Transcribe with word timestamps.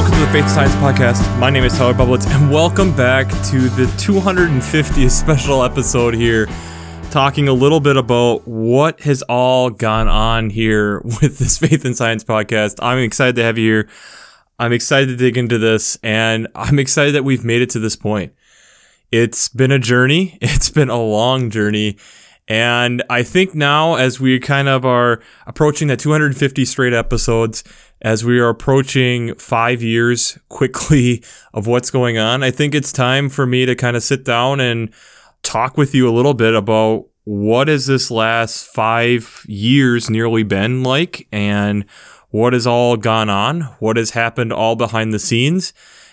welcome 0.00 0.18
to 0.18 0.24
the 0.24 0.32
Faith 0.32 0.48
Science 0.48 0.74
Podcast. 0.76 1.38
My 1.38 1.50
name 1.50 1.62
is 1.62 1.76
Tyler 1.76 1.92
Bublitz, 1.92 2.26
and 2.26 2.50
welcome 2.50 2.96
back 2.96 3.28
to 3.50 3.68
the 3.68 3.84
250th 3.98 5.10
special 5.10 5.62
episode 5.62 6.14
here, 6.14 6.48
talking 7.10 7.48
a 7.48 7.52
little 7.52 7.80
bit 7.80 7.98
about 7.98 8.48
what 8.48 9.00
has 9.00 9.20
all 9.20 9.68
gone 9.68 10.08
on 10.08 10.48
here 10.48 11.00
with 11.20 11.36
this 11.36 11.58
Faith 11.58 11.84
and 11.84 11.94
Science 11.94 12.24
Podcast. 12.24 12.76
I'm 12.80 12.96
excited 12.96 13.36
to 13.36 13.42
have 13.42 13.58
you 13.58 13.70
here. 13.70 13.88
I'm 14.58 14.72
excited 14.72 15.08
to 15.08 15.16
dig 15.16 15.36
into 15.36 15.58
this, 15.58 15.98
and 16.02 16.48
I'm 16.54 16.78
excited 16.78 17.14
that 17.14 17.24
we've 17.24 17.44
made 17.44 17.60
it 17.60 17.68
to 17.70 17.78
this 17.78 17.94
point. 17.94 18.32
It's 19.12 19.50
been 19.50 19.70
a 19.70 19.78
journey, 19.78 20.38
it's 20.40 20.70
been 20.70 20.88
a 20.88 21.02
long 21.02 21.50
journey. 21.50 21.98
And 22.48 23.02
I 23.10 23.22
think 23.22 23.54
now, 23.54 23.96
as 23.96 24.18
we 24.18 24.40
kind 24.40 24.66
of 24.66 24.84
are 24.86 25.20
approaching 25.46 25.88
that 25.88 26.00
250 26.00 26.64
straight 26.64 26.94
episodes, 26.94 27.62
as 28.02 28.24
we 28.24 28.38
are 28.38 28.48
approaching 28.48 29.34
five 29.36 29.82
years 29.82 30.38
quickly 30.48 31.22
of 31.54 31.66
what's 31.66 31.90
going 31.90 32.18
on, 32.18 32.42
I 32.42 32.50
think 32.50 32.74
it's 32.74 32.92
time 32.92 33.28
for 33.28 33.46
me 33.46 33.66
to 33.66 33.74
kind 33.74 33.96
of 33.96 34.02
sit 34.02 34.24
down 34.24 34.60
and 34.60 34.90
talk 35.42 35.76
with 35.76 35.94
you 35.94 36.08
a 36.08 36.12
little 36.12 36.34
bit 36.34 36.54
about 36.54 37.06
what 37.24 37.68
has 37.68 37.86
this 37.86 38.10
last 38.10 38.66
five 38.66 39.44
years 39.46 40.10
nearly 40.10 40.42
been 40.42 40.82
like 40.82 41.28
and 41.30 41.84
what 42.30 42.52
has 42.52 42.66
all 42.66 42.96
gone 42.96 43.28
on, 43.28 43.62
what 43.78 43.96
has 43.96 44.10
happened 44.10 44.52
all 44.52 44.76
behind 44.76 45.12
the 45.12 45.18
scenes. 45.18 45.72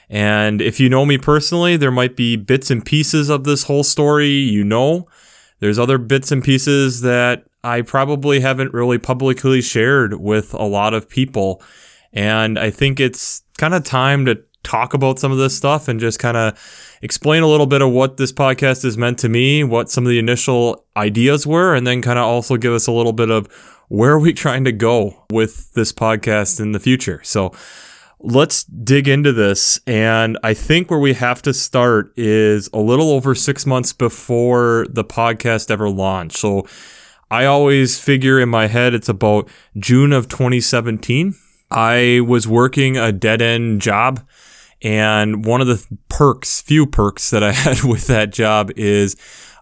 And 0.09 0.61
if 0.61 0.79
you 0.79 0.89
know 0.89 1.05
me 1.05 1.17
personally, 1.17 1.77
there 1.77 1.91
might 1.91 2.15
be 2.15 2.35
bits 2.35 2.71
and 2.71 2.85
pieces 2.85 3.29
of 3.29 3.43
this 3.43 3.63
whole 3.63 3.83
story 3.83 4.29
you 4.29 4.63
know. 4.63 5.07
There's 5.59 5.79
other 5.79 5.97
bits 5.97 6.31
and 6.31 6.43
pieces 6.43 7.01
that 7.01 7.45
I 7.67 7.81
probably 7.81 8.39
haven't 8.39 8.73
really 8.73 8.97
publicly 8.97 9.61
shared 9.61 10.13
with 10.13 10.53
a 10.53 10.63
lot 10.63 10.93
of 10.93 11.09
people. 11.09 11.61
And 12.13 12.57
I 12.57 12.69
think 12.69 13.01
it's 13.01 13.43
kind 13.57 13.73
of 13.73 13.83
time 13.83 14.25
to 14.25 14.41
talk 14.63 14.93
about 14.93 15.19
some 15.19 15.33
of 15.33 15.37
this 15.37 15.55
stuff 15.55 15.89
and 15.89 15.99
just 15.99 16.17
kind 16.17 16.37
of 16.37 16.97
explain 17.01 17.43
a 17.43 17.47
little 17.47 17.65
bit 17.65 17.81
of 17.81 17.91
what 17.91 18.15
this 18.15 18.31
podcast 18.31 18.83
has 18.83 18.97
meant 18.97 19.19
to 19.19 19.27
me, 19.27 19.65
what 19.65 19.89
some 19.89 20.05
of 20.05 20.09
the 20.09 20.17
initial 20.17 20.85
ideas 20.95 21.45
were, 21.45 21.75
and 21.75 21.85
then 21.85 22.01
kind 22.01 22.17
of 22.17 22.23
also 22.23 22.55
give 22.55 22.71
us 22.71 22.87
a 22.87 22.91
little 22.93 23.11
bit 23.11 23.29
of 23.29 23.47
where 23.89 24.13
are 24.13 24.19
we 24.19 24.31
trying 24.31 24.63
to 24.63 24.71
go 24.71 25.25
with 25.29 25.73
this 25.73 25.91
podcast 25.91 26.61
in 26.61 26.71
the 26.71 26.79
future. 26.79 27.19
So, 27.23 27.51
let's 28.19 28.63
dig 28.63 29.07
into 29.07 29.31
this. 29.31 29.79
And 29.85 30.37
I 30.41 30.53
think 30.53 30.89
where 30.89 30.99
we 30.99 31.13
have 31.13 31.41
to 31.43 31.53
start 31.53 32.11
is 32.17 32.69
a 32.73 32.79
little 32.79 33.11
over 33.11 33.35
six 33.35 33.65
months 33.65 33.93
before 33.93 34.87
the 34.89 35.03
podcast 35.03 35.69
ever 35.69 35.89
launched. 35.89 36.37
So 36.37 36.65
I 37.29 37.45
always 37.45 37.99
figure 37.99 38.39
in 38.39 38.49
my 38.49 38.67
head 38.67 38.93
it's 38.93 39.09
about 39.09 39.49
June 39.77 40.13
of 40.13 40.29
2017. 40.29 41.35
I 41.69 42.21
was 42.25 42.47
working 42.47 42.97
a 42.97 43.11
dead 43.11 43.41
end 43.41 43.81
job. 43.81 44.25
And 44.81 45.43
one 45.43 45.59
of 45.59 45.67
the 45.67 45.83
perks, 46.07 46.61
few 46.61 46.85
perks 46.85 47.31
that 47.31 47.43
I 47.43 47.51
had 47.53 47.83
with 47.83 48.07
that 48.07 48.31
job 48.31 48.71
is 48.75 49.15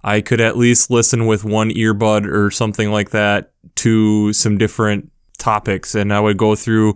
I 0.03 0.21
could 0.21 0.41
at 0.41 0.57
least 0.57 0.91
listen 0.91 1.25
with 1.25 1.43
one 1.43 1.69
earbud 1.71 2.27
or 2.27 2.51
something 2.51 2.91
like 2.91 3.11
that 3.11 3.51
to 3.77 4.33
some 4.33 4.57
different 4.57 5.11
topics. 5.37 5.95
And 5.95 6.13
I 6.13 6.19
would 6.19 6.37
go 6.37 6.55
through 6.55 6.95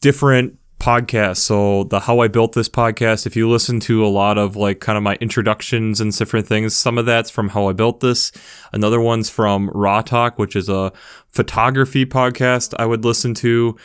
different 0.00 0.58
podcasts. 0.84 1.38
So 1.38 1.84
the 1.84 2.00
How 2.00 2.18
I 2.18 2.28
Built 2.28 2.52
This 2.52 2.68
podcast, 2.68 3.26
if 3.26 3.34
you 3.36 3.48
listen 3.48 3.80
to 3.80 4.04
a 4.04 4.06
lot 4.06 4.36
of 4.36 4.54
like 4.54 4.80
kind 4.80 4.98
of 4.98 5.02
my 5.02 5.14
introductions 5.14 5.98
and 5.98 6.14
different 6.14 6.46
things, 6.46 6.76
some 6.76 6.98
of 6.98 7.06
that's 7.06 7.30
from 7.30 7.48
How 7.48 7.70
I 7.70 7.72
Built 7.72 8.00
This. 8.00 8.30
Another 8.70 9.00
one's 9.00 9.30
from 9.30 9.70
Raw 9.70 10.02
Talk, 10.02 10.38
which 10.38 10.54
is 10.54 10.68
a 10.68 10.92
photography 11.30 12.04
podcast 12.04 12.74
I 12.78 12.84
would 12.84 13.02
listen 13.02 13.32
to. 13.36 13.78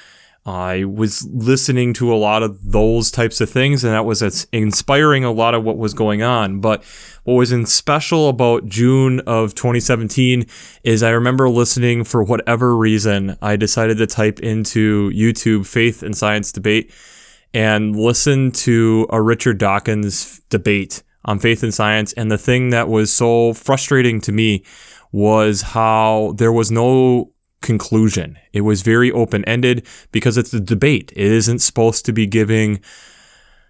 I 0.45 0.85
was 0.85 1.27
listening 1.31 1.93
to 1.95 2.13
a 2.13 2.17
lot 2.17 2.43
of 2.43 2.71
those 2.71 3.11
types 3.11 3.41
of 3.41 3.49
things, 3.49 3.83
and 3.83 3.93
that 3.93 4.05
was 4.05 4.47
inspiring 4.51 5.23
a 5.23 5.31
lot 5.31 5.53
of 5.53 5.63
what 5.63 5.77
was 5.77 5.93
going 5.93 6.23
on. 6.23 6.59
But 6.59 6.83
what 7.23 7.35
was 7.35 7.51
in 7.51 7.65
special 7.65 8.29
about 8.29 8.65
June 8.65 9.19
of 9.21 9.53
2017 9.53 10.45
is 10.83 11.03
I 11.03 11.09
remember 11.09 11.49
listening 11.49 12.03
for 12.03 12.23
whatever 12.23 12.75
reason. 12.75 13.37
I 13.41 13.57
decided 13.57 13.97
to 13.97 14.07
type 14.07 14.39
into 14.39 15.11
YouTube 15.11 15.67
faith 15.67 16.01
and 16.01 16.17
science 16.17 16.51
debate 16.51 16.91
and 17.53 17.95
listen 17.95 18.51
to 18.51 19.07
a 19.09 19.21
Richard 19.21 19.57
Dawkins 19.57 20.39
debate 20.49 21.03
on 21.25 21.39
faith 21.39 21.63
and 21.63 21.73
science. 21.73 22.13
And 22.13 22.31
the 22.31 22.37
thing 22.37 22.69
that 22.69 22.87
was 22.87 23.13
so 23.13 23.53
frustrating 23.53 24.21
to 24.21 24.31
me 24.31 24.63
was 25.11 25.61
how 25.61 26.33
there 26.37 26.51
was 26.51 26.71
no 26.71 27.33
conclusion. 27.61 28.37
It 28.53 28.61
was 28.61 28.81
very 28.81 29.11
open 29.11 29.45
ended 29.45 29.85
because 30.11 30.37
it's 30.37 30.53
a 30.53 30.59
debate. 30.59 31.11
It 31.15 31.31
isn't 31.31 31.59
supposed 31.59 32.05
to 32.05 32.13
be 32.13 32.25
giving 32.25 32.81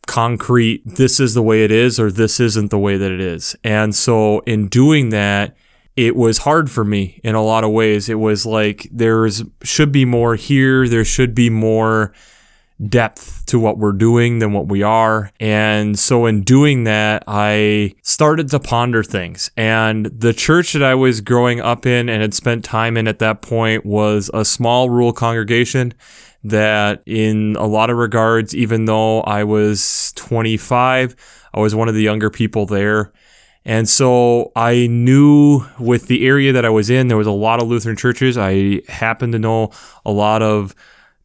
concrete, 0.09 0.81
this 0.85 1.19
is 1.19 1.35
the 1.35 1.43
way 1.43 1.63
it 1.63 1.71
is, 1.71 1.99
or 1.99 2.11
this 2.11 2.39
isn't 2.39 2.71
the 2.71 2.79
way 2.79 2.97
that 2.97 3.11
it 3.11 3.21
is. 3.21 3.55
And 3.63 3.93
so 3.93 4.39
in 4.39 4.67
doing 4.67 5.09
that, 5.09 5.55
it 5.95 6.15
was 6.15 6.39
hard 6.39 6.71
for 6.71 6.83
me 6.83 7.19
in 7.23 7.35
a 7.35 7.43
lot 7.43 7.63
of 7.63 7.71
ways. 7.71 8.09
It 8.09 8.15
was 8.15 8.45
like 8.45 8.87
there's 8.91 9.43
should 9.63 9.91
be 9.91 10.05
more 10.05 10.35
here, 10.35 10.87
there 10.87 11.05
should 11.05 11.35
be 11.35 11.49
more 11.49 12.13
depth 12.87 13.45
to 13.47 13.59
what 13.59 13.77
we're 13.77 13.91
doing 13.91 14.39
than 14.39 14.53
what 14.53 14.67
we 14.67 14.83
are. 14.83 15.31
And 15.39 15.99
so 15.99 16.25
in 16.25 16.43
doing 16.43 16.85
that, 16.85 17.23
I 17.27 17.95
started 18.03 18.49
to 18.49 18.59
ponder 18.59 19.03
things. 19.03 19.51
And 19.57 20.05
the 20.05 20.33
church 20.33 20.73
that 20.73 20.83
I 20.83 20.95
was 20.95 21.21
growing 21.21 21.59
up 21.59 21.85
in 21.85 22.09
and 22.09 22.21
had 22.21 22.33
spent 22.33 22.63
time 22.63 22.95
in 22.95 23.07
at 23.07 23.19
that 23.19 23.41
point 23.41 23.85
was 23.85 24.29
a 24.33 24.45
small 24.45 24.89
rural 24.89 25.13
congregation 25.13 25.93
that 26.43 27.03
in 27.05 27.57
a 27.57 27.65
lot 27.65 27.89
of 27.89 27.97
regards, 27.97 28.55
even 28.55 28.85
though 28.85 29.21
I 29.21 29.43
was 29.43 30.13
25, 30.15 31.15
I 31.53 31.59
was 31.59 31.75
one 31.75 31.89
of 31.89 31.95
the 31.95 32.01
younger 32.01 32.29
people 32.29 32.65
there. 32.65 33.11
And 33.65 33.89
so 33.89 34.53
I 34.55 34.87
knew 34.87 35.65
with 35.79 36.07
the 36.07 36.25
area 36.25 36.53
that 36.53 36.63
I 36.63 36.69
was 36.69 36.89
in, 36.89 37.09
there 37.09 37.17
was 37.17 37.27
a 37.27 37.31
lot 37.31 37.61
of 37.61 37.67
Lutheran 37.67 37.97
churches. 37.97 38.37
I 38.37 38.81
happened 38.87 39.33
to 39.33 39.39
know 39.39 39.71
a 40.05 40.11
lot 40.11 40.41
of 40.41 40.73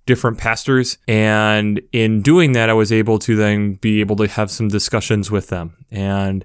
different 0.06 0.38
pastors. 0.38 0.98
And 1.09 1.81
in 1.92 2.22
doing 2.22 2.53
that, 2.53 2.70
I 2.70 2.75
was 2.75 2.92
able 2.92 3.19
to 3.20 3.37
then 3.37 3.75
be 3.75 4.00
able 4.00 4.16
to 4.16 4.28
have 4.28 4.50
some 4.50 4.69
discussions 4.69 5.31
with 5.31 5.48
them. 5.48 5.76
And 5.91 6.44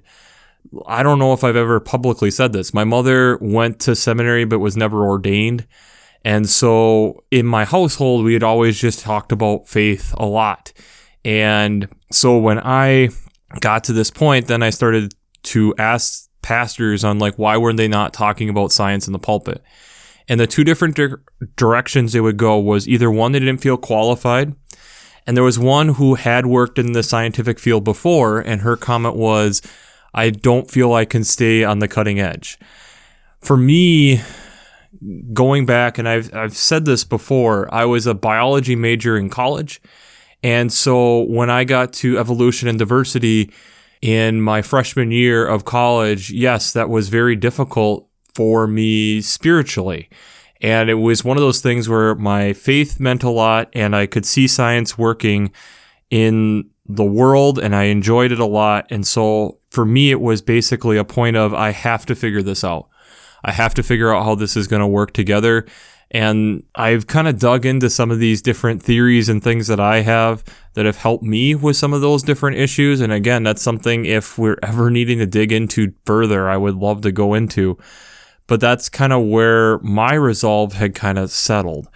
I 0.86 1.02
don't 1.02 1.18
know 1.18 1.32
if 1.32 1.44
I've 1.44 1.56
ever 1.56 1.80
publicly 1.80 2.30
said 2.30 2.52
this. 2.52 2.72
My 2.72 2.84
mother 2.84 3.38
went 3.38 3.80
to 3.80 3.96
seminary 3.96 4.44
but 4.44 4.60
was 4.60 4.76
never 4.76 5.04
ordained. 5.04 5.66
And 6.24 6.48
so 6.48 7.24
in 7.30 7.46
my 7.46 7.64
household, 7.64 8.24
we 8.24 8.34
had 8.34 8.42
always 8.42 8.78
just 8.78 9.00
talked 9.00 9.32
about 9.32 9.68
faith 9.68 10.14
a 10.18 10.26
lot. 10.26 10.72
And 11.24 11.88
so 12.12 12.38
when 12.38 12.58
I 12.58 13.08
got 13.60 13.84
to 13.84 13.92
this 13.92 14.10
point, 14.10 14.46
then 14.46 14.62
I 14.62 14.70
started 14.70 15.14
to 15.44 15.74
ask 15.78 16.28
pastors 16.42 17.04
on 17.04 17.18
like, 17.18 17.36
why 17.36 17.56
weren't 17.56 17.76
they 17.76 17.88
not 17.88 18.12
talking 18.12 18.48
about 18.48 18.72
science 18.72 19.06
in 19.06 19.12
the 19.12 19.18
pulpit? 19.18 19.62
And 20.30 20.38
the 20.38 20.46
two 20.46 20.62
different 20.62 20.94
di- 20.94 21.08
directions 21.56 22.12
they 22.12 22.20
would 22.20 22.36
go 22.36 22.56
was 22.56 22.88
either 22.88 23.10
one, 23.10 23.32
they 23.32 23.40
didn't 23.40 23.60
feel 23.60 23.76
qualified. 23.76 24.54
And 25.26 25.36
there 25.36 25.42
was 25.42 25.58
one 25.58 25.88
who 25.88 26.14
had 26.14 26.46
worked 26.46 26.78
in 26.78 26.92
the 26.92 27.02
scientific 27.02 27.58
field 27.58 27.82
before, 27.82 28.38
and 28.38 28.60
her 28.60 28.76
comment 28.76 29.16
was, 29.16 29.60
I 30.14 30.30
don't 30.30 30.70
feel 30.70 30.92
I 30.92 31.04
can 31.04 31.24
stay 31.24 31.64
on 31.64 31.80
the 31.80 31.88
cutting 31.88 32.20
edge. 32.20 32.60
For 33.40 33.56
me, 33.56 34.20
going 35.32 35.66
back, 35.66 35.98
and 35.98 36.08
I've, 36.08 36.32
I've 36.32 36.56
said 36.56 36.84
this 36.84 37.02
before, 37.02 37.72
I 37.74 37.84
was 37.84 38.06
a 38.06 38.14
biology 38.14 38.76
major 38.76 39.16
in 39.16 39.30
college. 39.30 39.82
And 40.44 40.72
so 40.72 41.22
when 41.22 41.50
I 41.50 41.64
got 41.64 41.92
to 41.94 42.18
evolution 42.18 42.68
and 42.68 42.78
diversity 42.78 43.52
in 44.00 44.40
my 44.40 44.62
freshman 44.62 45.10
year 45.10 45.44
of 45.44 45.64
college, 45.64 46.30
yes, 46.30 46.72
that 46.72 46.88
was 46.88 47.08
very 47.08 47.34
difficult 47.34 48.09
for 48.40 48.66
me 48.66 49.20
spiritually. 49.20 50.08
And 50.62 50.88
it 50.88 50.94
was 50.94 51.22
one 51.22 51.36
of 51.36 51.42
those 51.42 51.60
things 51.60 51.90
where 51.90 52.14
my 52.14 52.54
faith 52.54 52.98
meant 52.98 53.22
a 53.22 53.28
lot 53.28 53.68
and 53.74 53.94
I 53.94 54.06
could 54.06 54.24
see 54.24 54.48
science 54.48 54.96
working 54.96 55.52
in 56.08 56.70
the 56.86 57.04
world 57.04 57.58
and 57.58 57.76
I 57.76 57.84
enjoyed 57.84 58.32
it 58.32 58.40
a 58.40 58.46
lot. 58.46 58.86
And 58.88 59.06
so 59.06 59.58
for 59.68 59.84
me, 59.84 60.10
it 60.10 60.22
was 60.22 60.40
basically 60.40 60.96
a 60.96 61.04
point 61.04 61.36
of 61.36 61.52
I 61.52 61.72
have 61.72 62.06
to 62.06 62.14
figure 62.14 62.40
this 62.40 62.64
out. 62.64 62.88
I 63.44 63.52
have 63.52 63.74
to 63.74 63.82
figure 63.82 64.14
out 64.14 64.24
how 64.24 64.36
this 64.36 64.56
is 64.56 64.66
going 64.66 64.80
to 64.80 64.86
work 64.86 65.12
together. 65.12 65.66
And 66.10 66.62
I've 66.74 67.06
kind 67.06 67.28
of 67.28 67.38
dug 67.38 67.66
into 67.66 67.90
some 67.90 68.10
of 68.10 68.20
these 68.20 68.40
different 68.40 68.82
theories 68.82 69.28
and 69.28 69.44
things 69.44 69.66
that 69.66 69.80
I 69.80 70.00
have 70.00 70.42
that 70.72 70.86
have 70.86 70.96
helped 70.96 71.24
me 71.24 71.54
with 71.54 71.76
some 71.76 71.92
of 71.92 72.00
those 72.00 72.22
different 72.22 72.56
issues. 72.56 73.02
And 73.02 73.12
again, 73.12 73.42
that's 73.42 73.60
something 73.60 74.06
if 74.06 74.38
we're 74.38 74.56
ever 74.62 74.90
needing 74.90 75.18
to 75.18 75.26
dig 75.26 75.52
into 75.52 75.92
further, 76.06 76.48
I 76.48 76.56
would 76.56 76.76
love 76.76 77.02
to 77.02 77.12
go 77.12 77.34
into 77.34 77.76
but 78.50 78.58
that's 78.58 78.88
kind 78.88 79.12
of 79.12 79.22
where 79.22 79.78
my 79.78 80.12
resolve 80.12 80.72
had 80.72 80.92
kind 80.92 81.20
of 81.20 81.30
settled. 81.30 81.88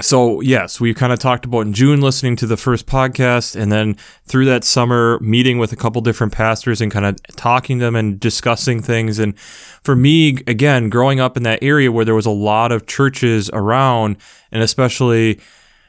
So, 0.00 0.40
yes, 0.40 0.80
we 0.80 0.92
kind 0.94 1.12
of 1.12 1.20
talked 1.20 1.44
about 1.44 1.60
in 1.60 1.72
June 1.72 2.00
listening 2.00 2.34
to 2.36 2.46
the 2.48 2.56
first 2.56 2.86
podcast, 2.86 3.54
and 3.54 3.70
then 3.70 3.96
through 4.24 4.46
that 4.46 4.64
summer, 4.64 5.20
meeting 5.20 5.58
with 5.58 5.72
a 5.72 5.76
couple 5.76 6.00
different 6.00 6.32
pastors 6.32 6.80
and 6.80 6.90
kind 6.90 7.06
of 7.06 7.22
talking 7.36 7.78
to 7.78 7.84
them 7.84 7.94
and 7.94 8.18
discussing 8.18 8.82
things. 8.82 9.20
And 9.20 9.38
for 9.38 9.94
me, 9.94 10.38
again, 10.48 10.90
growing 10.90 11.20
up 11.20 11.36
in 11.36 11.44
that 11.44 11.62
area 11.62 11.92
where 11.92 12.04
there 12.04 12.16
was 12.16 12.26
a 12.26 12.30
lot 12.30 12.72
of 12.72 12.86
churches 12.86 13.48
around, 13.52 14.16
and 14.50 14.64
especially 14.64 15.38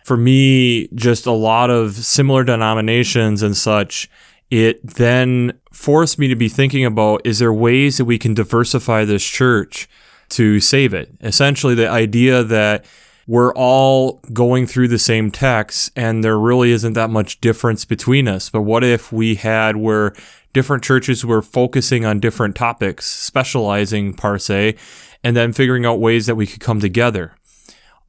for 0.04 0.16
me, 0.16 0.90
just 0.94 1.26
a 1.26 1.32
lot 1.32 1.72
of 1.72 1.96
similar 1.96 2.44
denominations 2.44 3.42
and 3.42 3.58
such, 3.58 4.12
it 4.52 4.86
then 4.86 5.54
forced 5.72 6.20
me 6.20 6.28
to 6.28 6.36
be 6.36 6.50
thinking 6.50 6.86
about 6.86 7.22
is 7.26 7.40
there 7.40 7.54
ways 7.54 7.98
that 7.98 8.06
we 8.06 8.20
can 8.20 8.34
diversify 8.34 9.06
this 9.06 9.24
church 9.24 9.90
to 10.30 10.60
save 10.60 10.94
it? 10.94 11.10
Essentially, 11.22 11.74
the 11.74 11.90
idea 11.90 12.44
that 12.44 12.86
we're 13.28 13.54
all 13.54 14.22
going 14.34 14.68
through 14.68 14.90
the 14.90 15.00
same 15.00 15.32
text 15.32 15.92
and 15.96 16.24
there 16.24 16.38
really 16.38 16.72
isn't 16.72 16.94
that 16.94 17.10
much 17.10 17.40
difference 17.40 17.86
between 17.86 18.28
us. 18.28 18.50
But 18.50 18.64
what 18.64 18.84
if 18.84 19.12
we 19.12 19.36
had 19.36 19.78
where 19.78 20.14
different 20.54 20.84
churches 20.84 21.26
were 21.26 21.42
focusing 21.42 22.04
on 22.04 22.20
different 22.20 22.56
topics, 22.56 23.06
specializing 23.06 24.14
per 24.14 24.38
se, 24.38 24.76
and 25.24 25.36
then 25.36 25.54
figuring 25.54 25.86
out 25.86 26.00
ways 26.00 26.26
that 26.26 26.36
we 26.36 26.46
could 26.46 26.60
come 26.60 26.82
together? 26.82 27.34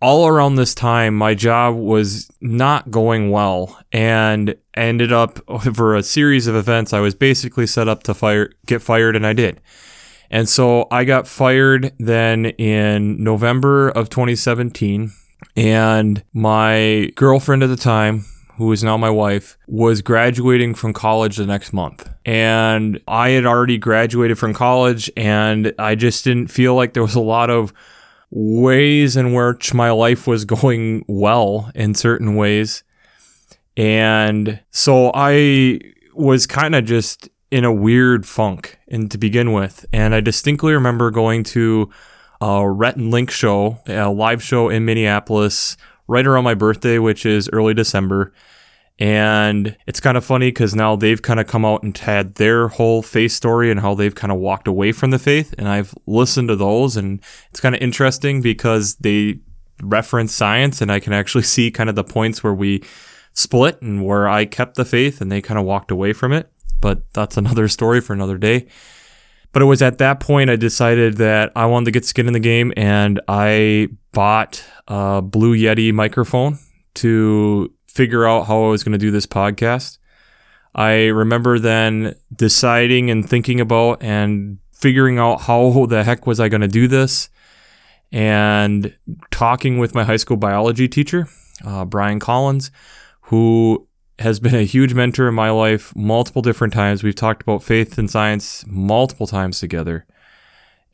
All 0.02 0.26
around 0.26 0.56
this 0.56 0.74
time, 0.74 1.14
my 1.14 1.32
job 1.32 1.76
was 1.76 2.28
not 2.40 2.90
going 2.90 3.30
well 3.30 3.80
and 3.92 4.56
ended 4.74 5.12
up 5.12 5.38
over 5.48 5.94
a 5.94 6.02
series 6.02 6.48
of 6.48 6.56
events. 6.56 6.92
I 6.92 6.98
was 6.98 7.14
basically 7.14 7.68
set 7.68 7.86
up 7.86 8.02
to 8.02 8.14
fire, 8.14 8.50
get 8.66 8.82
fired, 8.82 9.14
and 9.14 9.24
I 9.24 9.32
did. 9.32 9.60
And 10.28 10.48
so 10.48 10.88
I 10.90 11.04
got 11.04 11.28
fired 11.28 11.92
then 11.98 12.46
in 12.46 13.22
November 13.22 13.90
of 13.90 14.10
2017. 14.10 15.12
And 15.56 16.24
my 16.32 17.12
girlfriend 17.14 17.62
at 17.62 17.68
the 17.68 17.76
time, 17.76 18.24
who 18.56 18.72
is 18.72 18.82
now 18.82 18.96
my 18.96 19.10
wife, 19.10 19.56
was 19.68 20.02
graduating 20.02 20.74
from 20.74 20.92
college 20.92 21.36
the 21.36 21.46
next 21.46 21.72
month. 21.72 22.08
And 22.24 23.00
I 23.06 23.30
had 23.30 23.46
already 23.46 23.78
graduated 23.78 24.38
from 24.38 24.52
college, 24.52 25.10
and 25.16 25.72
I 25.78 25.94
just 25.94 26.24
didn't 26.24 26.48
feel 26.48 26.74
like 26.74 26.94
there 26.94 27.02
was 27.02 27.14
a 27.14 27.20
lot 27.20 27.50
of 27.50 27.72
ways 28.34 29.14
in 29.14 29.34
which 29.34 29.74
my 29.74 29.90
life 29.90 30.26
was 30.26 30.46
going 30.46 31.04
well 31.06 31.70
in 31.74 31.94
certain 31.94 32.34
ways. 32.34 32.82
And 33.76 34.60
so 34.70 35.12
I 35.14 35.80
was 36.14 36.46
kind 36.46 36.74
of 36.74 36.86
just 36.86 37.28
in 37.50 37.64
a 37.64 37.72
weird 37.72 38.26
funk 38.26 38.78
and 38.88 39.10
to 39.10 39.18
begin 39.18 39.52
with. 39.52 39.84
And 39.92 40.14
I 40.14 40.20
distinctly 40.20 40.72
remember 40.72 41.10
going 41.10 41.44
to 41.44 41.90
a 42.40 42.68
Rhett 42.68 42.96
and 42.96 43.10
Link 43.10 43.30
show, 43.30 43.78
a 43.86 44.08
live 44.10 44.42
show 44.42 44.70
in 44.70 44.86
Minneapolis 44.86 45.76
right 46.08 46.26
around 46.26 46.44
my 46.44 46.54
birthday, 46.54 46.98
which 46.98 47.26
is 47.26 47.50
early 47.52 47.74
December. 47.74 48.32
And 48.98 49.76
it's 49.86 50.00
kind 50.00 50.16
of 50.16 50.24
funny 50.24 50.48
because 50.48 50.74
now 50.74 50.96
they've 50.96 51.20
kind 51.20 51.40
of 51.40 51.46
come 51.46 51.64
out 51.64 51.82
and 51.82 51.96
had 51.96 52.36
their 52.36 52.68
whole 52.68 53.02
faith 53.02 53.32
story 53.32 53.70
and 53.70 53.80
how 53.80 53.94
they've 53.94 54.14
kind 54.14 54.30
of 54.32 54.38
walked 54.38 54.68
away 54.68 54.92
from 54.92 55.10
the 55.10 55.18
faith. 55.18 55.54
And 55.58 55.68
I've 55.68 55.94
listened 56.06 56.48
to 56.48 56.56
those, 56.56 56.96
and 56.96 57.20
it's 57.50 57.60
kind 57.60 57.74
of 57.74 57.80
interesting 57.80 58.42
because 58.42 58.96
they 58.96 59.40
reference 59.82 60.34
science, 60.34 60.80
and 60.80 60.92
I 60.92 61.00
can 61.00 61.12
actually 61.12 61.42
see 61.54 61.70
kind 61.70 61.88
of 61.88 61.96
the 61.96 62.04
points 62.04 62.44
where 62.44 62.54
we 62.54 62.82
split 63.34 63.80
and 63.80 64.04
where 64.04 64.28
I 64.28 64.44
kept 64.44 64.76
the 64.76 64.84
faith 64.84 65.22
and 65.22 65.32
they 65.32 65.40
kind 65.40 65.58
of 65.58 65.64
walked 65.64 65.90
away 65.90 66.12
from 66.12 66.32
it. 66.32 66.52
But 66.80 67.10
that's 67.12 67.36
another 67.38 67.68
story 67.68 68.00
for 68.00 68.12
another 68.12 68.38
day. 68.38 68.68
But 69.52 69.62
it 69.62 69.66
was 69.66 69.82
at 69.82 69.98
that 69.98 70.20
point 70.20 70.48
I 70.48 70.56
decided 70.56 71.18
that 71.18 71.52
I 71.54 71.66
wanted 71.66 71.86
to 71.86 71.90
get 71.90 72.06
skin 72.06 72.26
in 72.26 72.32
the 72.32 72.40
game, 72.40 72.72
and 72.76 73.20
I 73.28 73.88
bought 74.12 74.64
a 74.88 75.20
Blue 75.22 75.56
Yeti 75.56 75.92
microphone 75.92 76.58
to 76.94 77.72
figure 77.92 78.26
out 78.26 78.46
how 78.46 78.64
I 78.64 78.68
was 78.68 78.82
going 78.82 78.92
to 78.92 78.98
do 78.98 79.10
this 79.10 79.26
podcast. 79.26 79.98
I 80.74 81.06
remember 81.06 81.58
then 81.58 82.14
deciding 82.34 83.10
and 83.10 83.28
thinking 83.28 83.60
about 83.60 84.02
and 84.02 84.58
figuring 84.72 85.18
out 85.18 85.42
how 85.42 85.86
the 85.86 86.02
heck 86.02 86.26
was 86.26 86.40
I 86.40 86.48
going 86.48 86.62
to 86.62 86.68
do 86.68 86.88
this 86.88 87.28
and 88.10 88.94
talking 89.30 89.78
with 89.78 89.94
my 89.94 90.04
high 90.04 90.16
school 90.16 90.36
biology 90.36 90.88
teacher, 90.88 91.28
uh, 91.64 91.84
Brian 91.84 92.18
Collins, 92.18 92.70
who 93.22 93.86
has 94.18 94.40
been 94.40 94.54
a 94.54 94.62
huge 94.64 94.94
mentor 94.94 95.28
in 95.28 95.34
my 95.34 95.50
life 95.50 95.94
multiple 95.94 96.42
different 96.42 96.72
times. 96.72 97.02
We've 97.02 97.14
talked 97.14 97.42
about 97.42 97.62
faith 97.62 97.98
and 97.98 98.10
science 98.10 98.64
multiple 98.66 99.26
times 99.26 99.60
together. 99.60 100.06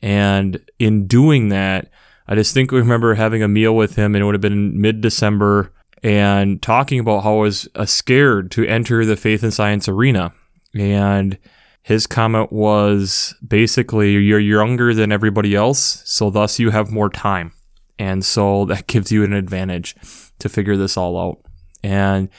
And 0.01 0.59
in 0.79 1.07
doing 1.07 1.49
that, 1.49 1.89
I 2.27 2.35
distinctly 2.35 2.79
remember 2.79 3.15
having 3.15 3.43
a 3.43 3.47
meal 3.47 3.75
with 3.75 3.95
him, 3.95 4.15
and 4.15 4.21
it 4.21 4.25
would 4.25 4.35
have 4.35 4.41
been 4.41 4.79
mid 4.79 5.01
December 5.01 5.73
and 6.03 6.61
talking 6.61 6.99
about 6.99 7.23
how 7.23 7.37
I 7.37 7.41
was 7.41 7.67
uh, 7.75 7.85
scared 7.85 8.51
to 8.51 8.65
enter 8.65 9.05
the 9.05 9.17
faith 9.17 9.43
and 9.43 9.53
science 9.53 9.87
arena. 9.87 10.33
And 10.73 11.37
his 11.81 12.07
comment 12.07 12.51
was 12.51 13.35
basically, 13.45 14.13
You're 14.13 14.39
younger 14.39 14.93
than 14.93 15.11
everybody 15.11 15.55
else, 15.55 16.01
so 16.05 16.29
thus 16.29 16.59
you 16.59 16.71
have 16.71 16.91
more 16.91 17.09
time. 17.09 17.51
And 17.97 18.23
so 18.23 18.65
that 18.65 18.87
gives 18.87 19.11
you 19.11 19.23
an 19.23 19.33
advantage 19.33 19.95
to 20.39 20.49
figure 20.49 20.77
this 20.77 20.97
all 20.97 21.19
out. 21.19 21.39
And 21.83 22.29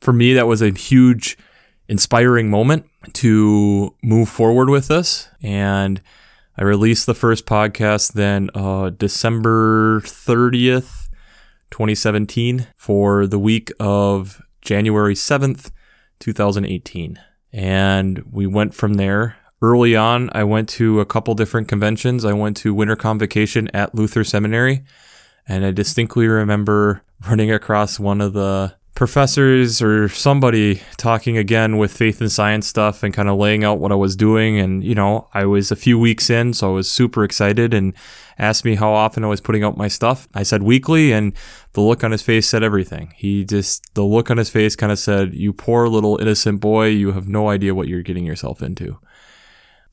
for 0.00 0.12
me, 0.12 0.34
that 0.34 0.46
was 0.46 0.62
a 0.62 0.70
huge, 0.70 1.36
inspiring 1.88 2.50
moment 2.50 2.86
to 3.14 3.94
move 4.02 4.28
forward 4.28 4.68
with 4.68 4.88
this. 4.88 5.28
And 5.42 6.00
I 6.58 6.64
released 6.64 7.06
the 7.06 7.14
first 7.14 7.46
podcast 7.46 8.14
then 8.14 8.50
uh, 8.54 8.90
December 8.90 10.00
30th, 10.00 11.05
2017 11.70 12.66
for 12.76 13.26
the 13.26 13.38
week 13.38 13.72
of 13.80 14.42
January 14.62 15.14
7th, 15.14 15.70
2018. 16.20 17.18
And 17.52 18.22
we 18.30 18.46
went 18.46 18.74
from 18.74 18.94
there. 18.94 19.36
Early 19.62 19.96
on, 19.96 20.28
I 20.32 20.44
went 20.44 20.68
to 20.70 21.00
a 21.00 21.06
couple 21.06 21.34
different 21.34 21.68
conventions. 21.68 22.24
I 22.24 22.34
went 22.34 22.56
to 22.58 22.74
winter 22.74 22.96
convocation 22.96 23.68
at 23.74 23.94
Luther 23.94 24.22
Seminary, 24.22 24.84
and 25.48 25.64
I 25.64 25.70
distinctly 25.70 26.28
remember 26.28 27.02
running 27.26 27.50
across 27.50 27.98
one 27.98 28.20
of 28.20 28.34
the 28.34 28.75
professors 28.96 29.82
or 29.82 30.08
somebody 30.08 30.80
talking 30.96 31.36
again 31.36 31.76
with 31.76 31.92
faith 31.92 32.20
and 32.20 32.32
science 32.32 32.66
stuff 32.66 33.02
and 33.02 33.14
kind 33.14 33.28
of 33.28 33.36
laying 33.36 33.62
out 33.62 33.78
what 33.78 33.92
I 33.92 33.94
was 33.94 34.16
doing. 34.16 34.58
And, 34.58 34.82
you 34.82 34.94
know, 34.94 35.28
I 35.34 35.44
was 35.44 35.70
a 35.70 35.76
few 35.76 35.98
weeks 35.98 36.30
in, 36.30 36.54
so 36.54 36.70
I 36.70 36.72
was 36.72 36.90
super 36.90 37.22
excited 37.22 37.74
and 37.74 37.92
asked 38.38 38.64
me 38.64 38.74
how 38.74 38.90
often 38.90 39.22
I 39.22 39.28
was 39.28 39.40
putting 39.40 39.62
out 39.62 39.76
my 39.76 39.86
stuff. 39.86 40.26
I 40.34 40.42
said 40.42 40.62
weekly, 40.62 41.12
and 41.12 41.34
the 41.74 41.82
look 41.82 42.02
on 42.02 42.10
his 42.10 42.22
face 42.22 42.48
said 42.48 42.62
everything. 42.64 43.12
He 43.16 43.44
just, 43.44 43.94
the 43.94 44.02
look 44.02 44.30
on 44.30 44.38
his 44.38 44.48
face 44.50 44.74
kind 44.74 44.90
of 44.90 44.98
said, 44.98 45.34
You 45.34 45.52
poor 45.52 45.88
little 45.88 46.18
innocent 46.18 46.60
boy, 46.60 46.86
you 46.86 47.12
have 47.12 47.28
no 47.28 47.50
idea 47.50 47.74
what 47.74 47.88
you're 47.88 48.02
getting 48.02 48.24
yourself 48.24 48.62
into. 48.62 48.98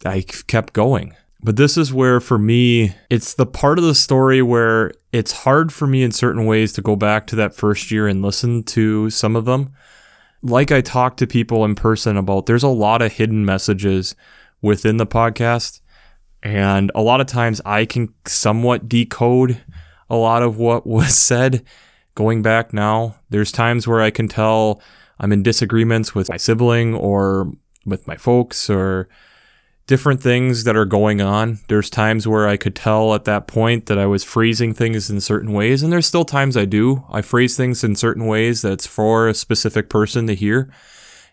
I 0.05 0.21
kept 0.21 0.73
going. 0.73 1.15
But 1.43 1.57
this 1.57 1.77
is 1.77 1.93
where, 1.93 2.21
for 2.21 2.39
me, 2.39 2.95
it's 3.09 3.33
the 3.33 3.45
part 3.45 3.77
of 3.77 3.83
the 3.83 3.93
story 3.93 4.41
where 4.41 4.93
it's 5.11 5.33
hard 5.33 5.73
for 5.73 5.85
me 5.85 6.01
in 6.01 6.13
certain 6.13 6.45
ways 6.45 6.71
to 6.73 6.81
go 6.81 6.95
back 6.95 7.27
to 7.27 7.35
that 7.35 7.53
first 7.53 7.91
year 7.91 8.07
and 8.07 8.21
listen 8.21 8.63
to 8.63 9.09
some 9.09 9.35
of 9.35 9.43
them. 9.43 9.73
Like 10.41 10.71
I 10.71 10.79
talk 10.79 11.17
to 11.17 11.27
people 11.27 11.65
in 11.65 11.75
person 11.75 12.15
about, 12.15 12.45
there's 12.45 12.63
a 12.63 12.69
lot 12.69 13.01
of 13.01 13.12
hidden 13.12 13.43
messages 13.43 14.15
within 14.62 14.95
the 14.95 15.05
podcast. 15.05 15.81
And 16.41 16.91
a 16.95 17.01
lot 17.01 17.19
of 17.19 17.27
times 17.27 17.59
I 17.65 17.85
can 17.85 18.13
somewhat 18.25 18.88
decode 18.88 19.62
a 20.09 20.15
lot 20.15 20.43
of 20.43 20.57
what 20.57 20.88
was 20.88 21.17
said 21.17 21.65
going 22.15 22.41
back 22.41 22.71
now. 22.71 23.15
There's 23.29 23.51
times 23.51 23.85
where 23.85 24.01
I 24.01 24.12
can 24.12 24.29
tell 24.29 24.81
I'm 25.19 25.33
in 25.33 25.43
disagreements 25.43 26.15
with 26.15 26.29
my 26.29 26.38
sibling 26.38 26.93
or 26.93 27.51
with 27.85 28.07
my 28.07 28.15
folks 28.15 28.69
or 28.69 29.09
different 29.85 30.21
things 30.21 30.63
that 30.63 30.77
are 30.77 30.85
going 30.85 31.21
on. 31.21 31.59
There's 31.67 31.89
times 31.89 32.27
where 32.27 32.47
I 32.47 32.57
could 32.57 32.75
tell 32.75 33.13
at 33.13 33.25
that 33.25 33.47
point 33.47 33.87
that 33.87 33.97
I 33.97 34.05
was 34.05 34.23
phrasing 34.23 34.73
things 34.73 35.09
in 35.09 35.19
certain 35.19 35.51
ways, 35.51 35.83
and 35.83 35.91
there's 35.91 36.07
still 36.07 36.25
times 36.25 36.55
I 36.55 36.65
do. 36.65 37.03
I 37.09 37.21
phrase 37.21 37.57
things 37.57 37.83
in 37.83 37.95
certain 37.95 38.25
ways 38.25 38.61
that's 38.61 38.87
for 38.87 39.27
a 39.27 39.33
specific 39.33 39.89
person 39.89 40.27
to 40.27 40.35
hear, 40.35 40.73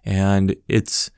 and 0.05 0.57
it's 0.69 1.11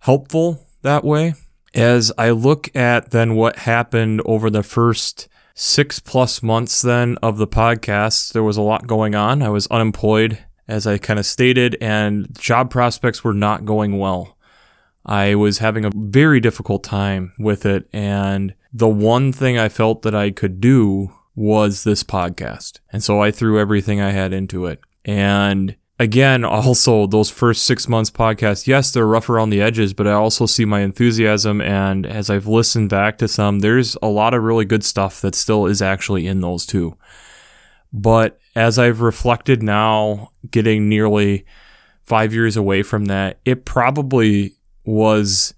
helpful 0.00 0.66
that 0.82 1.04
way. 1.04 1.34
As 1.74 2.12
I 2.16 2.30
look 2.30 2.74
at 2.76 3.10
then 3.10 3.34
what 3.34 3.56
happened 3.60 4.22
over 4.24 4.48
the 4.48 4.62
first 4.62 5.28
six 5.54 5.98
plus 6.00 6.42
months 6.42 6.82
then 6.82 7.16
of 7.22 7.38
the 7.38 7.46
podcast, 7.46 8.32
there 8.32 8.42
was 8.42 8.56
a 8.56 8.62
lot 8.62 8.86
going 8.86 9.14
on. 9.14 9.42
I 9.42 9.48
was 9.48 9.66
unemployed, 9.68 10.38
as 10.68 10.86
I 10.86 10.98
kind 10.98 11.18
of 11.18 11.26
stated, 11.26 11.76
and 11.80 12.28
job 12.38 12.70
prospects 12.70 13.24
were 13.24 13.34
not 13.34 13.64
going 13.64 13.98
well. 13.98 14.33
I 15.06 15.34
was 15.34 15.58
having 15.58 15.84
a 15.84 15.90
very 15.94 16.40
difficult 16.40 16.82
time 16.82 17.32
with 17.38 17.66
it. 17.66 17.88
And 17.92 18.54
the 18.72 18.88
one 18.88 19.32
thing 19.32 19.58
I 19.58 19.68
felt 19.68 20.02
that 20.02 20.14
I 20.14 20.30
could 20.30 20.60
do 20.60 21.12
was 21.34 21.84
this 21.84 22.02
podcast. 22.02 22.80
And 22.92 23.02
so 23.02 23.22
I 23.22 23.30
threw 23.30 23.58
everything 23.58 24.00
I 24.00 24.12
had 24.12 24.32
into 24.32 24.66
it. 24.66 24.80
And 25.04 25.76
again, 25.98 26.44
also 26.44 27.06
those 27.06 27.30
first 27.30 27.66
six 27.66 27.88
months 27.88 28.10
podcast, 28.10 28.66
yes, 28.66 28.92
they're 28.92 29.06
rough 29.06 29.28
around 29.28 29.50
the 29.50 29.60
edges, 29.60 29.92
but 29.92 30.06
I 30.06 30.12
also 30.12 30.46
see 30.46 30.64
my 30.64 30.80
enthusiasm. 30.80 31.60
And 31.60 32.06
as 32.06 32.30
I've 32.30 32.46
listened 32.46 32.90
back 32.90 33.18
to 33.18 33.28
some, 33.28 33.60
there's 33.60 33.96
a 34.02 34.08
lot 34.08 34.34
of 34.34 34.42
really 34.42 34.64
good 34.64 34.84
stuff 34.84 35.20
that 35.20 35.34
still 35.34 35.66
is 35.66 35.82
actually 35.82 36.26
in 36.26 36.40
those 36.40 36.64
too. 36.64 36.96
But 37.92 38.40
as 38.56 38.78
I've 38.78 39.00
reflected 39.00 39.62
now, 39.62 40.32
getting 40.50 40.88
nearly 40.88 41.44
five 42.04 42.34
years 42.34 42.56
away 42.56 42.82
from 42.82 43.06
that, 43.06 43.38
it 43.44 43.64
probably 43.64 44.53
was 44.84 45.54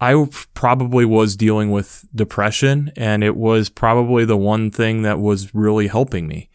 I 0.00 0.28
probably 0.54 1.04
was 1.04 1.36
dealing 1.36 1.70
with 1.70 2.06
depression, 2.14 2.92
and 2.96 3.24
it 3.24 3.36
was 3.36 3.68
probably 3.68 4.24
the 4.24 4.36
one 4.36 4.70
thing 4.70 5.02
that 5.02 5.18
was 5.18 5.54
really 5.54 5.88
helping 5.88 6.28
me 6.28 6.50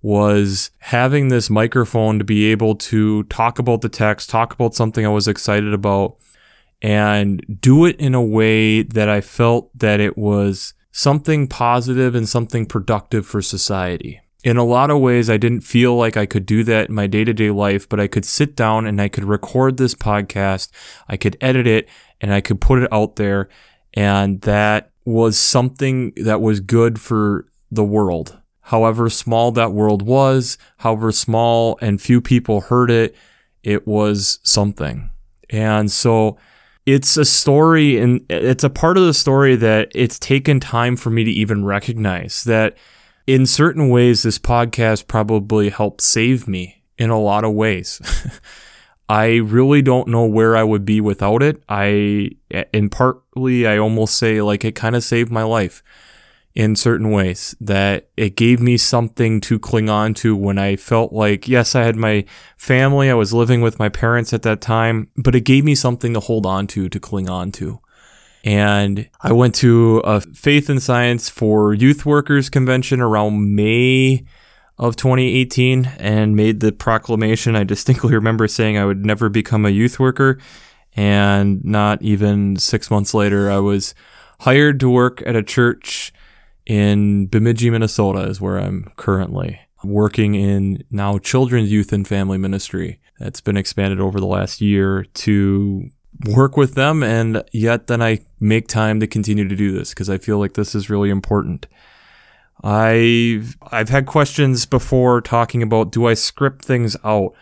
was 0.00 0.70
having 0.78 1.28
this 1.28 1.50
microphone 1.50 2.18
to 2.18 2.24
be 2.24 2.46
able 2.46 2.76
to 2.76 3.24
talk 3.24 3.58
about 3.58 3.80
the 3.80 3.88
text, 3.88 4.30
talk 4.30 4.52
about 4.52 4.74
something 4.74 5.04
I 5.04 5.10
was 5.10 5.28
excited 5.28 5.74
about, 5.74 6.16
and 6.80 7.58
do 7.60 7.84
it 7.84 7.96
in 7.96 8.14
a 8.14 8.22
way 8.22 8.82
that 8.82 9.08
I 9.08 9.20
felt 9.20 9.76
that 9.76 10.00
it 10.00 10.16
was 10.16 10.74
something 10.92 11.48
positive 11.48 12.14
and 12.14 12.28
something 12.28 12.64
productive 12.64 13.26
for 13.26 13.42
society. 13.42 14.20
In 14.44 14.56
a 14.56 14.64
lot 14.64 14.90
of 14.90 15.00
ways, 15.00 15.28
I 15.28 15.36
didn't 15.36 15.62
feel 15.62 15.96
like 15.96 16.16
I 16.16 16.24
could 16.24 16.46
do 16.46 16.62
that 16.64 16.88
in 16.88 16.94
my 16.94 17.06
day 17.06 17.24
to 17.24 17.32
day 17.32 17.50
life, 17.50 17.88
but 17.88 17.98
I 17.98 18.06
could 18.06 18.24
sit 18.24 18.54
down 18.54 18.86
and 18.86 19.00
I 19.00 19.08
could 19.08 19.24
record 19.24 19.76
this 19.76 19.94
podcast, 19.94 20.70
I 21.08 21.16
could 21.16 21.36
edit 21.40 21.66
it, 21.66 21.88
and 22.20 22.32
I 22.32 22.40
could 22.40 22.60
put 22.60 22.82
it 22.82 22.92
out 22.92 23.16
there. 23.16 23.48
And 23.94 24.40
that 24.42 24.90
was 25.04 25.38
something 25.38 26.12
that 26.16 26.40
was 26.40 26.60
good 26.60 27.00
for 27.00 27.46
the 27.70 27.84
world 27.84 28.38
however 28.68 29.08
small 29.08 29.50
that 29.50 29.72
world 29.72 30.02
was, 30.02 30.58
however 30.76 31.10
small 31.10 31.78
and 31.80 32.02
few 32.02 32.20
people 32.20 32.60
heard 32.60 32.90
it, 32.90 33.16
it 33.62 33.86
was 33.86 34.40
something. 34.42 35.08
And 35.48 35.90
so 35.90 36.36
it's 36.84 37.16
a 37.16 37.24
story 37.24 37.98
and 37.98 38.20
it's 38.28 38.64
a 38.64 38.68
part 38.70 38.98
of 38.98 39.04
the 39.04 39.14
story 39.14 39.56
that 39.56 39.90
it's 39.94 40.18
taken 40.18 40.60
time 40.60 40.96
for 40.96 41.08
me 41.08 41.24
to 41.24 41.30
even 41.30 41.64
recognize 41.64 42.44
that 42.44 42.76
in 43.28 43.44
certain 43.44 43.90
ways 43.90 44.22
this 44.22 44.38
podcast 44.38 45.06
probably 45.06 45.68
helped 45.68 46.00
save 46.00 46.48
me 46.48 46.82
in 46.96 47.10
a 47.10 47.20
lot 47.20 47.44
of 47.44 47.52
ways. 47.52 48.00
I 49.08 49.36
really 49.36 49.82
don't 49.82 50.08
know 50.08 50.24
where 50.24 50.56
I 50.56 50.64
would 50.64 50.86
be 50.86 51.02
without 51.02 51.42
it. 51.42 51.62
I, 51.68 52.30
in 52.72 52.88
partly, 52.88 53.66
I 53.66 53.76
almost 53.76 54.16
say 54.16 54.40
like 54.40 54.64
it 54.64 54.74
kind 54.74 54.96
of 54.96 55.04
saved 55.04 55.30
my 55.30 55.42
life 55.42 55.82
in 56.54 56.74
certain 56.74 57.10
ways 57.10 57.54
that 57.60 58.08
it 58.16 58.34
gave 58.34 58.60
me 58.60 58.78
something 58.78 59.42
to 59.42 59.58
cling 59.58 59.90
on 59.90 60.14
to 60.14 60.34
when 60.34 60.56
I 60.56 60.76
felt 60.76 61.12
like, 61.12 61.46
yes, 61.46 61.74
I 61.74 61.82
had 61.82 61.96
my 61.96 62.24
family, 62.56 63.10
I 63.10 63.14
was 63.14 63.34
living 63.34 63.60
with 63.60 63.78
my 63.78 63.90
parents 63.90 64.32
at 64.32 64.40
that 64.42 64.62
time, 64.62 65.10
but 65.18 65.34
it 65.34 65.42
gave 65.42 65.66
me 65.66 65.74
something 65.74 66.14
to 66.14 66.20
hold 66.20 66.46
on 66.46 66.66
to, 66.68 66.88
to 66.88 66.98
cling 66.98 67.28
on 67.28 67.52
to. 67.52 67.80
And 68.44 69.08
I 69.20 69.32
went 69.32 69.54
to 69.56 69.98
a 69.98 70.20
Faith 70.20 70.68
and 70.68 70.82
Science 70.82 71.28
for 71.28 71.74
Youth 71.74 72.06
Workers 72.06 72.48
convention 72.48 73.00
around 73.00 73.54
May 73.54 74.24
of 74.78 74.96
2018 74.96 75.86
and 75.98 76.36
made 76.36 76.60
the 76.60 76.72
proclamation. 76.72 77.56
I 77.56 77.64
distinctly 77.64 78.14
remember 78.14 78.46
saying 78.46 78.78
I 78.78 78.84
would 78.84 79.04
never 79.04 79.28
become 79.28 79.66
a 79.66 79.70
youth 79.70 79.98
worker. 79.98 80.38
And 80.96 81.64
not 81.64 82.00
even 82.02 82.56
six 82.56 82.90
months 82.90 83.14
later, 83.14 83.50
I 83.50 83.58
was 83.58 83.94
hired 84.40 84.80
to 84.80 84.90
work 84.90 85.22
at 85.26 85.36
a 85.36 85.42
church 85.42 86.12
in 86.66 87.26
Bemidji, 87.26 87.70
Minnesota, 87.70 88.20
is 88.20 88.40
where 88.40 88.58
I'm 88.58 88.92
currently 88.96 89.60
working 89.84 90.34
in 90.34 90.84
now 90.90 91.18
children's 91.18 91.70
youth 91.70 91.92
and 91.92 92.06
family 92.06 92.36
ministry. 92.38 93.00
That's 93.18 93.40
been 93.40 93.56
expanded 93.56 94.00
over 94.00 94.20
the 94.20 94.26
last 94.26 94.60
year 94.60 95.04
to 95.14 95.90
work 96.26 96.56
with 96.56 96.74
them, 96.74 97.02
and 97.02 97.42
yet 97.52 97.86
then 97.86 98.02
I 98.02 98.20
make 98.40 98.68
time 98.68 99.00
to 99.00 99.06
continue 99.06 99.46
to 99.48 99.56
do 99.56 99.72
this 99.72 99.90
because 99.90 100.10
I 100.10 100.18
feel 100.18 100.38
like 100.38 100.54
this 100.54 100.74
is 100.74 100.90
really 100.90 101.10
important. 101.10 101.66
I've 102.62 103.56
I've 103.70 103.88
had 103.88 104.06
questions 104.06 104.66
before 104.66 105.20
talking 105.20 105.62
about 105.62 105.92
do 105.92 106.06
I 106.06 106.14
script 106.14 106.64
things 106.64 106.96
out? 107.04 107.34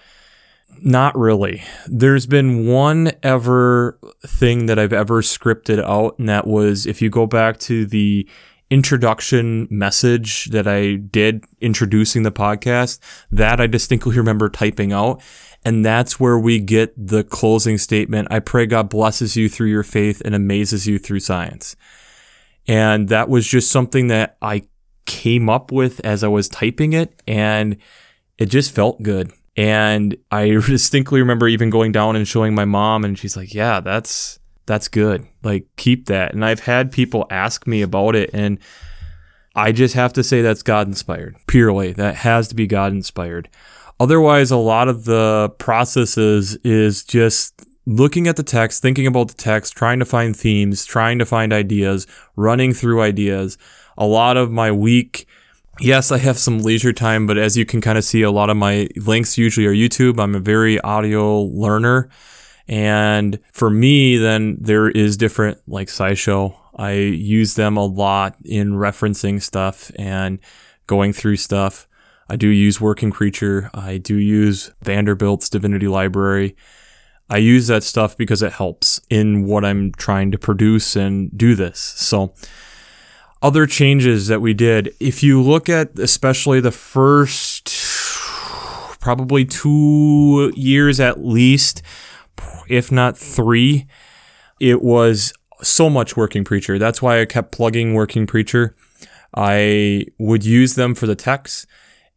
Not 0.82 1.16
really. 1.16 1.62
There's 1.86 2.26
been 2.26 2.66
one 2.66 3.12
ever 3.22 3.98
thing 4.26 4.66
that 4.66 4.78
I've 4.78 4.92
ever 4.92 5.22
scripted 5.22 5.82
out, 5.82 6.18
and 6.18 6.28
that 6.28 6.46
was 6.46 6.86
if 6.86 7.00
you 7.00 7.08
go 7.08 7.26
back 7.26 7.58
to 7.60 7.86
the 7.86 8.28
introduction 8.68 9.68
message 9.70 10.46
that 10.46 10.66
I 10.66 10.96
did 10.96 11.44
introducing 11.60 12.24
the 12.24 12.32
podcast, 12.32 12.98
that 13.30 13.60
I 13.60 13.66
distinctly 13.66 14.16
remember 14.16 14.48
typing 14.48 14.92
out. 14.92 15.22
And 15.66 15.84
that's 15.84 16.20
where 16.20 16.38
we 16.38 16.60
get 16.60 16.94
the 16.96 17.24
closing 17.24 17.76
statement. 17.76 18.28
I 18.30 18.38
pray 18.38 18.66
God 18.66 18.88
blesses 18.88 19.36
you 19.36 19.48
through 19.48 19.66
your 19.66 19.82
faith 19.82 20.22
and 20.24 20.32
amazes 20.32 20.86
you 20.86 21.00
through 21.00 21.18
science. 21.18 21.74
And 22.68 23.08
that 23.08 23.28
was 23.28 23.44
just 23.48 23.72
something 23.72 24.06
that 24.06 24.36
I 24.40 24.68
came 25.06 25.50
up 25.50 25.72
with 25.72 25.98
as 26.06 26.22
I 26.22 26.28
was 26.28 26.48
typing 26.48 26.92
it 26.92 27.20
and 27.26 27.78
it 28.38 28.46
just 28.46 28.76
felt 28.76 29.02
good. 29.02 29.32
And 29.56 30.16
I 30.30 30.50
distinctly 30.66 31.18
remember 31.18 31.48
even 31.48 31.70
going 31.70 31.90
down 31.90 32.14
and 32.14 32.28
showing 32.28 32.54
my 32.54 32.64
mom 32.64 33.04
and 33.04 33.18
she's 33.18 33.36
like, 33.36 33.52
yeah, 33.52 33.80
that's, 33.80 34.38
that's 34.66 34.86
good. 34.86 35.26
Like 35.42 35.66
keep 35.74 36.06
that. 36.06 36.32
And 36.32 36.44
I've 36.44 36.60
had 36.60 36.92
people 36.92 37.26
ask 37.28 37.66
me 37.66 37.82
about 37.82 38.14
it 38.14 38.30
and 38.32 38.60
I 39.56 39.72
just 39.72 39.96
have 39.96 40.12
to 40.12 40.22
say 40.22 40.42
that's 40.42 40.62
God 40.62 40.86
inspired. 40.86 41.34
Purely. 41.48 41.92
That 41.92 42.14
has 42.14 42.46
to 42.48 42.54
be 42.54 42.68
God 42.68 42.92
inspired. 42.92 43.48
Otherwise, 43.98 44.50
a 44.50 44.56
lot 44.56 44.88
of 44.88 45.04
the 45.04 45.52
processes 45.58 46.56
is 46.56 47.02
just 47.02 47.66
looking 47.86 48.26
at 48.26 48.36
the 48.36 48.42
text, 48.42 48.82
thinking 48.82 49.06
about 49.06 49.28
the 49.28 49.34
text, 49.34 49.76
trying 49.76 49.98
to 49.98 50.04
find 50.04 50.36
themes, 50.36 50.84
trying 50.84 51.18
to 51.18 51.24
find 51.24 51.52
ideas, 51.52 52.06
running 52.34 52.74
through 52.74 53.00
ideas. 53.00 53.56
A 53.96 54.06
lot 54.06 54.36
of 54.36 54.50
my 54.50 54.70
week, 54.70 55.26
yes, 55.80 56.12
I 56.12 56.18
have 56.18 56.38
some 56.38 56.58
leisure 56.58 56.92
time, 56.92 57.26
but 57.26 57.38
as 57.38 57.56
you 57.56 57.64
can 57.64 57.80
kind 57.80 57.96
of 57.96 58.04
see, 58.04 58.22
a 58.22 58.30
lot 58.30 58.50
of 58.50 58.56
my 58.56 58.88
links 58.96 59.38
usually 59.38 59.66
are 59.66 59.74
YouTube. 59.74 60.20
I'm 60.20 60.34
a 60.34 60.40
very 60.40 60.80
audio 60.80 61.42
learner. 61.42 62.10
And 62.68 63.38
for 63.52 63.70
me, 63.70 64.18
then 64.18 64.58
there 64.60 64.90
is 64.90 65.16
different 65.16 65.58
like 65.68 65.88
SciShow. 65.88 66.54
I 66.74 66.92
use 66.92 67.54
them 67.54 67.76
a 67.76 67.86
lot 67.86 68.36
in 68.44 68.72
referencing 68.72 69.40
stuff 69.40 69.90
and 69.96 70.40
going 70.86 71.12
through 71.12 71.36
stuff. 71.36 71.86
I 72.28 72.36
do 72.36 72.48
use 72.48 72.80
Working 72.80 73.12
Preacher. 73.12 73.70
I 73.72 73.98
do 73.98 74.16
use 74.16 74.72
Vanderbilt's 74.82 75.48
Divinity 75.48 75.88
Library. 75.88 76.56
I 77.28 77.38
use 77.38 77.66
that 77.66 77.82
stuff 77.82 78.16
because 78.16 78.42
it 78.42 78.52
helps 78.52 79.00
in 79.10 79.46
what 79.46 79.64
I'm 79.64 79.92
trying 79.92 80.30
to 80.32 80.38
produce 80.38 80.96
and 80.96 81.36
do 81.36 81.54
this. 81.54 81.78
So, 81.78 82.34
other 83.42 83.66
changes 83.66 84.28
that 84.28 84.40
we 84.40 84.54
did, 84.54 84.94
if 84.98 85.22
you 85.22 85.42
look 85.42 85.68
at 85.68 85.98
especially 85.98 86.60
the 86.60 86.72
first 86.72 87.68
probably 89.06 89.44
two 89.44 90.52
years 90.56 90.98
at 90.98 91.24
least, 91.24 91.80
if 92.68 92.90
not 92.90 93.16
three. 93.16 93.86
It 94.58 94.82
was 94.82 95.32
so 95.62 95.88
much 95.88 96.16
Working 96.16 96.42
Preacher. 96.42 96.76
That's 96.76 97.00
why 97.00 97.20
I 97.20 97.24
kept 97.24 97.52
plugging 97.52 97.94
Working 97.94 98.26
Preacher. 98.26 98.74
I 99.32 100.06
would 100.18 100.44
use 100.44 100.74
them 100.74 100.96
for 100.96 101.06
the 101.06 101.14
texts. 101.14 101.68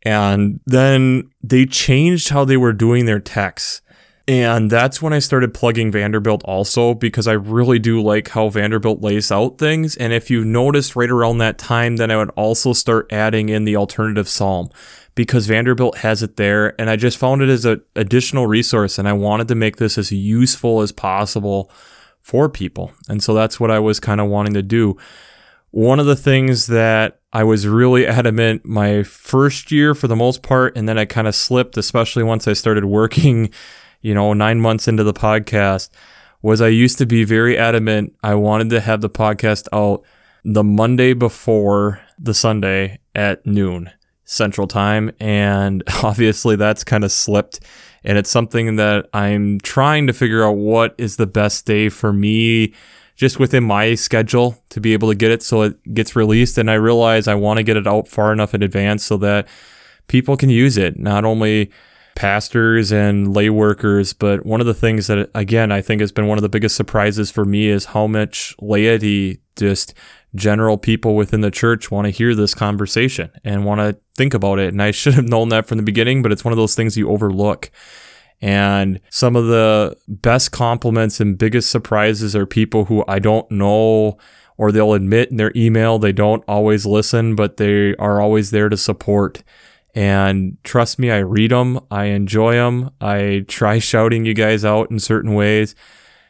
And 0.04 0.60
then 0.66 1.30
they 1.44 1.66
changed 1.66 2.30
how 2.30 2.46
they 2.46 2.58
were 2.58 2.74
doing 2.74 3.06
their 3.06 3.20
texts. 3.20 3.82
And 4.28 4.70
that's 4.70 5.02
when 5.02 5.12
I 5.12 5.18
started 5.18 5.56
plugging 5.56 5.92
Vanderbilt 5.92 6.44
also 6.46 6.94
because 6.94 7.28
I 7.28 7.34
really 7.34 7.80
do 7.80 8.00
like 8.00 8.28
how 8.30 8.48
Vanderbilt 8.50 9.02
lays 9.02 9.32
out 9.32 9.58
things. 9.58 9.98
And 9.98 10.14
if 10.14 10.30
you 10.30 10.46
noticed 10.46 10.96
right 10.96 11.10
around 11.10 11.40
that 11.40 11.58
time, 11.58 11.96
then 11.96 12.12
I 12.12 12.18
would 12.18 12.30
also 12.32 12.74
start 12.74 13.12
adding 13.12 13.50
in 13.50 13.64
the 13.64 13.76
alternative 13.76 14.30
psalm 14.30 14.70
because 15.16 15.48
Vanderbilt 15.48 15.98
has 15.98 16.22
it 16.22 16.38
there. 16.38 16.80
And 16.80 16.92
I 16.92 16.96
just 16.96 17.18
found 17.18 17.42
it 17.42 17.50
as 17.50 17.66
an 17.66 17.82
additional 17.96 18.46
resource. 18.46 19.00
And 19.00 19.08
I 19.08 19.14
wanted 19.14 19.48
to 19.48 19.56
make 19.56 19.78
this 19.78 19.98
as 19.98 20.12
useful 20.12 20.82
as 20.82 20.92
possible 20.92 21.72
for 22.22 22.48
people. 22.48 22.92
And 23.08 23.24
so 23.24 23.34
that's 23.34 23.60
what 23.60 23.72
I 23.72 23.80
was 23.80 24.00
kind 24.00 24.22
of 24.22 24.28
wanting 24.28 24.54
to 24.54 24.62
do. 24.62 24.96
One 25.72 26.00
of 26.00 26.06
the 26.06 26.16
things 26.16 26.68
that 26.68 27.20
I 27.32 27.44
was 27.44 27.68
really 27.68 28.08
adamant 28.08 28.66
my 28.66 29.04
first 29.04 29.72
year 29.72 29.94
for 29.94 30.08
the 30.08 30.16
most 30.16 30.42
part, 30.42 30.76
and 30.76 30.90
then 30.90 30.98
I 30.98 31.06
kind 31.06 31.28
of 31.28 31.36
slipped, 31.36 31.78
especially 31.78 32.24
once 32.24 32.48
I 32.48 32.54
started 32.54 32.86
working, 32.86 33.52
you 34.02 34.14
know, 34.14 34.34
nine 34.34 34.60
months 34.60 34.88
into 34.88 35.04
the 35.04 35.14
podcast, 35.14 35.90
was 36.42 36.62
I 36.62 36.70
used 36.70 36.98
to 37.00 37.06
be 37.06 37.24
very 37.24 37.58
adamant. 37.58 38.16
I 38.24 38.36
wanted 38.36 38.70
to 38.72 38.82
have 38.82 39.02
the 39.02 39.10
podcast 39.10 39.68
out 39.74 40.04
the 40.44 40.64
Monday 40.64 41.14
before 41.14 42.02
the 42.18 42.34
Sunday 42.34 43.00
at 43.14 43.46
noon. 43.46 43.92
Central 44.30 44.68
Time. 44.68 45.12
And 45.20 45.84
obviously, 46.04 46.56
that's 46.56 46.84
kind 46.84 47.04
of 47.04 47.12
slipped. 47.12 47.60
And 48.04 48.18
it's 48.18 48.30
something 48.30 48.78
that 48.78 49.10
I'm 49.14 49.60
trying 49.60 50.08
to 50.08 50.14
figure 50.14 50.46
out 50.46 50.56
what 50.56 50.96
is 50.98 51.18
the 51.18 51.28
best 51.28 51.66
day 51.66 51.90
for 51.90 52.14
me 52.14 52.74
just 53.20 53.38
within 53.38 53.66
my 53.66 53.96
schedule 53.96 54.58
to 54.70 54.80
be 54.80 54.94
able 54.94 55.10
to 55.10 55.16
get 55.16 55.30
it 55.30 55.44
so 55.44 55.64
it 55.64 55.94
gets 55.94 56.16
released. 56.16 56.58
And 56.58 56.72
I 56.72 56.76
realize 56.76 57.28
I 57.28 57.36
want 57.36 57.58
to 57.58 57.64
get 57.64 57.76
it 57.76 57.86
out 57.86 58.08
far 58.08 58.32
enough 58.32 58.54
in 58.54 58.64
advance 58.64 59.04
so 59.04 59.18
that 59.18 59.46
people 60.08 60.38
can 60.38 60.50
use 60.50 60.78
it, 60.78 60.98
not 60.98 61.26
only 61.26 61.70
pastors 62.16 62.94
and 62.94 63.36
lay 63.36 63.50
workers. 63.50 64.14
But 64.14 64.46
one 64.46 64.62
of 64.62 64.68
the 64.68 64.74
things 64.74 65.08
that, 65.08 65.30
again, 65.36 65.70
I 65.70 65.82
think 65.82 66.00
has 66.00 66.14
been 66.14 66.28
one 66.28 66.38
of 66.38 66.44
the 66.44 66.50
biggest 66.50 66.78
surprises 66.78 67.30
for 67.30 67.44
me 67.44 67.68
is 67.68 67.86
how 67.86 68.08
much 68.08 68.56
laity 68.62 69.42
just 69.58 69.94
general 70.34 70.78
people 70.78 71.18
within 71.18 71.42
the 71.42 71.52
church 71.52 71.92
want 71.92 72.06
to 72.06 72.12
hear 72.12 72.34
this 72.34 72.56
conversation 72.56 73.32
and 73.44 73.66
want 73.66 73.82
to 73.82 74.00
think 74.16 74.34
about 74.34 74.60
it. 74.60 74.70
And 74.70 74.82
I 74.82 74.92
should 75.00 75.16
have 75.16 75.28
known 75.28 75.50
that 75.50 75.68
from 75.68 75.76
the 75.76 75.84
beginning, 75.84 76.22
but 76.22 76.32
it's 76.32 76.46
one 76.46 76.54
of 76.54 76.58
those 76.58 76.74
things 76.74 76.96
you 76.96 77.10
overlook. 77.10 77.70
And 78.42 79.02
some 79.10 79.36
of 79.36 79.48
the 79.48 79.98
best 80.08 80.52
compliments 80.52 81.20
and 81.20 81.38
biggest 81.38 81.70
surprises 81.70 82.36
are 82.36 82.46
people 82.46 82.86
who 82.86 83.04
I 83.08 83.20
don't 83.20 83.50
know 83.52 84.18
or 84.60 84.74
they'll 84.74 84.94
admit 84.94 85.32
in 85.32 85.38
their 85.38 85.54
email 85.56 85.98
they 85.98 86.12
don't 86.12 86.44
always 86.46 86.86
listen, 86.86 87.34
but 87.34 87.56
they 87.58 87.96
are 87.96 88.22
always 88.22 88.52
there 88.52 88.68
to 88.68 88.76
support. 88.76 89.42
And 89.96 90.58
trust 90.64 91.00
me, 91.00 91.12
I 91.12 91.20
read 91.20 91.52
them, 91.52 91.80
I 91.90 92.06
enjoy 92.06 92.54
them, 92.56 92.92
I 93.00 93.46
try 93.48 93.80
shouting 93.80 94.26
you 94.26 94.34
guys 94.34 94.66
out 94.66 94.92
in 94.92 95.00
certain 95.00 95.34
ways. 95.34 95.76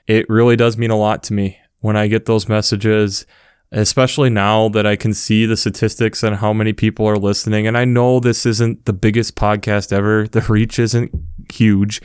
It 0.07 0.29
really 0.29 0.55
does 0.55 0.77
mean 0.77 0.91
a 0.91 0.95
lot 0.95 1.23
to 1.23 1.33
me 1.33 1.59
when 1.79 1.97
I 1.97 2.07
get 2.07 2.25
those 2.25 2.47
messages, 2.47 3.25
especially 3.71 4.29
now 4.29 4.69
that 4.69 4.85
I 4.85 4.95
can 4.95 5.13
see 5.13 5.45
the 5.45 5.57
statistics 5.57 6.21
and 6.21 6.35
how 6.35 6.53
many 6.53 6.71
people 6.71 7.07
are 7.07 7.17
listening. 7.17 7.65
And 7.65 7.77
I 7.77 7.85
know 7.85 8.19
this 8.19 8.45
isn't 8.45 8.85
the 8.85 8.93
biggest 8.93 9.35
podcast 9.35 9.91
ever, 9.91 10.27
the 10.27 10.41
reach 10.41 10.77
isn't 10.77 11.11
huge. 11.51 12.01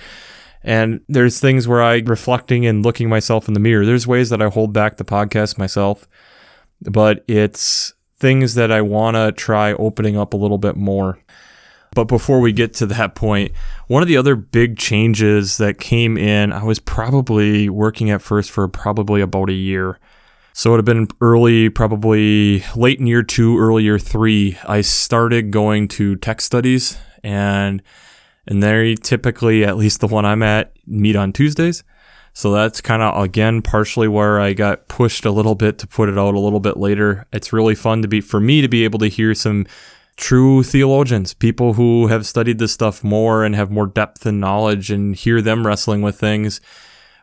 And 0.62 1.00
there's 1.08 1.40
things 1.40 1.68
where 1.68 1.82
I 1.82 1.96
reflecting 2.06 2.64
and 2.64 2.84
looking 2.84 3.08
myself 3.08 3.48
in 3.48 3.54
the 3.54 3.60
mirror. 3.60 3.84
There's 3.84 4.06
ways 4.06 4.30
that 4.30 4.40
I 4.40 4.48
hold 4.48 4.72
back 4.72 4.96
the 4.96 5.04
podcast 5.04 5.58
myself, 5.58 6.08
but 6.80 7.22
it's 7.28 7.92
things 8.16 8.54
that 8.54 8.72
I 8.72 8.80
want 8.80 9.16
to 9.16 9.32
try 9.32 9.74
opening 9.74 10.16
up 10.16 10.32
a 10.32 10.38
little 10.38 10.56
bit 10.56 10.76
more. 10.76 11.18
But 11.94 12.04
before 12.04 12.40
we 12.40 12.52
get 12.52 12.74
to 12.74 12.86
that 12.86 13.14
point, 13.14 13.52
one 13.86 14.02
of 14.02 14.08
the 14.08 14.16
other 14.16 14.34
big 14.34 14.78
changes 14.78 15.58
that 15.58 15.78
came 15.78 16.16
in, 16.16 16.52
I 16.52 16.64
was 16.64 16.80
probably 16.80 17.68
working 17.68 18.10
at 18.10 18.22
first 18.22 18.50
for 18.50 18.66
probably 18.66 19.20
about 19.20 19.50
a 19.50 19.54
year. 19.54 20.00
So 20.54 20.72
it 20.72 20.78
have 20.78 20.84
been 20.84 21.08
early, 21.20 21.68
probably 21.68 22.64
late 22.74 23.00
in 23.00 23.06
year 23.06 23.22
two, 23.22 23.58
early 23.58 23.84
year 23.84 23.98
three. 23.98 24.56
I 24.66 24.80
started 24.80 25.50
going 25.50 25.88
to 25.88 26.16
text 26.16 26.46
studies 26.46 26.96
and 27.22 27.82
and 28.46 28.62
they 28.62 28.94
typically, 28.94 29.64
at 29.64 29.76
least 29.76 30.00
the 30.00 30.08
one 30.08 30.24
I'm 30.24 30.42
at, 30.42 30.72
meet 30.86 31.16
on 31.16 31.32
Tuesdays. 31.32 31.82
So 32.32 32.50
that's 32.50 32.80
kind 32.80 33.00
of 33.00 33.22
again 33.22 33.62
partially 33.62 34.08
where 34.08 34.40
I 34.40 34.54
got 34.54 34.88
pushed 34.88 35.24
a 35.24 35.30
little 35.30 35.54
bit 35.54 35.78
to 35.78 35.86
put 35.86 36.08
it 36.08 36.18
out 36.18 36.34
a 36.34 36.40
little 36.40 36.58
bit 36.58 36.76
later. 36.76 37.26
It's 37.32 37.52
really 37.52 37.76
fun 37.76 38.02
to 38.02 38.08
be 38.08 38.20
for 38.20 38.40
me 38.40 38.60
to 38.60 38.68
be 38.68 38.82
able 38.82 38.98
to 38.98 39.06
hear 39.06 39.34
some 39.34 39.66
true 40.16 40.64
theologians, 40.64 41.32
people 41.32 41.74
who 41.74 42.08
have 42.08 42.26
studied 42.26 42.58
this 42.58 42.72
stuff 42.72 43.04
more 43.04 43.44
and 43.44 43.54
have 43.54 43.70
more 43.70 43.86
depth 43.86 44.26
and 44.26 44.40
knowledge 44.40 44.90
and 44.90 45.14
hear 45.14 45.40
them 45.40 45.66
wrestling 45.66 46.02
with 46.02 46.18
things. 46.18 46.60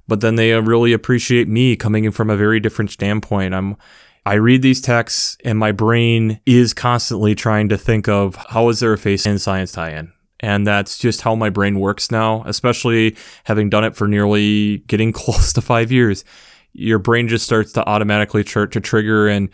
But 0.07 0.21
then 0.21 0.35
they 0.35 0.53
uh, 0.53 0.61
really 0.61 0.93
appreciate 0.93 1.47
me 1.47 1.75
coming 1.75 2.05
in 2.05 2.11
from 2.11 2.29
a 2.29 2.37
very 2.37 2.59
different 2.59 2.91
standpoint. 2.91 3.53
I'm 3.53 3.77
I 4.25 4.35
read 4.35 4.61
these 4.61 4.81
texts 4.81 5.35
and 5.43 5.57
my 5.57 5.71
brain 5.71 6.39
is 6.45 6.73
constantly 6.73 7.33
trying 7.33 7.69
to 7.69 7.77
think 7.77 8.07
of 8.07 8.35
how 8.35 8.69
is 8.69 8.79
there 8.79 8.93
a 8.93 8.97
faith 8.97 9.25
and 9.25 9.41
science 9.41 9.71
tie-in? 9.71 10.13
And 10.41 10.65
that's 10.65 10.97
just 10.97 11.21
how 11.21 11.35
my 11.35 11.49
brain 11.49 11.79
works 11.79 12.11
now, 12.11 12.43
especially 12.45 13.15
having 13.43 13.69
done 13.69 13.83
it 13.83 13.95
for 13.95 14.07
nearly 14.07 14.77
getting 14.87 15.11
close 15.11 15.53
to 15.53 15.61
five 15.61 15.91
years. 15.91 16.25
Your 16.73 16.99
brain 16.99 17.27
just 17.27 17.45
starts 17.45 17.71
to 17.73 17.85
automatically 17.87 18.43
tr- 18.43 18.65
to 18.65 18.79
trigger 18.79 19.27
and 19.27 19.49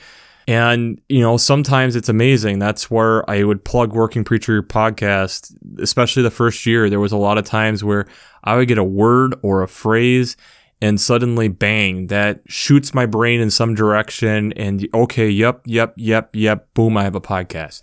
and 0.48 1.02
you 1.10 1.20
know 1.20 1.36
sometimes 1.36 1.96
it's 1.96 2.10
amazing. 2.10 2.60
That's 2.60 2.90
where 2.90 3.30
I 3.30 3.44
would 3.44 3.66
plug 3.66 3.94
Working 3.94 4.24
Preacher 4.24 4.64
podcast, 4.64 5.54
especially 5.80 6.24
the 6.24 6.32
first 6.32 6.66
year. 6.66 6.90
There 6.90 7.02
was 7.02 7.12
a 7.12 7.18
lot 7.18 7.38
of 7.38 7.46
times 7.46 7.84
where 7.84 8.08
I 8.44 8.56
would 8.56 8.70
get 8.70 8.78
a 8.78 8.84
word 8.84 9.36
or 9.42 9.62
a 9.62 9.68
phrase 9.68 10.38
and 10.82 11.02
suddenly 11.02 11.48
bang 11.48 12.08
that 12.08 12.42
shoots 12.48 12.94
my 12.94 13.06
brain 13.06 13.42
in 13.42 13.50
some 13.50 13.74
direction 13.76 14.54
and 14.54 14.88
okay 14.94 15.30
yep 15.30 15.62
yep 15.66 15.94
yep 15.98 16.30
yep 16.36 16.72
boom 16.74 16.98
i 16.98 17.04
have 17.04 17.16
a 17.16 17.22
podcast 17.22 17.82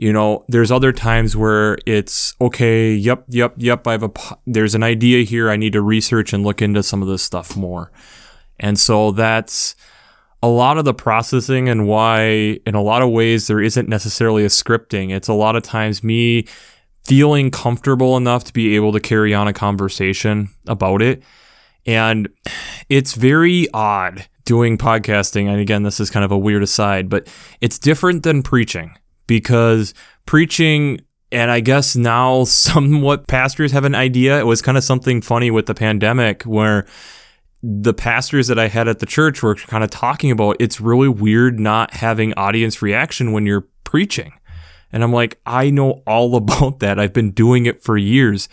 you 0.00 0.14
know, 0.14 0.46
there's 0.48 0.70
other 0.70 0.92
times 0.92 1.36
where 1.36 1.76
it's 1.84 2.34
okay. 2.40 2.94
Yep, 2.94 3.24
yep, 3.28 3.52
yep. 3.58 3.86
I 3.86 3.92
have 3.92 4.02
a 4.02 4.10
there's 4.46 4.74
an 4.74 4.82
idea 4.82 5.24
here. 5.24 5.50
I 5.50 5.56
need 5.56 5.74
to 5.74 5.82
research 5.82 6.32
and 6.32 6.42
look 6.42 6.62
into 6.62 6.82
some 6.82 7.02
of 7.02 7.08
this 7.08 7.22
stuff 7.22 7.54
more. 7.54 7.92
And 8.58 8.78
so 8.78 9.10
that's 9.10 9.76
a 10.42 10.48
lot 10.48 10.78
of 10.78 10.86
the 10.86 10.94
processing 10.94 11.68
and 11.68 11.86
why, 11.86 12.58
in 12.64 12.74
a 12.74 12.80
lot 12.80 13.02
of 13.02 13.10
ways, 13.10 13.46
there 13.46 13.60
isn't 13.60 13.90
necessarily 13.90 14.42
a 14.42 14.48
scripting. 14.48 15.14
It's 15.14 15.28
a 15.28 15.34
lot 15.34 15.54
of 15.54 15.62
times 15.62 16.02
me 16.02 16.46
feeling 17.04 17.50
comfortable 17.50 18.16
enough 18.16 18.44
to 18.44 18.54
be 18.54 18.76
able 18.76 18.92
to 18.92 19.00
carry 19.00 19.34
on 19.34 19.48
a 19.48 19.52
conversation 19.52 20.48
about 20.66 21.02
it. 21.02 21.22
And 21.84 22.26
it's 22.88 23.12
very 23.12 23.68
odd 23.74 24.26
doing 24.46 24.78
podcasting. 24.78 25.46
And 25.46 25.60
again, 25.60 25.82
this 25.82 26.00
is 26.00 26.08
kind 26.08 26.24
of 26.24 26.32
a 26.32 26.38
weird 26.38 26.62
aside, 26.62 27.10
but 27.10 27.28
it's 27.60 27.78
different 27.78 28.22
than 28.22 28.42
preaching 28.42 28.96
because 29.30 29.94
preaching 30.26 31.00
and 31.30 31.52
I 31.52 31.60
guess 31.60 31.94
now 31.94 32.42
somewhat 32.44 33.28
pastors 33.28 33.70
have 33.70 33.84
an 33.84 33.94
idea. 33.94 34.40
It 34.40 34.44
was 34.46 34.60
kind 34.60 34.76
of 34.76 34.82
something 34.82 35.22
funny 35.22 35.52
with 35.52 35.66
the 35.66 35.74
pandemic 35.74 36.42
where 36.42 36.84
the 37.62 37.94
pastors 37.94 38.48
that 38.48 38.58
I 38.58 38.66
had 38.66 38.88
at 38.88 38.98
the 38.98 39.06
church 39.06 39.40
were 39.40 39.54
kind 39.54 39.84
of 39.84 39.90
talking 39.90 40.32
about 40.32 40.56
it's 40.58 40.80
really 40.80 41.08
weird 41.08 41.60
not 41.60 41.94
having 41.94 42.34
audience 42.34 42.82
reaction 42.82 43.30
when 43.30 43.46
you're 43.46 43.68
preaching. 43.84 44.32
And 44.92 45.04
I'm 45.04 45.12
like, 45.12 45.38
I 45.46 45.70
know 45.70 46.02
all 46.08 46.34
about 46.42 46.80
that. 46.80 46.98
I've 46.98 47.12
been 47.12 47.30
doing 47.30 47.66
it 47.66 47.84
for 47.84 47.96
years. 47.96 48.48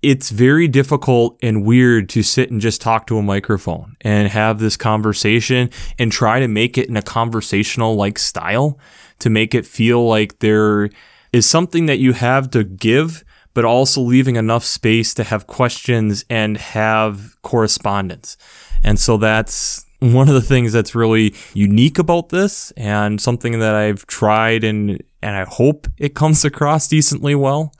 It's 0.00 0.30
very 0.30 0.68
difficult 0.68 1.38
and 1.42 1.66
weird 1.66 2.08
to 2.10 2.22
sit 2.22 2.50
and 2.50 2.62
just 2.62 2.80
talk 2.80 3.06
to 3.08 3.18
a 3.18 3.22
microphone 3.22 3.94
and 4.00 4.28
have 4.28 4.58
this 4.58 4.78
conversation 4.78 5.68
and 5.98 6.10
try 6.10 6.40
to 6.40 6.48
make 6.48 6.78
it 6.78 6.88
in 6.88 6.96
a 6.96 7.02
conversational 7.02 7.94
like 7.94 8.18
style 8.18 8.78
to 9.22 9.30
make 9.30 9.54
it 9.54 9.66
feel 9.66 10.06
like 10.06 10.38
there 10.40 10.90
is 11.32 11.48
something 11.48 11.86
that 11.86 11.98
you 11.98 12.12
have 12.12 12.50
to 12.50 12.64
give, 12.64 13.24
but 13.54 13.64
also 13.64 14.00
leaving 14.00 14.36
enough 14.36 14.64
space 14.64 15.14
to 15.14 15.24
have 15.24 15.46
questions 15.46 16.24
and 16.28 16.56
have 16.58 17.40
correspondence. 17.42 18.36
And 18.82 18.98
so 18.98 19.16
that's 19.16 19.86
one 20.00 20.28
of 20.28 20.34
the 20.34 20.42
things 20.42 20.72
that's 20.72 20.94
really 20.94 21.34
unique 21.54 21.98
about 21.98 22.30
this 22.30 22.72
and 22.72 23.20
something 23.20 23.60
that 23.60 23.74
I've 23.74 24.06
tried 24.06 24.64
and 24.64 25.02
and 25.22 25.36
I 25.36 25.44
hope 25.44 25.86
it 25.96 26.14
comes 26.14 26.44
across 26.50 26.88
decently 26.88 27.34
well. 27.34 27.72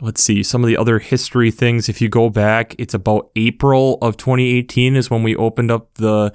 Let's 0.00 0.22
see 0.22 0.42
some 0.42 0.64
of 0.64 0.68
the 0.68 0.76
other 0.76 0.98
history 0.98 1.52
things. 1.52 1.88
If 1.88 2.00
you 2.00 2.08
go 2.08 2.28
back, 2.28 2.74
it's 2.78 2.94
about 2.94 3.30
April 3.36 3.98
of 4.02 4.16
2018 4.16 4.96
is 4.96 5.10
when 5.10 5.22
we 5.22 5.36
opened 5.36 5.70
up 5.70 5.94
the 5.94 6.32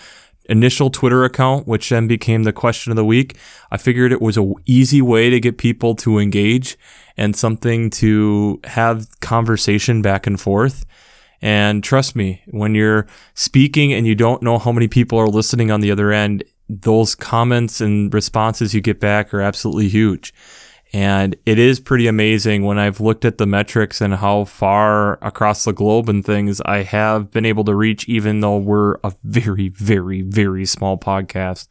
initial 0.50 0.90
Twitter 0.90 1.24
account, 1.24 1.68
which 1.68 1.90
then 1.90 2.08
became 2.08 2.44
the 2.44 2.54
question 2.54 2.92
of 2.92 2.96
the 2.96 3.06
week, 3.06 3.38
I 3.72 3.78
figured 3.78 4.12
it 4.12 4.22
was 4.22 4.38
a 4.38 4.54
easy 4.66 5.02
way 5.02 5.30
to 5.30 5.40
get 5.40 5.58
people 5.58 5.96
to 5.96 6.20
engage 6.20 6.78
and 7.18 7.36
something 7.36 7.90
to 7.90 8.60
have 8.64 9.08
conversation 9.20 10.02
back 10.02 10.28
and 10.28 10.40
forth. 10.40 10.86
And 11.42 11.84
trust 11.84 12.16
me, 12.16 12.42
when 12.48 12.74
you're 12.76 13.08
speaking 13.34 13.94
and 13.94 14.08
you 14.08 14.16
don't 14.16 14.42
know 14.42 14.58
how 14.58 14.72
many 14.72 14.88
people 14.88 15.20
are 15.20 15.28
listening 15.28 15.70
on 15.70 15.82
the 15.82 15.92
other 15.92 16.12
end, 16.12 16.44
those 16.70 17.16
comments 17.16 17.80
and 17.80 18.14
responses 18.14 18.74
you 18.74 18.82
get 18.82 19.00
back 19.00 19.34
are 19.34 19.42
absolutely 19.42 19.88
huge. 19.88 20.34
And 20.94 21.36
it 21.46 21.60
is 21.60 21.80
pretty 21.80 22.08
amazing 22.08 22.64
when 22.64 22.80
I've 22.80 23.02
looked 23.02 23.26
at 23.26 23.38
the 23.38 23.46
metrics 23.46 24.00
and 24.00 24.16
how 24.16 24.46
far 24.46 25.20
across 25.22 25.66
the 25.66 25.74
globe 25.74 26.08
and 26.08 26.26
things 26.26 26.62
I 26.62 26.84
have 26.84 27.32
been 27.32 27.46
able 27.46 27.66
to 27.66 27.76
reach, 27.76 28.08
even 28.08 28.40
though 28.40 28.58
we're 28.58 28.96
a 29.04 29.14
very, 29.24 29.70
very, 29.70 30.22
very 30.22 30.66
small 30.66 30.98
podcast. 30.98 31.68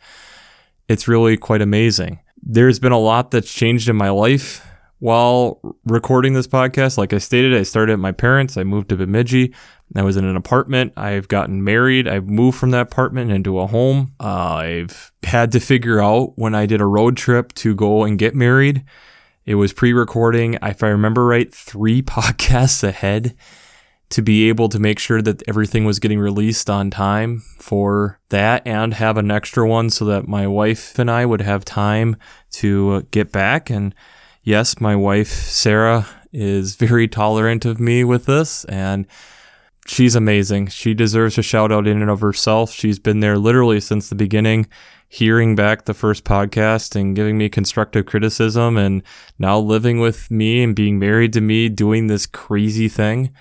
It's 0.88 1.08
really 1.08 1.36
quite 1.36 1.62
amazing. 1.62 2.20
There's 2.42 2.78
been 2.78 2.92
a 2.92 2.98
lot 2.98 3.30
that's 3.30 3.52
changed 3.52 3.88
in 3.88 3.96
my 3.96 4.10
life 4.10 4.65
while 4.98 5.60
recording 5.84 6.34
this 6.34 6.46
podcast. 6.46 6.98
Like 6.98 7.12
I 7.12 7.18
stated, 7.18 7.54
I 7.54 7.62
started 7.62 7.94
at 7.94 7.98
my 7.98 8.12
parents, 8.12 8.56
I 8.56 8.64
moved 8.64 8.88
to 8.90 8.96
Bemidji. 8.96 9.54
I 9.94 10.02
was 10.02 10.16
in 10.16 10.24
an 10.24 10.36
apartment. 10.36 10.94
I've 10.96 11.28
gotten 11.28 11.62
married. 11.62 12.08
I've 12.08 12.28
moved 12.28 12.58
from 12.58 12.72
that 12.72 12.80
apartment 12.80 13.30
into 13.30 13.60
a 13.60 13.68
home. 13.68 14.14
Uh, 14.18 14.54
I've 14.54 15.12
had 15.22 15.52
to 15.52 15.60
figure 15.60 16.00
out 16.00 16.32
when 16.36 16.56
I 16.56 16.66
did 16.66 16.80
a 16.80 16.86
road 16.86 17.16
trip 17.16 17.52
to 17.54 17.74
go 17.74 18.02
and 18.02 18.18
get 18.18 18.34
married 18.34 18.84
it 19.46 19.54
was 19.54 19.72
pre 19.72 19.92
recording, 19.92 20.58
if 20.60 20.82
I 20.82 20.88
remember 20.88 21.24
right, 21.24 21.52
three 21.54 22.02
podcasts 22.02 22.82
ahead 22.82 23.36
to 24.08 24.22
be 24.22 24.48
able 24.48 24.68
to 24.68 24.78
make 24.78 24.98
sure 24.98 25.20
that 25.22 25.42
everything 25.48 25.84
was 25.84 25.98
getting 25.98 26.18
released 26.18 26.70
on 26.70 26.90
time 26.90 27.42
for 27.58 28.20
that 28.28 28.64
and 28.64 28.94
have 28.94 29.16
an 29.16 29.32
extra 29.32 29.68
one 29.68 29.90
so 29.90 30.04
that 30.04 30.28
my 30.28 30.46
wife 30.46 30.96
and 30.98 31.10
I 31.10 31.26
would 31.26 31.40
have 31.40 31.64
time 31.64 32.16
to 32.52 33.02
get 33.10 33.32
back. 33.32 33.68
And 33.68 33.94
yes, 34.46 34.80
my 34.80 34.96
wife, 34.96 35.28
Sarah, 35.28 36.06
is 36.32 36.76
very 36.86 37.08
tolerant 37.08 37.66
of 37.66 37.78
me 37.78 38.04
with 38.04 38.24
this 38.24 38.64
and 38.64 39.06
she's 39.86 40.14
amazing. 40.14 40.68
She 40.68 40.94
deserves 40.94 41.36
a 41.36 41.42
shout 41.42 41.70
out 41.70 41.86
in 41.86 42.00
and 42.00 42.10
of 42.10 42.20
herself. 42.20 42.72
She's 42.72 42.98
been 42.98 43.20
there 43.20 43.36
literally 43.36 43.80
since 43.80 44.08
the 44.08 44.14
beginning 44.14 44.66
hearing 45.08 45.54
back 45.54 45.84
the 45.84 45.94
first 45.94 46.24
podcast 46.24 46.96
and 46.96 47.14
giving 47.14 47.38
me 47.38 47.48
constructive 47.48 48.06
criticism 48.06 48.76
and 48.76 49.02
now 49.38 49.58
living 49.58 50.00
with 50.00 50.30
me 50.30 50.62
and 50.62 50.74
being 50.74 50.98
married 50.98 51.32
to 51.32 51.40
me 51.40 51.68
doing 51.68 52.06
this 52.06 52.26
crazy 52.26 52.88
thing. 52.88 53.32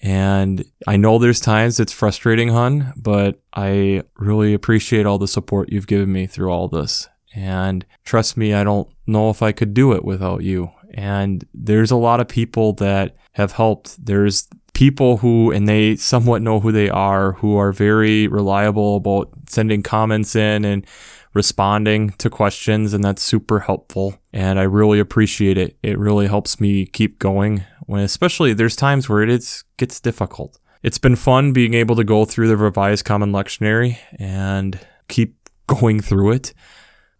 And 0.00 0.64
I 0.86 0.96
know 0.96 1.18
there's 1.18 1.40
times 1.40 1.80
it's 1.80 1.92
frustrating, 1.92 2.48
hun, 2.50 2.92
but 2.96 3.40
I 3.52 4.04
really 4.16 4.54
appreciate 4.54 5.06
all 5.06 5.18
the 5.18 5.26
support 5.26 5.72
you've 5.72 5.88
given 5.88 6.12
me 6.12 6.28
through 6.28 6.50
all 6.52 6.68
this. 6.68 7.08
And 7.34 7.84
trust 8.04 8.36
me, 8.36 8.54
I 8.54 8.64
don't 8.64 8.88
know 9.06 9.30
if 9.30 9.42
I 9.42 9.52
could 9.52 9.74
do 9.74 9.92
it 9.92 10.04
without 10.04 10.42
you. 10.42 10.70
And 10.94 11.44
there's 11.52 11.90
a 11.90 11.96
lot 11.96 12.20
of 12.20 12.28
people 12.28 12.72
that 12.74 13.16
have 13.32 13.52
helped. 13.52 14.04
There's 14.04 14.48
people 14.72 15.18
who, 15.18 15.50
and 15.50 15.68
they 15.68 15.96
somewhat 15.96 16.42
know 16.42 16.60
who 16.60 16.72
they 16.72 16.88
are, 16.88 17.32
who 17.32 17.56
are 17.56 17.72
very 17.72 18.26
reliable 18.28 18.96
about 18.96 19.30
sending 19.48 19.82
comments 19.82 20.34
in 20.34 20.64
and 20.64 20.86
responding 21.34 22.10
to 22.18 22.30
questions, 22.30 22.94
and 22.94 23.04
that's 23.04 23.22
super 23.22 23.60
helpful. 23.60 24.18
And 24.32 24.58
I 24.58 24.62
really 24.62 24.98
appreciate 24.98 25.58
it. 25.58 25.78
It 25.82 25.98
really 25.98 26.26
helps 26.26 26.60
me 26.60 26.86
keep 26.86 27.18
going 27.18 27.64
when, 27.86 28.02
especially 28.02 28.54
there's 28.54 28.76
times 28.76 29.08
where 29.08 29.22
it 29.22 29.30
is, 29.30 29.64
gets 29.76 30.00
difficult. 30.00 30.58
It's 30.82 30.98
been 30.98 31.16
fun 31.16 31.52
being 31.52 31.74
able 31.74 31.96
to 31.96 32.04
go 32.04 32.24
through 32.24 32.48
the 32.48 32.56
Revised 32.56 33.04
Common 33.04 33.32
Lectionary 33.32 33.98
and 34.18 34.78
keep 35.08 35.36
going 35.66 36.00
through 36.00 36.32
it. 36.32 36.54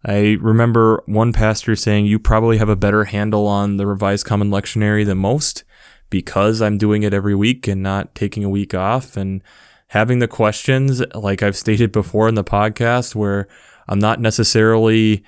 I 0.05 0.37
remember 0.39 1.03
one 1.05 1.33
pastor 1.33 1.75
saying, 1.75 2.05
You 2.05 2.19
probably 2.19 2.57
have 2.57 2.69
a 2.69 2.75
better 2.75 3.05
handle 3.05 3.47
on 3.47 3.77
the 3.77 3.85
Revised 3.85 4.25
Common 4.25 4.49
Lectionary 4.49 5.05
than 5.05 5.17
most 5.17 5.63
because 6.09 6.61
I'm 6.61 6.77
doing 6.77 7.03
it 7.03 7.13
every 7.13 7.35
week 7.35 7.67
and 7.67 7.83
not 7.83 8.15
taking 8.15 8.43
a 8.43 8.49
week 8.49 8.73
off 8.73 9.17
and 9.17 9.43
having 9.87 10.19
the 10.19 10.27
questions, 10.27 11.01
like 11.13 11.43
I've 11.43 11.57
stated 11.57 11.91
before 11.91 12.27
in 12.27 12.35
the 12.35 12.43
podcast, 12.43 13.15
where 13.15 13.47
I'm 13.87 13.99
not 13.99 14.19
necessarily 14.19 15.23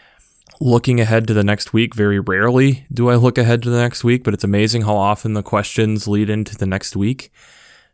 looking 0.59 0.99
ahead 0.99 1.27
to 1.27 1.33
the 1.33 1.43
next 1.43 1.73
week. 1.73 1.95
Very 1.95 2.19
rarely 2.19 2.85
do 2.93 3.09
I 3.09 3.15
look 3.15 3.37
ahead 3.37 3.63
to 3.63 3.69
the 3.69 3.79
next 3.81 4.03
week, 4.03 4.23
but 4.23 4.33
it's 4.33 4.43
amazing 4.43 4.83
how 4.83 4.95
often 4.95 5.33
the 5.33 5.43
questions 5.43 6.07
lead 6.07 6.29
into 6.29 6.55
the 6.55 6.67
next 6.67 6.95
week. 6.95 7.31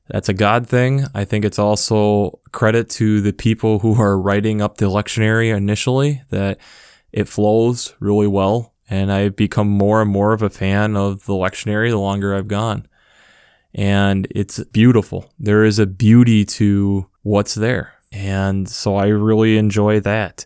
That's 0.10 0.30
a 0.30 0.34
God 0.34 0.68
thing. 0.68 1.06
I 1.14 1.26
think 1.26 1.44
it's 1.44 1.60
also 1.60 2.40
credit 2.52 2.90
to 2.92 3.22
the 3.22 3.34
people 3.34 3.80
who 3.80 4.00
are 4.02 4.18
writing 4.18 4.62
up 4.62 4.78
the 4.78 4.86
lectionary 4.86 5.56
initially 5.56 6.22
that 6.30 6.60
it 7.12 7.28
flows 7.28 7.94
really 8.00 8.28
well. 8.28 8.74
And 8.90 9.12
I've 9.12 9.36
become 9.36 9.68
more 9.68 10.02
and 10.02 10.10
more 10.10 10.32
of 10.32 10.42
a 10.42 10.50
fan 10.50 10.96
of 10.96 11.26
the 11.26 11.34
lectionary 11.34 11.90
the 11.90 11.98
longer 11.98 12.34
I've 12.34 12.48
gone. 12.48 12.88
And 13.74 14.28
it's 14.32 14.64
beautiful. 14.66 15.32
There 15.38 15.66
is 15.66 15.78
a 15.78 15.86
beauty 15.86 16.46
to 16.46 17.10
what's 17.24 17.56
there. 17.56 17.94
And 18.14 18.70
so 18.70 18.96
I 18.96 19.08
really 19.08 19.58
enjoy 19.58 20.00
that. 20.00 20.46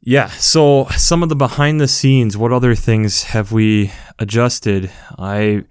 Yeah, 0.00 0.28
so 0.28 0.86
some 0.96 1.22
of 1.22 1.28
the 1.28 1.36
behind 1.36 1.80
the 1.80 1.88
scenes, 1.88 2.36
what 2.36 2.52
other 2.52 2.74
things 2.74 3.24
have 3.24 3.52
we 3.52 3.92
adjusted? 4.18 4.90
I 5.18 5.64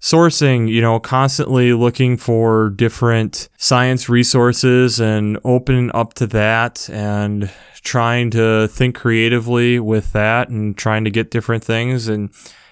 sourcing, 0.00 0.68
you 0.68 0.80
know, 0.80 0.98
constantly 0.98 1.72
looking 1.72 2.16
for 2.16 2.70
different 2.70 3.48
science 3.58 4.08
resources 4.08 4.98
and 4.98 5.38
opening 5.44 5.90
up 5.94 6.14
to 6.14 6.26
that 6.26 6.88
and 6.90 7.50
trying 7.82 8.30
to 8.30 8.66
think 8.68 8.94
creatively 8.94 9.78
with 9.78 10.12
that 10.12 10.48
and 10.48 10.76
trying 10.76 11.04
to 11.04 11.10
get 11.10 11.30
different 11.30 11.62
things. 11.62 12.08
And 12.08 12.30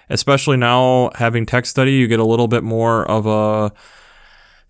especially 0.09 0.57
now 0.57 1.11
having 1.15 1.45
text 1.45 1.71
study, 1.71 1.93
you 1.93 2.07
get 2.07 2.19
a 2.19 2.25
little 2.25 2.47
bit 2.47 2.63
more 2.63 3.05
of 3.05 3.27
a 3.27 3.71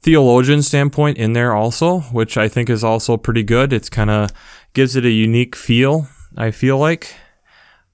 theologian 0.01 0.61
standpoint 0.61 1.17
in 1.17 1.33
there 1.33 1.53
also, 1.53 1.99
which 1.99 2.37
I 2.37 2.47
think 2.47 2.69
is 2.69 2.83
also 2.83 3.17
pretty 3.17 3.43
good. 3.43 3.71
It's 3.71 3.89
kind 3.89 4.09
of 4.09 4.31
gives 4.73 4.95
it 4.95 5.05
a 5.05 5.11
unique 5.11 5.55
feel, 5.55 6.07
I 6.37 6.51
feel 6.51 6.77
like. 6.77 7.15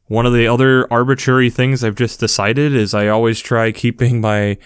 One 0.07 0.25
of 0.25 0.33
the 0.33 0.47
other 0.47 0.91
arbitrary 0.93 1.49
things 1.49 1.83
I've 1.83 1.95
just 1.95 2.19
decided 2.19 2.75
is 2.75 2.93
I 2.93 3.07
always 3.07 3.39
try 3.39 3.71
keeping 3.71 4.21
my 4.21 4.57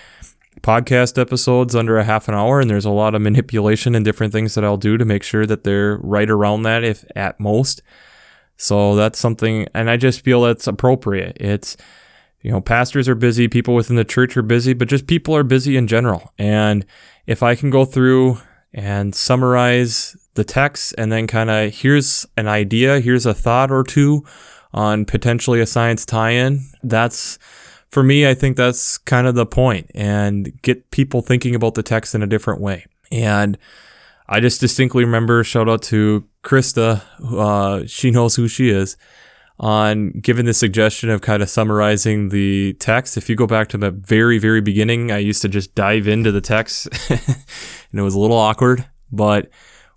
podcast 0.62 1.18
episodes 1.18 1.76
under 1.76 1.98
a 1.98 2.04
half 2.04 2.28
an 2.28 2.36
hour, 2.36 2.60
and 2.60 2.70
there's 2.70 2.86
a 2.86 2.90
lot 2.90 3.16
of 3.16 3.22
manipulation 3.22 3.96
and 3.96 4.04
different 4.04 4.34
things 4.34 4.56
that 4.56 4.66
I'll 4.66 4.76
do 4.76 4.98
to 4.98 5.06
make 5.06 5.24
sure 5.24 5.46
that 5.46 5.64
they're 5.64 5.98
right 5.98 6.30
around 6.30 6.64
that, 6.64 6.84
if 6.84 7.06
at 7.16 7.40
most. 7.40 7.82
So 8.58 8.96
that's 8.98 9.18
something, 9.18 9.68
and 9.74 9.90
I 9.90 9.96
just 9.96 10.26
feel 10.26 10.42
that's 10.42 10.68
appropriate. 10.68 11.38
It's, 11.40 11.78
you 12.42 12.52
know, 12.52 12.60
pastors 12.60 13.08
are 13.08 13.16
busy, 13.16 13.48
people 13.48 13.74
within 13.74 13.96
the 13.96 14.04
church 14.04 14.36
are 14.36 14.42
busy, 14.42 14.74
but 14.74 14.90
just 14.90 15.08
people 15.08 15.34
are 15.38 15.44
busy 15.44 15.78
in 15.78 15.88
general. 15.88 16.34
And 16.38 16.86
if 17.26 17.42
I 17.42 17.56
can 17.56 17.70
go 17.70 17.86
through 17.86 18.40
and 18.74 19.16
summarize 19.16 20.18
the 20.34 20.44
text 20.44 20.94
and 20.98 21.10
then 21.10 21.28
kind 21.28 21.50
of 21.50 21.74
here's 21.74 22.26
an 22.36 22.50
idea, 22.50 23.00
here's 23.00 23.26
a 23.26 23.34
thought 23.34 23.72
or 23.72 23.84
two 23.84 24.26
on 24.74 25.06
potentially 25.06 25.60
a 25.60 25.66
science 25.66 26.06
tie-in. 26.06 26.62
That's 26.84 27.40
for 27.90 28.04
me, 28.04 28.28
I 28.28 28.34
think 28.34 28.56
that's 28.56 28.98
kind 28.98 29.28
of 29.28 29.36
the 29.36 29.46
point 29.46 29.90
and 29.96 30.62
get 30.62 30.92
people 30.92 31.22
thinking 31.22 31.56
about 31.56 31.74
the 31.74 31.84
text 31.84 32.14
in 32.14 32.22
a 32.22 32.28
different 32.28 32.62
way. 32.62 32.86
And 33.12 33.58
I 34.28 34.40
just 34.40 34.62
distinctly 34.62 35.04
remember 35.04 35.44
shout 35.44 35.68
out 35.68 35.82
to 35.84 36.24
Krista, 36.44 37.02
uh, 37.20 37.86
she 37.88 38.12
knows 38.12 38.36
who 38.36 38.48
she 38.48 38.70
is, 38.70 38.96
on 39.60 40.12
giving 40.12 40.46
the 40.46 40.54
suggestion 40.54 41.10
of 41.10 41.22
kind 41.22 41.42
of 41.42 41.50
summarizing 41.50 42.30
the 42.30 42.74
text. 42.74 43.18
If 43.18 43.28
you 43.28 43.36
go 43.36 43.48
back 43.48 43.70
to 43.70 43.78
the 43.78 43.92
very, 43.92 44.38
very 44.38 44.62
beginning, 44.62 45.12
I 45.12 45.18
used 45.18 45.42
to 45.42 45.50
just 45.50 45.74
dive 45.74 46.08
into 46.08 46.32
the 46.32 46.42
text 46.42 46.88
and 47.10 48.00
it 48.00 48.02
was 48.02 48.14
a 48.14 48.20
little 48.20 48.38
awkward, 48.38 48.86
but 49.12 49.50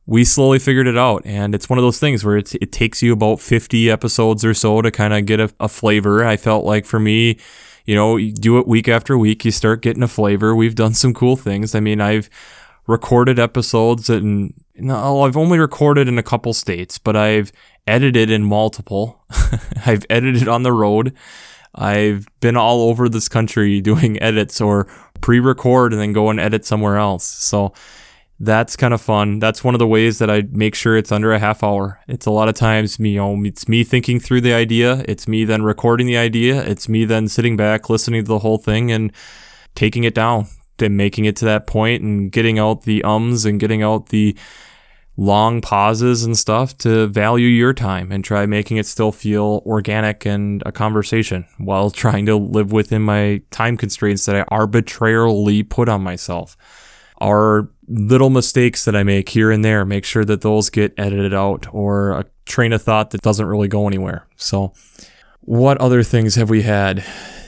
we 0.06 0.24
slowly 0.24 0.58
figured 0.58 0.86
it 0.86 0.98
out. 0.98 1.22
And 1.24 1.54
it's 1.54 1.68
one 1.68 1.78
of 1.78 1.82
those 1.82 1.98
things 1.98 2.24
where 2.24 2.36
it 2.36 2.72
takes 2.72 3.02
you 3.02 3.12
about 3.12 3.40
50 3.40 3.90
episodes 3.90 4.44
or 4.44 4.54
so 4.54 4.82
to 4.82 4.90
kind 4.90 5.14
of 5.14 5.26
get 5.26 5.40
a, 5.40 5.52
a, 5.60 5.68
flavor. 5.68 6.24
I 6.24 6.36
felt 6.36 6.64
like 6.64 6.86
for 6.86 6.98
me, 6.98 7.38
you 7.84 7.94
know, 7.94 8.16
you 8.16 8.32
do 8.32 8.58
it 8.58 8.66
week 8.66 8.88
after 8.88 9.16
week, 9.16 9.44
you 9.44 9.50
start 9.50 9.82
getting 9.82 10.02
a 10.02 10.08
flavor. 10.08 10.54
We've 10.54 10.74
done 10.74 10.94
some 10.94 11.14
cool 11.14 11.36
things. 11.36 11.74
I 11.74 11.80
mean, 11.80 12.00
I've 12.00 12.28
recorded 12.86 13.38
episodes 13.38 14.10
and 14.10 14.54
no, 14.74 15.22
I've 15.22 15.36
only 15.36 15.58
recorded 15.58 16.08
in 16.08 16.18
a 16.18 16.22
couple 16.22 16.52
states, 16.54 16.98
but 16.98 17.14
I've 17.14 17.52
edited 17.86 18.30
in 18.30 18.44
multiple. 18.44 19.22
I've 19.86 20.04
edited 20.10 20.48
on 20.48 20.62
the 20.62 20.72
road. 20.72 21.14
I've 21.74 22.26
been 22.40 22.56
all 22.56 22.88
over 22.88 23.08
this 23.08 23.28
country 23.28 23.80
doing 23.80 24.20
edits 24.22 24.60
or 24.60 24.88
pre 25.20 25.40
record 25.40 25.92
and 25.92 26.00
then 26.00 26.12
go 26.12 26.30
and 26.30 26.40
edit 26.40 26.64
somewhere 26.64 26.96
else. 26.96 27.24
So 27.24 27.72
that's 28.40 28.76
kind 28.76 28.92
of 28.92 29.00
fun. 29.00 29.38
That's 29.38 29.62
one 29.62 29.74
of 29.74 29.78
the 29.78 29.86
ways 29.86 30.18
that 30.18 30.30
I 30.30 30.42
make 30.50 30.74
sure 30.74 30.96
it's 30.96 31.12
under 31.12 31.32
a 31.32 31.38
half 31.38 31.62
hour. 31.62 32.00
It's 32.08 32.26
a 32.26 32.30
lot 32.30 32.48
of 32.48 32.54
times 32.54 32.98
me, 32.98 33.10
you 33.10 33.18
know, 33.18 33.44
it's 33.44 33.68
me 33.68 33.84
thinking 33.84 34.18
through 34.18 34.40
the 34.40 34.52
idea. 34.52 35.04
It's 35.06 35.28
me 35.28 35.44
then 35.44 35.62
recording 35.62 36.06
the 36.06 36.16
idea. 36.16 36.62
It's 36.62 36.88
me 36.88 37.04
then 37.04 37.28
sitting 37.28 37.56
back, 37.56 37.88
listening 37.88 38.24
to 38.24 38.28
the 38.28 38.40
whole 38.40 38.58
thing 38.58 38.90
and 38.90 39.12
taking 39.74 40.04
it 40.04 40.14
down 40.14 40.46
and 40.80 40.96
making 40.96 41.24
it 41.24 41.36
to 41.36 41.44
that 41.44 41.66
point 41.66 42.02
and 42.02 42.32
getting 42.32 42.58
out 42.58 42.82
the 42.82 43.04
ums 43.04 43.44
and 43.44 43.60
getting 43.60 43.82
out 43.82 44.08
the 44.08 44.36
long 45.16 45.60
pauses 45.60 46.24
and 46.24 46.36
stuff 46.36 46.76
to 46.78 47.06
value 47.06 47.46
your 47.46 47.74
time 47.74 48.10
and 48.10 48.24
try 48.24 48.46
making 48.46 48.78
it 48.78 48.86
still 48.86 49.12
feel 49.12 49.62
organic 49.66 50.24
and 50.24 50.62
a 50.64 50.72
conversation 50.72 51.46
while 51.58 51.90
trying 52.02 52.26
to 52.26 52.36
live 52.36 52.72
within 52.72 53.02
my 53.02 53.40
time 53.50 53.76
constraints 53.76 54.26
that 54.26 54.36
I 54.36 54.44
arbitrarily 54.48 55.62
put 55.62 55.88
on 55.88 56.02
myself 56.02 56.56
are 57.18 57.68
little 57.92 58.30
mistakes 58.30 58.84
that 58.86 58.96
I 58.96 59.02
make 59.02 59.28
here 59.28 59.50
and 59.50 59.64
there. 59.64 59.84
Make 59.84 60.04
sure 60.04 60.24
that 60.24 60.40
those 60.40 60.70
get 60.70 60.94
edited 60.96 61.34
out 61.34 61.66
or 61.72 62.12
a 62.12 62.24
train 62.46 62.72
of 62.72 62.82
thought 62.82 63.10
that 63.10 63.20
doesn't 63.20 63.46
really 63.46 63.68
go 63.68 63.86
anywhere. 63.86 64.26
So, 64.36 64.72
what 65.40 65.78
other 65.78 66.02
things 66.02 66.34
have 66.36 66.50
we 66.50 66.62
had? 66.62 67.04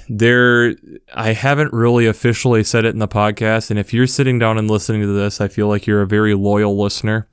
There, 0.08 0.74
I 1.14 1.32
haven't 1.32 1.72
really 1.72 2.06
officially 2.06 2.62
said 2.62 2.84
it 2.84 2.92
in 2.92 2.98
the 2.98 3.08
podcast. 3.08 3.70
And 3.70 3.78
if 3.78 3.94
you're 3.94 4.06
sitting 4.06 4.38
down 4.38 4.58
and 4.58 4.70
listening 4.70 5.00
to 5.00 5.06
this, 5.06 5.40
I 5.40 5.48
feel 5.48 5.68
like 5.68 5.86
you're 5.86 6.02
a 6.02 6.06
very 6.06 6.34
loyal 6.34 6.78
listener. 6.78 7.26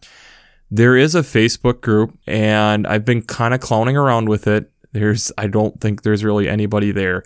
There 0.69 0.95
is 0.95 1.15
a 1.15 1.21
Facebook 1.21 1.81
group, 1.81 2.17
and 2.25 2.87
I've 2.87 3.03
been 3.03 3.23
kind 3.23 3.53
of 3.53 3.59
clowning 3.59 3.97
around 3.97 4.29
with 4.29 4.47
it. 4.47 4.71
There's, 4.93 5.31
I 5.37 5.47
don't 5.47 5.81
think 5.81 6.03
there's 6.03 6.23
really 6.23 6.47
anybody 6.47 6.91
there 6.91 7.23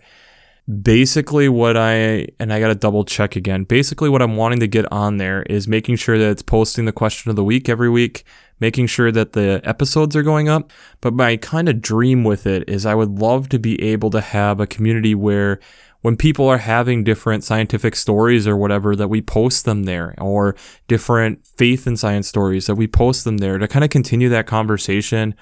basically 0.81 1.47
what 1.47 1.77
I 1.77 2.27
and 2.39 2.51
I 2.51 2.59
got 2.59 2.69
to 2.69 2.75
double 2.75 3.05
check 3.05 3.35
again. 3.35 3.63
Basically 3.63 4.09
what 4.09 4.21
I'm 4.21 4.35
wanting 4.35 4.59
to 4.61 4.67
get 4.67 4.91
on 4.91 5.17
there 5.17 5.43
is 5.43 5.67
making 5.67 5.97
sure 5.97 6.17
that 6.17 6.29
it's 6.29 6.41
posting 6.41 6.85
the 6.85 6.91
question 6.91 7.29
of 7.29 7.35
the 7.35 7.43
week 7.43 7.69
every 7.69 7.89
week, 7.89 8.23
making 8.59 8.87
sure 8.87 9.11
that 9.11 9.33
the 9.33 9.61
episodes 9.63 10.15
are 10.15 10.23
going 10.23 10.49
up. 10.49 10.71
But 11.01 11.13
my 11.13 11.37
kind 11.37 11.69
of 11.69 11.81
dream 11.81 12.23
with 12.23 12.47
it 12.47 12.67
is 12.67 12.85
I 12.85 12.95
would 12.95 13.19
love 13.19 13.49
to 13.49 13.59
be 13.59 13.81
able 13.81 14.09
to 14.11 14.21
have 14.21 14.59
a 14.59 14.67
community 14.67 15.13
where 15.13 15.59
when 16.01 16.17
people 16.17 16.47
are 16.47 16.59
having 16.59 17.03
different 17.03 17.43
scientific 17.43 17.95
stories 17.95 18.47
or 18.47 18.55
whatever 18.55 18.95
that 18.95 19.07
we 19.07 19.21
post 19.21 19.65
them 19.65 19.83
there 19.83 20.15
or 20.19 20.55
different 20.87 21.45
faith 21.57 21.87
and 21.87 21.99
science 21.99 22.27
stories 22.27 22.67
that 22.67 22.75
we 22.75 22.87
post 22.87 23.23
them 23.23 23.37
there 23.37 23.57
to 23.57 23.67
kind 23.67 23.83
of 23.83 23.89
continue 23.89 24.29
that 24.29 24.45
conversation 24.45 25.35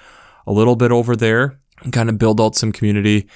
a 0.46 0.52
little 0.52 0.76
bit 0.76 0.90
over 0.90 1.16
there 1.16 1.58
and 1.82 1.92
kind 1.92 2.08
of 2.08 2.18
build 2.18 2.40
out 2.40 2.54
some 2.54 2.72
community. 2.72 3.28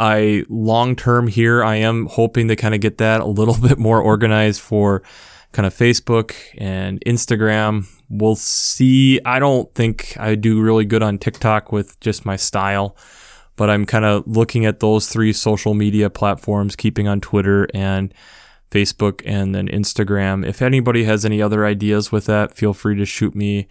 I 0.00 0.44
long 0.48 0.96
term 0.96 1.26
here, 1.26 1.62
I 1.62 1.76
am 1.76 2.06
hoping 2.06 2.48
to 2.48 2.56
kind 2.56 2.74
of 2.74 2.80
get 2.80 2.96
that 2.98 3.20
a 3.20 3.26
little 3.26 3.56
bit 3.68 3.78
more 3.78 4.00
organized 4.00 4.62
for 4.62 5.02
kind 5.52 5.66
of 5.66 5.74
Facebook 5.74 6.34
and 6.56 7.02
Instagram. 7.06 7.86
We'll 8.08 8.36
see. 8.36 9.20
I 9.26 9.38
don't 9.38 9.72
think 9.74 10.16
I 10.18 10.36
do 10.36 10.62
really 10.62 10.86
good 10.86 11.02
on 11.02 11.18
TikTok 11.18 11.70
with 11.70 12.00
just 12.00 12.24
my 12.24 12.36
style, 12.36 12.96
but 13.56 13.68
I'm 13.68 13.84
kind 13.84 14.06
of 14.06 14.26
looking 14.26 14.64
at 14.64 14.80
those 14.80 15.06
three 15.06 15.34
social 15.34 15.74
media 15.74 16.08
platforms, 16.08 16.76
keeping 16.76 17.06
on 17.06 17.20
Twitter 17.20 17.68
and 17.74 18.14
Facebook 18.70 19.20
and 19.26 19.54
then 19.54 19.68
Instagram. 19.68 20.46
If 20.46 20.62
anybody 20.62 21.04
has 21.04 21.26
any 21.26 21.42
other 21.42 21.66
ideas 21.66 22.10
with 22.10 22.24
that, 22.24 22.54
feel 22.54 22.72
free 22.72 22.96
to 22.96 23.04
shoot 23.04 23.34
me 23.34 23.68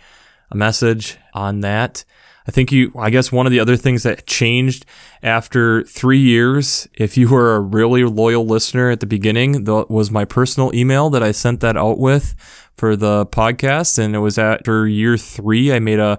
a 0.51 0.55
message 0.55 1.17
on 1.33 1.61
that. 1.61 2.05
I 2.49 2.51
think 2.51 2.71
you, 2.71 2.91
I 2.97 3.12
guess 3.12 3.31
one 3.31 3.45
of 3.45 3.51
the 3.51 3.59
other 3.59 3.77
things 3.77 4.01
that 4.01 4.25
changed 4.25 4.88
after 5.21 5.83
three 5.83 6.17
years, 6.17 6.88
if 6.95 7.15
you 7.15 7.29
were 7.29 7.53
a 7.53 7.59
really 7.59 8.03
loyal 8.03 8.43
listener 8.43 8.89
at 8.89 9.01
the 9.01 9.05
beginning, 9.05 9.65
that 9.65 9.91
was 9.91 10.09
my 10.09 10.25
personal 10.25 10.73
email 10.73 11.12
that 11.12 11.21
I 11.21 11.31
sent 11.31 11.59
that 11.59 11.77
out 11.77 11.99
with 11.99 12.33
for 12.75 12.95
the 12.95 13.27
podcast. 13.27 13.99
And 13.99 14.15
it 14.15 14.19
was 14.19 14.39
after 14.39 14.88
year 14.88 15.15
three, 15.15 15.71
I 15.71 15.77
made 15.77 15.99
a 15.99 16.17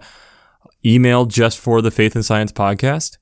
email 0.86 1.26
just 1.26 1.58
for 1.58 1.82
the 1.82 1.90
Faith 1.90 2.14
and 2.14 2.24
Science 2.24 2.52
podcast. 2.52 3.18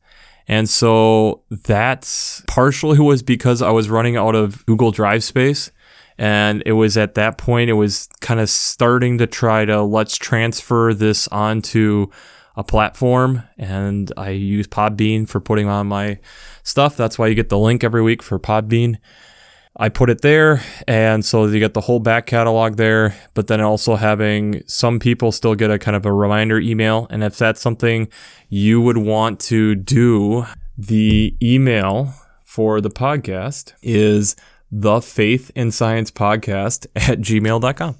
And 0.46 0.68
so 0.68 1.44
that's 1.50 2.42
partially 2.46 2.98
was 3.00 3.22
because 3.22 3.62
I 3.62 3.70
was 3.70 3.88
running 3.88 4.18
out 4.18 4.34
of 4.34 4.66
Google 4.66 4.90
Drive 4.90 5.24
space. 5.24 5.72
And 6.18 6.62
it 6.66 6.72
was 6.72 6.98
at 6.98 7.14
that 7.14 7.38
point, 7.38 7.70
it 7.70 7.74
was 7.74 8.06
kind 8.20 8.38
of 8.38 8.50
starting 8.50 9.16
to 9.16 9.26
try 9.26 9.64
to 9.64 9.82
let's 9.82 10.18
transfer 10.18 10.92
this 10.92 11.26
onto 11.28 12.10
a 12.58 12.64
platform. 12.64 13.44
And 13.56 14.12
I 14.16 14.30
use 14.30 14.66
Podbean 14.66 15.26
for 15.28 15.40
putting 15.40 15.68
on 15.68 15.86
my 15.86 16.18
stuff. 16.64 16.96
That's 16.96 17.18
why 17.18 17.28
you 17.28 17.34
get 17.36 17.48
the 17.48 17.58
link 17.58 17.84
every 17.84 18.02
week 18.02 18.22
for 18.22 18.38
Podbean. 18.38 18.98
I 19.80 19.88
put 19.88 20.10
it 20.10 20.22
there, 20.22 20.60
and 20.88 21.24
so 21.24 21.46
you 21.46 21.60
get 21.60 21.72
the 21.72 21.82
whole 21.82 22.00
back 22.00 22.26
catalog 22.26 22.74
there, 22.74 23.14
but 23.34 23.46
then 23.46 23.60
also 23.60 23.94
having 23.94 24.64
some 24.66 24.98
people 24.98 25.30
still 25.30 25.54
get 25.54 25.70
a 25.70 25.78
kind 25.78 25.96
of 25.96 26.04
a 26.04 26.12
reminder 26.12 26.58
email. 26.58 27.06
And 27.10 27.22
if 27.22 27.38
that's 27.38 27.60
something 27.60 28.08
you 28.48 28.80
would 28.80 28.96
want 28.98 29.38
to 29.40 29.76
do, 29.76 30.46
the 30.76 31.36
email 31.40 32.12
for 32.44 32.80
the 32.80 32.90
podcast 32.90 33.72
is 33.80 34.34
the 34.70 35.00
faith 35.00 35.50
and 35.56 35.72
science 35.72 36.10
podcast 36.10 36.86
at 36.96 37.20
gmail.com. 37.20 37.96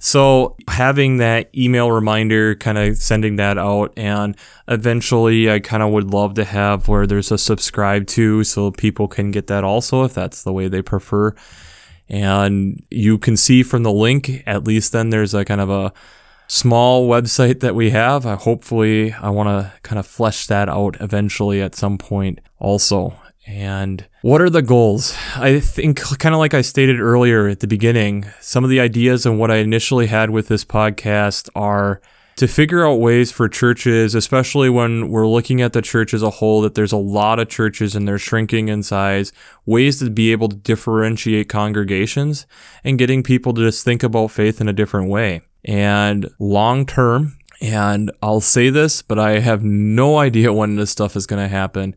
So 0.00 0.56
having 0.68 1.18
that 1.18 1.50
email 1.56 1.90
reminder, 1.90 2.54
kind 2.54 2.78
of 2.78 2.96
sending 2.98 3.36
that 3.36 3.58
out, 3.58 3.92
and 3.96 4.36
eventually 4.68 5.50
I 5.50 5.60
kind 5.60 5.82
of 5.82 5.90
would 5.92 6.12
love 6.12 6.34
to 6.34 6.44
have 6.44 6.88
where 6.88 7.06
there's 7.06 7.32
a 7.32 7.38
subscribe 7.38 8.06
to 8.08 8.44
so 8.44 8.70
people 8.70 9.08
can 9.08 9.30
get 9.30 9.46
that 9.46 9.64
also 9.64 10.04
if 10.04 10.14
that's 10.14 10.42
the 10.42 10.52
way 10.52 10.68
they 10.68 10.82
prefer. 10.82 11.34
And 12.08 12.84
you 12.90 13.16
can 13.16 13.36
see 13.36 13.62
from 13.62 13.82
the 13.82 13.92
link, 13.92 14.42
at 14.46 14.64
least 14.64 14.92
then 14.92 15.10
there's 15.10 15.32
a 15.32 15.44
kind 15.44 15.60
of 15.60 15.70
a 15.70 15.92
small 16.46 17.08
website 17.08 17.60
that 17.60 17.74
we 17.74 17.90
have. 17.90 18.26
I 18.26 18.34
hopefully 18.34 19.12
I 19.12 19.30
want 19.30 19.48
to 19.48 19.72
kind 19.82 19.98
of 19.98 20.06
flesh 20.06 20.46
that 20.48 20.68
out 20.68 20.96
eventually 21.00 21.62
at 21.62 21.74
some 21.74 21.96
point 21.96 22.40
also. 22.58 23.14
And 23.46 24.06
what 24.22 24.40
are 24.40 24.50
the 24.50 24.62
goals? 24.62 25.16
I 25.36 25.60
think, 25.60 26.00
kind 26.18 26.34
of 26.34 26.38
like 26.38 26.54
I 26.54 26.62
stated 26.62 27.00
earlier 27.00 27.48
at 27.48 27.60
the 27.60 27.66
beginning, 27.66 28.26
some 28.40 28.64
of 28.64 28.70
the 28.70 28.80
ideas 28.80 29.26
and 29.26 29.38
what 29.38 29.50
I 29.50 29.56
initially 29.56 30.06
had 30.06 30.30
with 30.30 30.48
this 30.48 30.64
podcast 30.64 31.50
are 31.54 32.00
to 32.36 32.48
figure 32.48 32.86
out 32.86 32.94
ways 32.94 33.30
for 33.30 33.48
churches, 33.48 34.14
especially 34.14 34.68
when 34.68 35.08
we're 35.08 35.26
looking 35.26 35.60
at 35.60 35.72
the 35.72 35.82
church 35.82 36.12
as 36.12 36.22
a 36.22 36.30
whole, 36.30 36.62
that 36.62 36.74
there's 36.74 36.92
a 36.92 36.96
lot 36.96 37.38
of 37.38 37.48
churches 37.48 37.94
and 37.94 38.08
they're 38.08 38.18
shrinking 38.18 38.68
in 38.68 38.82
size, 38.82 39.32
ways 39.66 40.00
to 40.00 40.10
be 40.10 40.32
able 40.32 40.48
to 40.48 40.56
differentiate 40.56 41.48
congregations 41.48 42.46
and 42.82 42.98
getting 42.98 43.22
people 43.22 43.52
to 43.54 43.60
just 43.60 43.84
think 43.84 44.02
about 44.02 44.30
faith 44.30 44.60
in 44.60 44.68
a 44.68 44.72
different 44.72 45.08
way. 45.08 45.42
And 45.64 46.28
long 46.38 46.86
term, 46.86 47.36
and 47.60 48.10
I'll 48.20 48.40
say 48.40 48.68
this, 48.68 49.00
but 49.00 49.18
I 49.18 49.38
have 49.38 49.62
no 49.62 50.18
idea 50.18 50.52
when 50.52 50.76
this 50.76 50.90
stuff 50.90 51.16
is 51.16 51.26
going 51.26 51.42
to 51.42 51.48
happen 51.48 51.94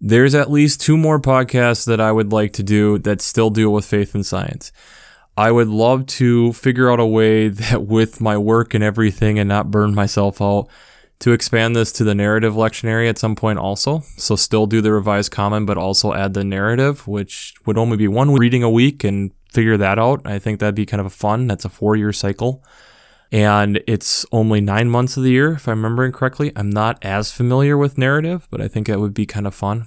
there's 0.00 0.34
at 0.34 0.50
least 0.50 0.80
two 0.80 0.96
more 0.96 1.20
podcasts 1.20 1.86
that 1.86 2.00
I 2.00 2.10
would 2.10 2.32
like 2.32 2.52
to 2.54 2.62
do 2.62 2.98
that 2.98 3.20
still 3.20 3.50
deal 3.50 3.72
with 3.72 3.84
faith 3.84 4.14
and 4.14 4.24
science. 4.24 4.72
I 5.36 5.50
would 5.50 5.68
love 5.68 6.06
to 6.06 6.52
figure 6.52 6.90
out 6.90 7.00
a 7.00 7.06
way 7.06 7.48
that 7.48 7.82
with 7.82 8.20
my 8.20 8.36
work 8.36 8.74
and 8.74 8.82
everything 8.82 9.38
and 9.38 9.48
not 9.48 9.70
burn 9.70 9.94
myself 9.94 10.40
out 10.40 10.68
to 11.20 11.32
expand 11.32 11.76
this 11.76 11.92
to 11.92 12.04
the 12.04 12.14
narrative 12.14 12.54
lectionary 12.54 13.08
at 13.08 13.18
some 13.18 13.36
point 13.36 13.58
also. 13.58 14.00
So 14.16 14.36
still 14.36 14.66
do 14.66 14.80
the 14.80 14.92
revised 14.92 15.30
common, 15.30 15.66
but 15.66 15.76
also 15.76 16.14
add 16.14 16.32
the 16.32 16.44
narrative, 16.44 17.06
which 17.06 17.54
would 17.66 17.76
only 17.76 17.98
be 17.98 18.08
one 18.08 18.32
reading 18.34 18.62
a 18.62 18.70
week 18.70 19.04
and 19.04 19.30
figure 19.52 19.76
that 19.76 19.98
out. 19.98 20.22
I 20.24 20.38
think 20.38 20.60
that'd 20.60 20.74
be 20.74 20.86
kind 20.86 21.00
of 21.04 21.12
fun. 21.12 21.46
That's 21.46 21.66
a 21.66 21.68
four 21.68 21.94
year 21.94 22.12
cycle. 22.12 22.64
And 23.32 23.80
it's 23.86 24.26
only 24.32 24.60
nine 24.60 24.90
months 24.90 25.16
of 25.16 25.22
the 25.22 25.30
year, 25.30 25.52
if 25.52 25.68
I'm 25.68 25.84
remembering 25.84 26.12
correctly. 26.12 26.52
I'm 26.56 26.70
not 26.70 26.98
as 27.04 27.30
familiar 27.30 27.78
with 27.78 27.96
narrative, 27.96 28.48
but 28.50 28.60
I 28.60 28.68
think 28.68 28.88
that 28.88 28.98
would 28.98 29.14
be 29.14 29.26
kind 29.26 29.46
of 29.46 29.54
fun. 29.54 29.86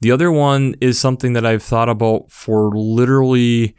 The 0.00 0.12
other 0.12 0.30
one 0.30 0.76
is 0.80 0.98
something 0.98 1.32
that 1.32 1.44
I've 1.44 1.62
thought 1.62 1.88
about 1.88 2.30
for 2.30 2.70
literally 2.72 3.74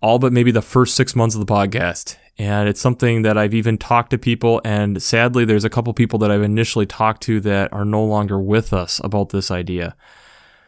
all 0.00 0.18
but 0.18 0.32
maybe 0.32 0.50
the 0.50 0.62
first 0.62 0.94
six 0.94 1.16
months 1.16 1.34
of 1.34 1.44
the 1.44 1.52
podcast. 1.52 2.16
And 2.36 2.68
it's 2.68 2.80
something 2.80 3.22
that 3.22 3.38
I've 3.38 3.54
even 3.54 3.78
talked 3.78 4.10
to 4.10 4.18
people. 4.18 4.60
And 4.64 5.02
sadly, 5.02 5.44
there's 5.44 5.64
a 5.64 5.70
couple 5.70 5.92
people 5.94 6.18
that 6.18 6.30
I've 6.30 6.42
initially 6.42 6.84
talked 6.84 7.22
to 7.22 7.40
that 7.40 7.72
are 7.72 7.84
no 7.84 8.04
longer 8.04 8.38
with 8.38 8.72
us 8.72 9.00
about 9.02 9.30
this 9.30 9.50
idea. 9.50 9.96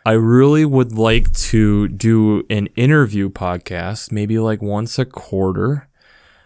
I 0.07 0.13
really 0.13 0.65
would 0.65 0.93
like 0.93 1.33
to 1.33 1.89
do 1.89 2.47
an 2.49 2.69
interview 2.77 3.29
podcast, 3.29 4.11
maybe 4.11 4.39
like 4.39 4.63
once 4.63 4.99
a 4.99 5.05
quarter, 5.05 5.86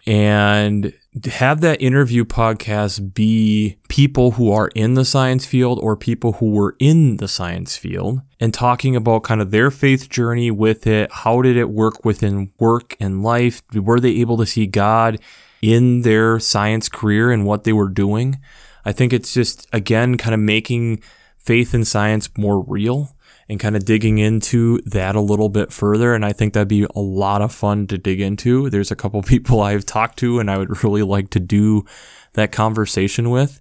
and 0.07 0.93
have 1.25 1.61
that 1.61 1.81
interview 1.81 2.23
podcast 2.23 3.13
be 3.13 3.77
people 3.89 4.31
who 4.31 4.51
are 4.51 4.69
in 4.75 4.93
the 4.93 5.03
science 5.03 5.45
field 5.45 5.77
or 5.81 5.97
people 5.97 6.33
who 6.33 6.51
were 6.51 6.75
in 6.79 7.17
the 7.17 7.27
science 7.27 7.75
field 7.75 8.21
and 8.39 8.53
talking 8.53 8.95
about 8.95 9.23
kind 9.23 9.41
of 9.41 9.51
their 9.51 9.69
faith 9.69 10.09
journey 10.09 10.49
with 10.49 10.87
it. 10.87 11.11
How 11.11 11.41
did 11.41 11.57
it 11.57 11.69
work 11.69 12.05
within 12.05 12.51
work 12.59 12.95
and 12.99 13.23
life? 13.23 13.61
Were 13.73 13.99
they 13.99 14.11
able 14.21 14.37
to 14.37 14.45
see 14.45 14.67
God 14.67 15.19
in 15.61 16.03
their 16.03 16.39
science 16.39 16.87
career 16.87 17.31
and 17.31 17.45
what 17.45 17.65
they 17.65 17.73
were 17.73 17.89
doing? 17.89 18.39
I 18.85 18.93
think 18.93 19.11
it's 19.11 19.33
just, 19.33 19.67
again, 19.73 20.17
kind 20.17 20.33
of 20.33 20.39
making 20.39 21.03
faith 21.37 21.73
and 21.73 21.85
science 21.85 22.29
more 22.37 22.63
real 22.63 23.15
and 23.51 23.59
kind 23.59 23.75
of 23.75 23.83
digging 23.83 24.17
into 24.17 24.79
that 24.85 25.13
a 25.13 25.19
little 25.19 25.49
bit 25.49 25.73
further. 25.73 26.15
And 26.15 26.23
I 26.23 26.31
think 26.31 26.53
that'd 26.53 26.69
be 26.69 26.87
a 26.95 27.01
lot 27.01 27.41
of 27.41 27.53
fun 27.53 27.85
to 27.87 27.97
dig 27.97 28.21
into. 28.21 28.69
There's 28.69 28.91
a 28.91 28.95
couple 28.95 29.21
people 29.23 29.59
I've 29.59 29.85
talked 29.85 30.17
to 30.19 30.39
and 30.39 30.49
I 30.49 30.57
would 30.57 30.85
really 30.85 31.03
like 31.03 31.31
to 31.31 31.39
do 31.41 31.83
that 32.31 32.53
conversation 32.53 33.29
with. 33.29 33.59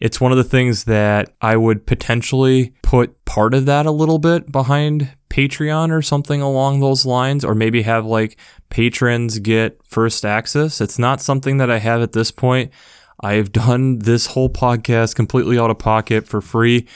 It's 0.00 0.20
one 0.20 0.32
of 0.32 0.38
the 0.38 0.44
things 0.44 0.84
that 0.84 1.32
I 1.40 1.56
would 1.56 1.86
potentially 1.86 2.74
put 2.82 3.24
part 3.24 3.54
of 3.54 3.66
that 3.66 3.86
a 3.86 3.92
little 3.92 4.18
bit 4.18 4.50
behind 4.50 5.16
Patreon 5.30 5.92
or 5.92 6.02
something 6.02 6.42
along 6.42 6.80
those 6.80 7.06
lines, 7.06 7.44
or 7.44 7.54
maybe 7.54 7.82
have 7.82 8.04
like 8.04 8.36
patrons 8.70 9.38
get 9.38 9.78
first 9.86 10.24
access. 10.24 10.80
It's 10.80 10.98
not 10.98 11.20
something 11.20 11.58
that 11.58 11.70
I 11.70 11.78
have 11.78 12.02
at 12.02 12.10
this 12.10 12.32
point. 12.32 12.72
I've 13.20 13.52
done 13.52 14.00
this 14.00 14.26
whole 14.26 14.50
podcast 14.50 15.14
completely 15.14 15.56
out 15.56 15.70
of 15.70 15.78
pocket 15.78 16.26
for 16.26 16.40
free 16.40 16.88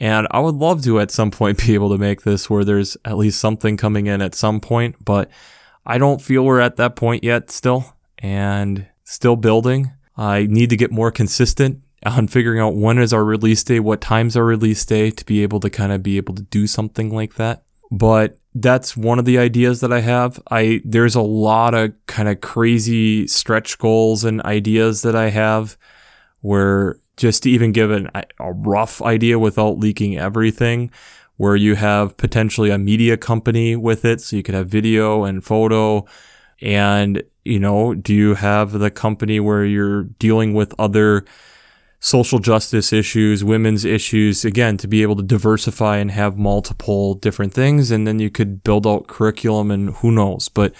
and 0.00 0.26
I 0.30 0.40
would 0.40 0.54
love 0.54 0.82
to 0.84 1.00
at 1.00 1.10
some 1.10 1.30
point 1.30 1.58
be 1.66 1.74
able 1.74 1.90
to 1.90 1.98
make 1.98 2.22
this 2.22 2.48
where 2.48 2.64
there's 2.64 2.96
at 3.04 3.16
least 3.16 3.40
something 3.40 3.76
coming 3.76 4.06
in 4.06 4.22
at 4.22 4.34
some 4.34 4.60
point, 4.60 4.96
but 5.04 5.30
I 5.86 5.98
don't 5.98 6.22
feel 6.22 6.44
we're 6.44 6.60
at 6.60 6.76
that 6.76 6.96
point 6.96 7.24
yet 7.24 7.50
still 7.50 7.94
and 8.18 8.86
still 9.04 9.36
building. 9.36 9.92
I 10.16 10.46
need 10.48 10.70
to 10.70 10.76
get 10.76 10.90
more 10.90 11.10
consistent 11.10 11.82
on 12.04 12.28
figuring 12.28 12.60
out 12.60 12.74
when 12.74 12.98
is 12.98 13.12
our 13.12 13.24
release 13.24 13.64
day, 13.64 13.80
what 13.80 14.00
time's 14.00 14.36
our 14.36 14.44
release 14.44 14.84
day 14.84 15.10
to 15.10 15.24
be 15.24 15.42
able 15.42 15.60
to 15.60 15.70
kind 15.70 15.92
of 15.92 16.02
be 16.02 16.16
able 16.16 16.34
to 16.34 16.42
do 16.42 16.66
something 16.66 17.14
like 17.14 17.34
that. 17.34 17.62
But 17.90 18.36
that's 18.54 18.96
one 18.96 19.18
of 19.18 19.24
the 19.24 19.38
ideas 19.38 19.80
that 19.80 19.92
I 19.92 20.00
have. 20.00 20.40
I 20.50 20.80
there's 20.84 21.14
a 21.14 21.22
lot 21.22 21.74
of 21.74 21.92
kind 22.06 22.28
of 22.28 22.40
crazy 22.40 23.26
stretch 23.26 23.78
goals 23.78 24.24
and 24.24 24.42
ideas 24.42 25.02
that 25.02 25.16
I 25.16 25.30
have 25.30 25.76
where 26.40 26.98
just 27.16 27.42
to 27.44 27.50
even 27.50 27.72
give 27.72 27.90
an, 27.90 28.10
a 28.14 28.52
rough 28.52 29.02
idea 29.02 29.38
without 29.38 29.78
leaking 29.78 30.18
everything, 30.18 30.90
where 31.36 31.56
you 31.56 31.74
have 31.74 32.16
potentially 32.16 32.70
a 32.70 32.78
media 32.78 33.16
company 33.16 33.76
with 33.76 34.04
it. 34.04 34.20
So 34.20 34.36
you 34.36 34.42
could 34.42 34.54
have 34.54 34.68
video 34.68 35.24
and 35.24 35.44
photo. 35.44 36.06
And, 36.60 37.22
you 37.44 37.58
know, 37.58 37.94
do 37.94 38.14
you 38.14 38.34
have 38.34 38.72
the 38.72 38.90
company 38.90 39.40
where 39.40 39.64
you're 39.64 40.04
dealing 40.04 40.54
with 40.54 40.74
other 40.78 41.24
social 42.04 42.38
justice 42.38 42.92
issues, 42.92 43.42
women's 43.42 43.86
issues, 43.86 44.44
again, 44.44 44.76
to 44.76 44.86
be 44.86 45.00
able 45.00 45.16
to 45.16 45.22
diversify 45.22 45.96
and 45.96 46.10
have 46.10 46.36
multiple 46.36 47.14
different 47.14 47.54
things. 47.54 47.90
And 47.90 48.06
then 48.06 48.18
you 48.18 48.28
could 48.28 48.62
build 48.62 48.86
out 48.86 49.06
curriculum 49.06 49.70
and 49.70 49.88
who 49.88 50.12
knows. 50.12 50.50
But 50.50 50.74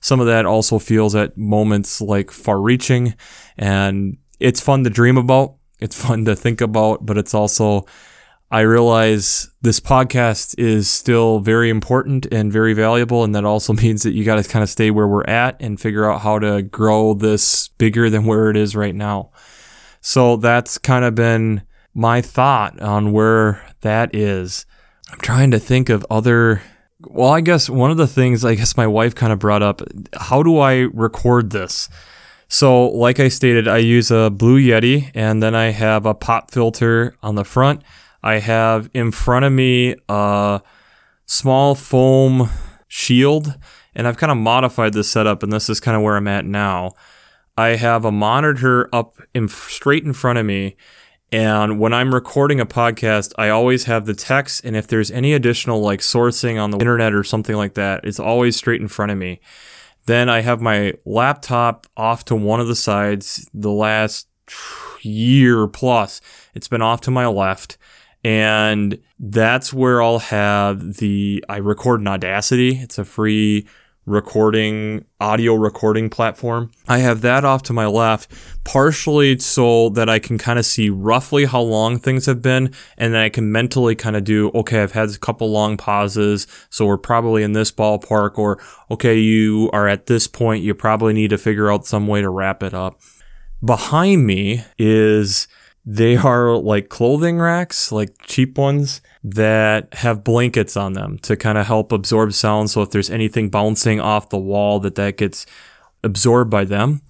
some 0.00 0.20
of 0.20 0.26
that 0.26 0.46
also 0.46 0.78
feels 0.78 1.14
at 1.14 1.36
moments 1.36 2.00
like 2.00 2.30
far 2.30 2.58
reaching 2.60 3.14
and 3.58 4.16
it's 4.40 4.60
fun 4.60 4.82
to 4.84 4.90
dream 4.90 5.18
about 5.18 5.56
it's 5.80 6.00
fun 6.00 6.24
to 6.26 6.36
think 6.36 6.60
about, 6.60 7.04
but 7.04 7.18
it's 7.18 7.34
also, 7.34 7.86
I 8.50 8.60
realize 8.60 9.50
this 9.62 9.80
podcast 9.80 10.58
is 10.58 10.88
still 10.88 11.38
very 11.40 11.70
important 11.70 12.26
and 12.32 12.52
very 12.52 12.72
valuable. 12.74 13.24
And 13.24 13.34
that 13.34 13.44
also 13.44 13.72
means 13.84 14.02
that 14.02 14.12
you 14.12 14.24
got 14.24 14.42
to 14.42 14.48
kind 14.48 14.62
of 14.62 14.68
stay 14.68 14.90
where 14.90 15.08
we're 15.08 15.24
at 15.24 15.56
and 15.60 15.80
figure 15.80 16.10
out 16.10 16.20
how 16.20 16.38
to 16.38 16.62
grow 16.62 17.14
this 17.14 17.68
bigger 17.68 18.10
than 18.10 18.24
where 18.24 18.50
it 18.50 18.56
is 18.56 18.76
right 18.76 18.94
now. 18.94 19.30
So 20.00 20.36
that's 20.36 20.78
kind 20.78 21.04
of 21.04 21.14
been 21.14 21.62
my 21.94 22.20
thought 22.20 22.80
on 22.80 23.12
where 23.12 23.64
that 23.82 24.14
is. 24.14 24.66
I'm 25.12 25.20
trying 25.20 25.50
to 25.50 25.58
think 25.58 25.88
of 25.88 26.06
other. 26.10 26.62
Well, 27.00 27.30
I 27.30 27.40
guess 27.40 27.68
one 27.68 27.90
of 27.90 27.96
the 27.96 28.06
things 28.06 28.44
I 28.44 28.54
guess 28.54 28.76
my 28.76 28.86
wife 28.86 29.14
kind 29.14 29.32
of 29.32 29.38
brought 29.38 29.62
up 29.62 29.82
how 30.18 30.42
do 30.42 30.58
I 30.58 30.88
record 30.92 31.50
this? 31.50 31.88
So, 32.52 32.88
like 32.88 33.20
I 33.20 33.28
stated, 33.28 33.68
I 33.68 33.76
use 33.78 34.10
a 34.10 34.28
Blue 34.28 34.58
Yeti 34.58 35.12
and 35.14 35.40
then 35.40 35.54
I 35.54 35.70
have 35.70 36.04
a 36.04 36.14
pop 36.14 36.50
filter 36.50 37.14
on 37.22 37.36
the 37.36 37.44
front. 37.44 37.82
I 38.24 38.40
have 38.40 38.90
in 38.92 39.12
front 39.12 39.44
of 39.44 39.52
me 39.52 39.94
a 40.08 40.60
small 41.26 41.76
foam 41.76 42.50
shield 42.88 43.54
and 43.94 44.08
I've 44.08 44.16
kind 44.16 44.32
of 44.32 44.36
modified 44.36 44.94
this 44.94 45.08
setup 45.08 45.44
and 45.44 45.52
this 45.52 45.70
is 45.70 45.78
kind 45.78 45.96
of 45.96 46.02
where 46.02 46.16
I'm 46.16 46.26
at 46.26 46.44
now. 46.44 46.90
I 47.56 47.76
have 47.76 48.04
a 48.04 48.10
monitor 48.10 48.92
up 48.92 49.14
in, 49.32 49.46
straight 49.46 50.02
in 50.04 50.12
front 50.12 50.40
of 50.40 50.44
me. 50.44 50.76
And 51.30 51.78
when 51.78 51.92
I'm 51.92 52.12
recording 52.12 52.58
a 52.58 52.66
podcast, 52.66 53.32
I 53.38 53.50
always 53.50 53.84
have 53.84 54.06
the 54.06 54.14
text. 54.14 54.64
And 54.64 54.74
if 54.74 54.88
there's 54.88 55.12
any 55.12 55.34
additional 55.34 55.80
like 55.80 56.00
sourcing 56.00 56.60
on 56.60 56.72
the 56.72 56.78
internet 56.78 57.14
or 57.14 57.22
something 57.22 57.54
like 57.54 57.74
that, 57.74 58.04
it's 58.04 58.18
always 58.18 58.56
straight 58.56 58.80
in 58.80 58.88
front 58.88 59.12
of 59.12 59.18
me. 59.18 59.40
Then 60.06 60.28
I 60.28 60.40
have 60.40 60.60
my 60.60 60.94
laptop 61.04 61.86
off 61.96 62.24
to 62.26 62.36
one 62.36 62.60
of 62.60 62.68
the 62.68 62.76
sides. 62.76 63.48
The 63.54 63.70
last 63.70 64.28
year 65.02 65.66
plus, 65.68 66.20
it's 66.54 66.68
been 66.68 66.82
off 66.82 67.00
to 67.02 67.10
my 67.10 67.26
left. 67.26 67.78
And 68.22 69.00
that's 69.18 69.72
where 69.72 70.02
I'll 70.02 70.18
have 70.18 70.96
the, 70.96 71.44
I 71.48 71.58
record 71.58 72.00
in 72.00 72.08
Audacity. 72.08 72.76
It's 72.76 72.98
a 72.98 73.04
free 73.04 73.66
recording, 74.10 75.04
audio 75.20 75.54
recording 75.54 76.10
platform. 76.10 76.70
I 76.88 76.98
have 76.98 77.20
that 77.20 77.44
off 77.44 77.62
to 77.64 77.72
my 77.72 77.86
left, 77.86 78.32
partially 78.64 79.38
so 79.38 79.88
that 79.90 80.08
I 80.08 80.18
can 80.18 80.36
kind 80.36 80.58
of 80.58 80.66
see 80.66 80.90
roughly 80.90 81.44
how 81.44 81.60
long 81.60 81.98
things 81.98 82.26
have 82.26 82.42
been, 82.42 82.74
and 82.98 83.14
then 83.14 83.20
I 83.22 83.28
can 83.28 83.52
mentally 83.52 83.94
kind 83.94 84.16
of 84.16 84.24
do, 84.24 84.50
okay, 84.50 84.82
I've 84.82 84.92
had 84.92 85.10
a 85.10 85.18
couple 85.18 85.50
long 85.50 85.76
pauses, 85.76 86.46
so 86.68 86.86
we're 86.86 86.98
probably 86.98 87.42
in 87.42 87.52
this 87.52 87.70
ballpark, 87.70 88.36
or 88.36 88.58
okay, 88.90 89.18
you 89.18 89.70
are 89.72 89.88
at 89.88 90.06
this 90.06 90.26
point, 90.26 90.64
you 90.64 90.74
probably 90.74 91.12
need 91.12 91.30
to 91.30 91.38
figure 91.38 91.70
out 91.70 91.86
some 91.86 92.06
way 92.06 92.20
to 92.20 92.28
wrap 92.28 92.62
it 92.62 92.74
up. 92.74 93.00
Behind 93.64 94.26
me 94.26 94.64
is 94.78 95.46
they 95.84 96.16
are 96.16 96.56
like 96.56 96.88
clothing 96.88 97.38
racks, 97.38 97.90
like 97.90 98.14
cheap 98.22 98.58
ones 98.58 99.00
that 99.24 99.92
have 99.94 100.24
blankets 100.24 100.76
on 100.76 100.92
them 100.92 101.18
to 101.18 101.36
kind 101.36 101.58
of 101.58 101.66
help 101.66 101.92
absorb 101.92 102.32
sound. 102.32 102.70
So 102.70 102.82
if 102.82 102.90
there's 102.90 103.10
anything 103.10 103.48
bouncing 103.48 104.00
off 104.00 104.28
the 104.28 104.38
wall, 104.38 104.80
that 104.80 104.94
that 104.96 105.16
gets 105.16 105.46
absorbed 106.02 106.50
by 106.50 106.64
them. 106.64 107.02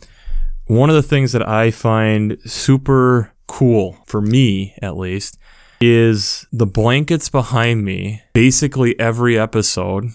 One 0.67 0.89
of 0.89 0.97
the 0.97 1.03
things 1.03 1.33
that 1.33 1.47
I 1.47 1.71
find 1.71 2.39
super 2.45 3.33
cool 3.49 3.99
for 4.07 4.21
me, 4.21 4.77
at 4.81 4.97
least, 4.97 5.37
is 5.81 6.47
the 6.53 6.67
blankets 6.67 7.29
behind 7.29 7.85
me. 7.85 8.23
Basically, 8.35 8.99
every 9.01 9.39
episode 9.39 10.11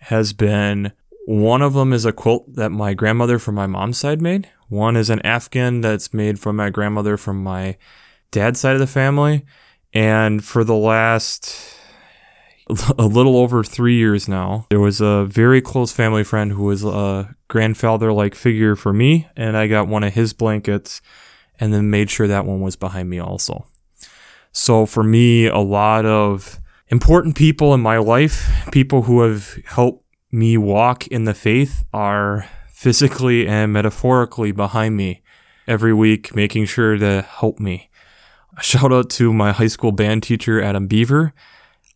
has 0.00 0.32
been 0.32 0.92
one 1.26 1.62
of 1.62 1.74
them 1.74 1.92
is 1.92 2.04
a 2.04 2.12
quilt 2.12 2.54
that 2.54 2.70
my 2.70 2.94
grandmother 2.94 3.38
from 3.38 3.54
my 3.54 3.66
mom's 3.66 3.98
side 3.98 4.20
made. 4.20 4.48
One 4.68 4.96
is 4.96 5.10
an 5.10 5.24
Afghan 5.24 5.80
that's 5.80 6.12
made 6.12 6.38
from 6.38 6.56
my 6.56 6.70
grandmother 6.70 7.16
from 7.16 7.42
my 7.42 7.76
dad's 8.30 8.60
side 8.60 8.74
of 8.74 8.80
the 8.80 8.86
family. 8.86 9.44
And 9.92 10.44
for 10.44 10.64
the 10.64 10.74
last 10.74 11.76
a 12.98 13.06
little 13.06 13.36
over 13.36 13.62
three 13.62 13.96
years 13.96 14.28
now, 14.28 14.66
there 14.70 14.80
was 14.80 15.00
a 15.00 15.24
very 15.24 15.60
close 15.60 15.92
family 15.92 16.24
friend 16.24 16.52
who 16.52 16.64
was 16.64 16.84
a 16.84 17.34
grandfather 17.48 18.12
like 18.12 18.34
figure 18.34 18.74
for 18.74 18.92
me. 18.92 19.28
And 19.36 19.56
I 19.56 19.68
got 19.68 19.88
one 19.88 20.02
of 20.02 20.14
his 20.14 20.32
blankets 20.32 21.00
and 21.60 21.72
then 21.72 21.90
made 21.90 22.10
sure 22.10 22.26
that 22.26 22.44
one 22.44 22.60
was 22.60 22.76
behind 22.76 23.08
me 23.08 23.18
also. 23.18 23.66
So 24.52 24.86
for 24.86 25.02
me, 25.02 25.46
a 25.46 25.58
lot 25.58 26.06
of 26.06 26.60
important 26.88 27.36
people 27.36 27.74
in 27.74 27.80
my 27.80 27.98
life, 27.98 28.50
people 28.72 29.02
who 29.02 29.20
have 29.22 29.58
helped 29.64 30.04
me 30.32 30.56
walk 30.56 31.06
in 31.06 31.24
the 31.24 31.34
faith, 31.34 31.84
are 31.92 32.48
physically 32.76 33.48
and 33.48 33.72
metaphorically 33.72 34.52
behind 34.52 34.94
me 34.94 35.22
every 35.66 35.94
week, 35.94 36.36
making 36.36 36.66
sure 36.66 36.98
to 36.98 37.22
help 37.22 37.58
me. 37.58 37.88
A 38.58 38.62
shout 38.62 38.92
out 38.92 39.08
to 39.12 39.32
my 39.32 39.52
high 39.52 39.66
school 39.66 39.92
band 39.92 40.22
teacher, 40.22 40.60
Adam 40.60 40.86
Beaver. 40.86 41.32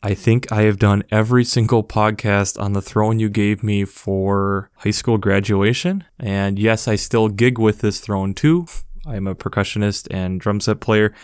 I 0.03 0.15
think 0.15 0.51
I 0.51 0.63
have 0.63 0.79
done 0.79 1.05
every 1.11 1.45
single 1.45 1.85
podcast 1.85 2.59
on 2.59 2.73
the 2.73 2.81
throne 2.81 3.19
you 3.19 3.29
gave 3.29 3.63
me 3.63 3.85
for 3.85 4.71
high 4.77 4.91
school 4.91 5.19
graduation. 5.19 6.05
And 6.19 6.59
yes, 6.59 6.89
I 6.89 6.97
still 6.97 7.29
gig 7.29 7.59
with 7.59 7.81
this 7.81 8.01
throne 8.01 8.33
too. 8.33 8.67
I'm 9.05 9.27
a 9.27 9.35
percussionist 9.35 10.09
and 10.11 10.41
drum 10.41 10.61
set 10.61 10.81
player. 10.81 11.15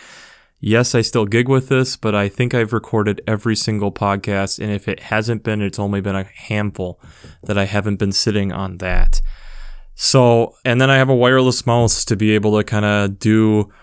Yes, 0.59 0.93
I 0.93 1.01
still 1.01 1.25
gig 1.25 1.49
with 1.49 1.67
this, 1.67 1.97
but 1.97 2.13
I 2.13 2.29
think 2.29 2.53
I've 2.53 2.73
recorded 2.73 3.21
every 3.25 3.55
single 3.55 3.91
podcast. 3.91 4.59
And 4.59 4.71
if 4.71 4.87
it 4.87 4.99
hasn't 4.99 5.41
been, 5.41 5.63
it's 5.63 5.79
only 5.79 5.99
been 5.99 6.15
a 6.15 6.25
handful 6.25 7.01
that 7.41 7.57
I 7.57 7.65
haven't 7.65 7.97
been 7.97 8.11
sitting 8.11 8.51
on 8.51 8.77
that. 8.77 9.19
So, 9.99 10.55
and 10.63 10.79
then 10.79 10.91
I 10.91 10.97
have 10.97 11.09
a 11.09 11.15
wireless 11.15 11.65
mouse 11.65 12.05
to 12.05 12.15
be 12.15 12.35
able 12.35 12.55
to 12.55 12.63
kind 12.63 12.85
of 12.85 13.17
do 13.17 13.73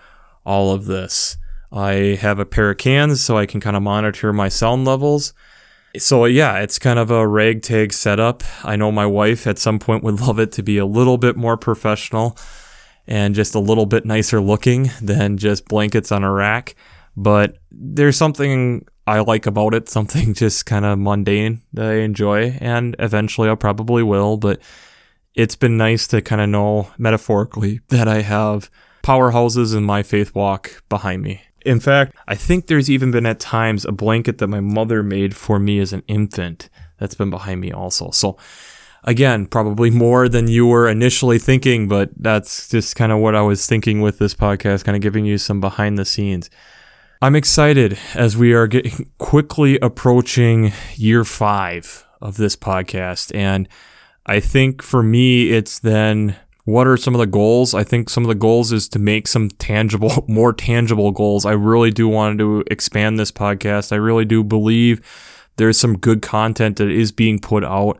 all 0.45 0.71
of 0.71 0.85
this. 0.85 1.35
I 1.73 2.17
have 2.21 2.39
a 2.39 2.45
pair 2.45 2.71
of 2.71 2.77
cans 2.77 3.19
so 3.19 3.37
I 3.37 3.45
can 3.45 3.59
kind 3.59 3.75
of 3.75 3.83
monitor 3.83 4.31
my 4.31 4.47
sound 4.47 4.85
levels. 4.85 5.33
So, 5.97 6.23
yeah, 6.23 6.59
it's 6.59 6.79
kind 6.79 6.99
of 6.99 7.11
a 7.11 7.27
ragtag 7.27 7.91
setup. 7.91 8.43
I 8.63 8.77
know 8.77 8.93
my 8.93 9.05
wife 9.05 9.45
at 9.45 9.59
some 9.59 9.77
point 9.77 10.05
would 10.05 10.21
love 10.21 10.39
it 10.39 10.53
to 10.53 10.63
be 10.63 10.77
a 10.77 10.85
little 10.85 11.17
bit 11.17 11.35
more 11.35 11.57
professional 11.57 12.37
and 13.05 13.35
just 13.35 13.53
a 13.53 13.59
little 13.59 13.85
bit 13.85 14.05
nicer 14.05 14.39
looking 14.39 14.91
than 15.01 15.37
just 15.37 15.67
blankets 15.67 16.13
on 16.13 16.23
a 16.23 16.31
rack. 16.31 16.75
But 17.17 17.57
there's 17.71 18.15
something 18.15 18.87
I 19.05 19.19
like 19.19 19.47
about 19.47 19.73
it, 19.73 19.89
something 19.89 20.33
just 20.33 20.65
kind 20.65 20.85
of 20.85 20.97
mundane 20.97 21.61
that 21.73 21.87
I 21.87 21.95
enjoy, 21.95 22.57
and 22.61 22.95
eventually 22.99 23.49
I 23.49 23.55
probably 23.55 24.01
will. 24.01 24.37
But 24.37 24.61
it's 25.35 25.55
been 25.55 25.77
nice 25.77 26.07
to 26.07 26.21
kind 26.21 26.41
of 26.41 26.49
know 26.49 26.91
metaphorically 26.97 27.81
that 27.89 28.07
I 28.07 28.21
have 28.21 28.69
powerhouses 29.03 29.75
in 29.75 29.83
my 29.83 30.01
faith 30.01 30.33
walk 30.33 30.83
behind 30.89 31.21
me. 31.21 31.41
In 31.65 31.79
fact, 31.79 32.15
I 32.27 32.35
think 32.35 32.67
there's 32.67 32.89
even 32.89 33.11
been 33.11 33.25
at 33.25 33.39
times 33.39 33.85
a 33.85 33.91
blanket 33.91 34.37
that 34.37 34.47
my 34.47 34.59
mother 34.59 35.03
made 35.03 35.35
for 35.35 35.59
me 35.59 35.79
as 35.79 35.93
an 35.93 36.03
infant 36.07 36.69
that's 36.99 37.15
been 37.15 37.29
behind 37.29 37.59
me 37.59 37.71
also. 37.71 38.11
So, 38.11 38.37
again, 39.03 39.47
probably 39.47 39.89
more 39.89 40.29
than 40.29 40.47
you 40.47 40.67
were 40.67 40.87
initially 40.87 41.39
thinking, 41.39 41.87
but 41.87 42.11
that's 42.17 42.69
just 42.69 42.95
kind 42.95 43.11
of 43.11 43.19
what 43.19 43.35
I 43.35 43.41
was 43.41 43.65
thinking 43.65 44.01
with 44.01 44.19
this 44.19 44.35
podcast, 44.35 44.85
kind 44.85 44.95
of 44.95 45.01
giving 45.01 45.25
you 45.25 45.37
some 45.37 45.59
behind 45.59 45.97
the 45.97 46.05
scenes. 46.05 46.49
I'm 47.21 47.35
excited 47.35 47.97
as 48.13 48.37
we 48.37 48.53
are 48.53 48.67
getting 48.67 49.09
quickly 49.17 49.79
approaching 49.79 50.71
year 50.95 51.25
five 51.25 52.05
of 52.21 52.37
this 52.37 52.55
podcast. 52.55 53.33
And 53.35 53.67
I 54.25 54.39
think 54.39 54.81
for 54.81 55.03
me, 55.03 55.51
it's 55.51 55.79
then 55.79 56.35
what 56.65 56.87
are 56.87 56.97
some 56.97 57.13
of 57.13 57.19
the 57.19 57.27
goals? 57.27 57.75
I 57.75 57.83
think 57.83 58.09
some 58.09 58.23
of 58.23 58.27
the 58.27 58.35
goals 58.35 58.71
is 58.71 58.89
to 58.89 58.99
make 58.99 59.27
some 59.27 59.49
tangible, 59.49 60.25
more 60.27 60.51
tangible 60.51 61.11
goals. 61.11 61.45
I 61.45 61.51
really 61.51 61.91
do 61.91 62.07
want 62.07 62.39
to 62.39 62.63
expand 62.71 63.19
this 63.19 63.31
podcast. 63.31 63.91
I 63.91 63.97
really 63.97 64.25
do 64.25 64.43
believe 64.43 65.01
there's 65.57 65.79
some 65.79 65.97
good 65.97 66.21
content 66.21 66.77
that 66.77 66.89
is 66.89 67.11
being 67.11 67.39
put 67.39 67.63
out. 67.63 67.99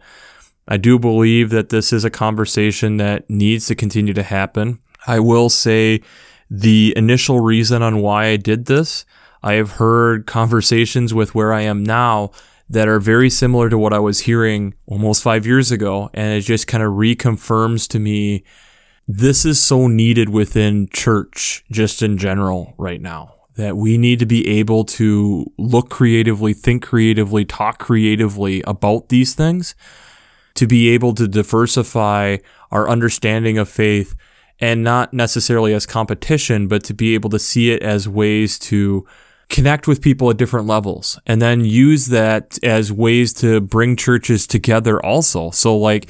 I 0.68 0.78
do 0.78 0.98
believe 0.98 1.52
that 1.52 1.70
this 1.70 1.94
is 1.94 2.04
a 2.04 2.10
conversation 2.10 2.98
that 2.98 3.30
needs 3.30 3.68
to 3.68 3.76
continue 3.76 4.14
to 4.14 4.24
happen. 4.24 4.80
I 5.06 5.20
will 5.20 5.50
say 5.50 6.02
the 6.50 6.92
initial 6.98 7.40
reason 7.40 7.84
on 7.84 8.00
why 8.00 8.28
I 8.28 8.38
did 8.38 8.66
this, 8.66 9.06
I 9.44 9.54
have 9.54 9.74
heard 9.74 10.26
conversations 10.26 11.14
with 11.14 11.36
where 11.36 11.54
I 11.54 11.62
am 11.62 11.84
now 11.84 12.32
that 12.70 12.88
are 12.88 13.00
very 13.00 13.30
similar 13.30 13.70
to 13.70 13.78
what 13.78 13.94
I 13.94 14.00
was 14.00 14.22
hearing 14.22 14.74
almost 14.88 15.24
five 15.24 15.46
years 15.46 15.72
ago. 15.72 16.10
And 16.14 16.34
it 16.34 16.42
just 16.42 16.68
kind 16.68 16.84
of 16.84 16.94
reconfirms 16.94 17.88
to 17.90 18.00
me 18.00 18.44
this 19.08 19.46
is 19.46 19.62
so 19.62 19.88
needed 19.88 20.30
within 20.30 20.90
church, 20.92 21.64
just 21.72 22.02
in 22.02 22.18
general, 22.18 22.74
right 22.78 23.00
now. 23.00 23.34
That 23.56 23.78
we 23.78 23.98
need 23.98 24.20
to 24.20 24.26
be 24.26 24.60
able 24.60 24.84
to 24.86 25.46
look 25.58 25.90
creatively, 25.90 26.54
think 26.54 26.84
creatively, 26.84 27.46
talk 27.46 27.78
creatively 27.78 28.64
about 28.66 29.10
these 29.10 29.36
things, 29.36 29.76
to 30.56 30.66
be 30.66 30.90
able 30.90 31.14
to 31.14 31.28
diversify 31.28 32.38
our 32.72 32.90
understanding 32.90 33.58
of 33.58 33.70
faith 33.70 34.16
and 34.60 34.84
not 34.84 35.14
necessarily 35.14 35.74
as 35.74 35.86
competition, 35.86 36.68
but 36.68 36.84
to 36.86 36.94
be 36.94 37.14
able 37.14 37.30
to 37.30 37.40
see 37.40 37.72
it 37.72 37.84
as 37.84 38.10
ways 38.10 38.58
to 38.58 39.06
connect 39.50 39.88
with 39.88 40.02
people 40.02 40.30
at 40.30 40.38
different 40.38 40.68
levels 40.68 41.20
and 41.26 41.42
then 41.42 41.64
use 41.64 42.08
that 42.08 42.58
as 42.64 42.92
ways 42.92 43.34
to 43.34 43.62
bring 43.62 43.96
churches 43.96 44.48
together 44.48 45.04
also. 45.06 45.52
So 45.52 45.78
like 45.78 46.10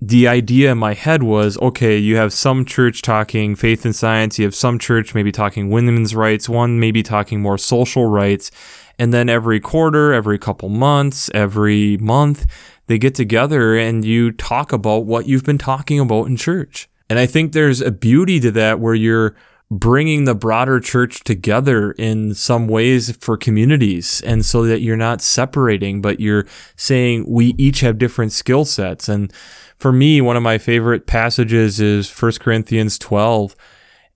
the 0.00 0.28
idea 0.28 0.72
in 0.72 0.78
my 0.78 0.94
head 0.94 1.22
was 1.22 1.58
okay, 1.58 1.98
you 1.98 2.16
have 2.16 2.32
some 2.32 2.64
church 2.64 3.02
talking 3.02 3.54
faith 3.54 3.84
and 3.84 3.94
science, 3.94 4.38
you 4.38 4.44
have 4.44 4.54
some 4.54 4.78
church 4.78 5.14
maybe 5.14 5.30
talking 5.30 5.68
women's 5.68 6.14
rights, 6.14 6.48
one 6.48 6.80
maybe 6.80 7.02
talking 7.02 7.40
more 7.40 7.58
social 7.58 8.06
rights, 8.06 8.50
and 8.98 9.12
then 9.12 9.28
every 9.28 9.60
quarter, 9.60 10.12
every 10.12 10.38
couple 10.38 10.68
months, 10.68 11.30
every 11.34 11.98
month, 11.98 12.46
they 12.86 12.98
get 12.98 13.14
together 13.14 13.76
and 13.76 14.04
you 14.04 14.32
talk 14.32 14.72
about 14.72 15.04
what 15.04 15.26
you've 15.26 15.44
been 15.44 15.58
talking 15.58 16.00
about 16.00 16.26
in 16.26 16.36
church. 16.36 16.88
And 17.10 17.18
I 17.18 17.26
think 17.26 17.52
there's 17.52 17.80
a 17.80 17.90
beauty 17.90 18.40
to 18.40 18.50
that 18.52 18.80
where 18.80 18.94
you're 18.94 19.34
bringing 19.70 20.24
the 20.24 20.34
broader 20.34 20.80
church 20.80 21.20
together 21.20 21.92
in 21.92 22.34
some 22.34 22.66
ways 22.66 23.16
for 23.18 23.36
communities 23.36 24.20
and 24.22 24.44
so 24.44 24.64
that 24.64 24.80
you're 24.80 24.96
not 24.96 25.22
separating 25.22 26.00
but 26.02 26.18
you're 26.18 26.44
saying 26.74 27.24
we 27.28 27.54
each 27.56 27.80
have 27.80 27.96
different 27.96 28.32
skill 28.32 28.64
sets. 28.64 29.08
And 29.08 29.32
for 29.78 29.92
me 29.92 30.20
one 30.20 30.36
of 30.36 30.42
my 30.42 30.58
favorite 30.58 31.06
passages 31.06 31.78
is 31.78 32.10
1 32.10 32.32
Corinthians 32.40 32.98
12 32.98 33.54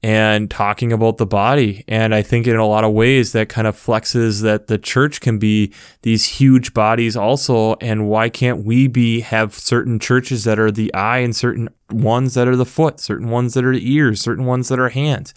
and 0.05 0.51
talking 0.51 0.93
about 0.93 1.17
the 1.17 1.25
body. 1.25 1.83
And 1.89 2.15
I 2.15 2.21
think 2.21 2.47
in 2.47 2.57
a 2.57 2.67
lot 2.67 2.85
of 2.85 2.93
ways 2.93 3.33
that 3.33 3.49
kind 3.49 3.67
of 3.67 3.75
flexes 3.75 4.43
that 4.43 4.67
the 4.67 4.77
church 4.77 5.23
can 5.23 5.39
be 5.39 5.73
these 6.03 6.27
huge 6.27 6.75
bodies 6.75 7.17
also. 7.17 7.77
And 7.81 8.07
why 8.07 8.29
can't 8.29 8.67
we 8.67 8.87
be 8.87 9.21
have 9.21 9.55
certain 9.55 9.99
churches 9.99 10.45
that 10.45 10.59
are 10.59 10.71
the 10.71 10.93
eye 10.93 11.21
and 11.21 11.35
certain 11.35 11.71
ones 11.89 12.35
that 12.35 12.47
are 12.47 12.55
the 12.55 12.67
foot, 12.67 13.01
certain 13.01 13.31
ones 13.31 13.55
that 13.55 13.65
are 13.65 13.73
the 13.73 13.95
ears, 13.95 14.21
certain 14.21 14.45
ones 14.45 14.69
that 14.69 14.79
are 14.79 14.91
hands? 14.91 15.33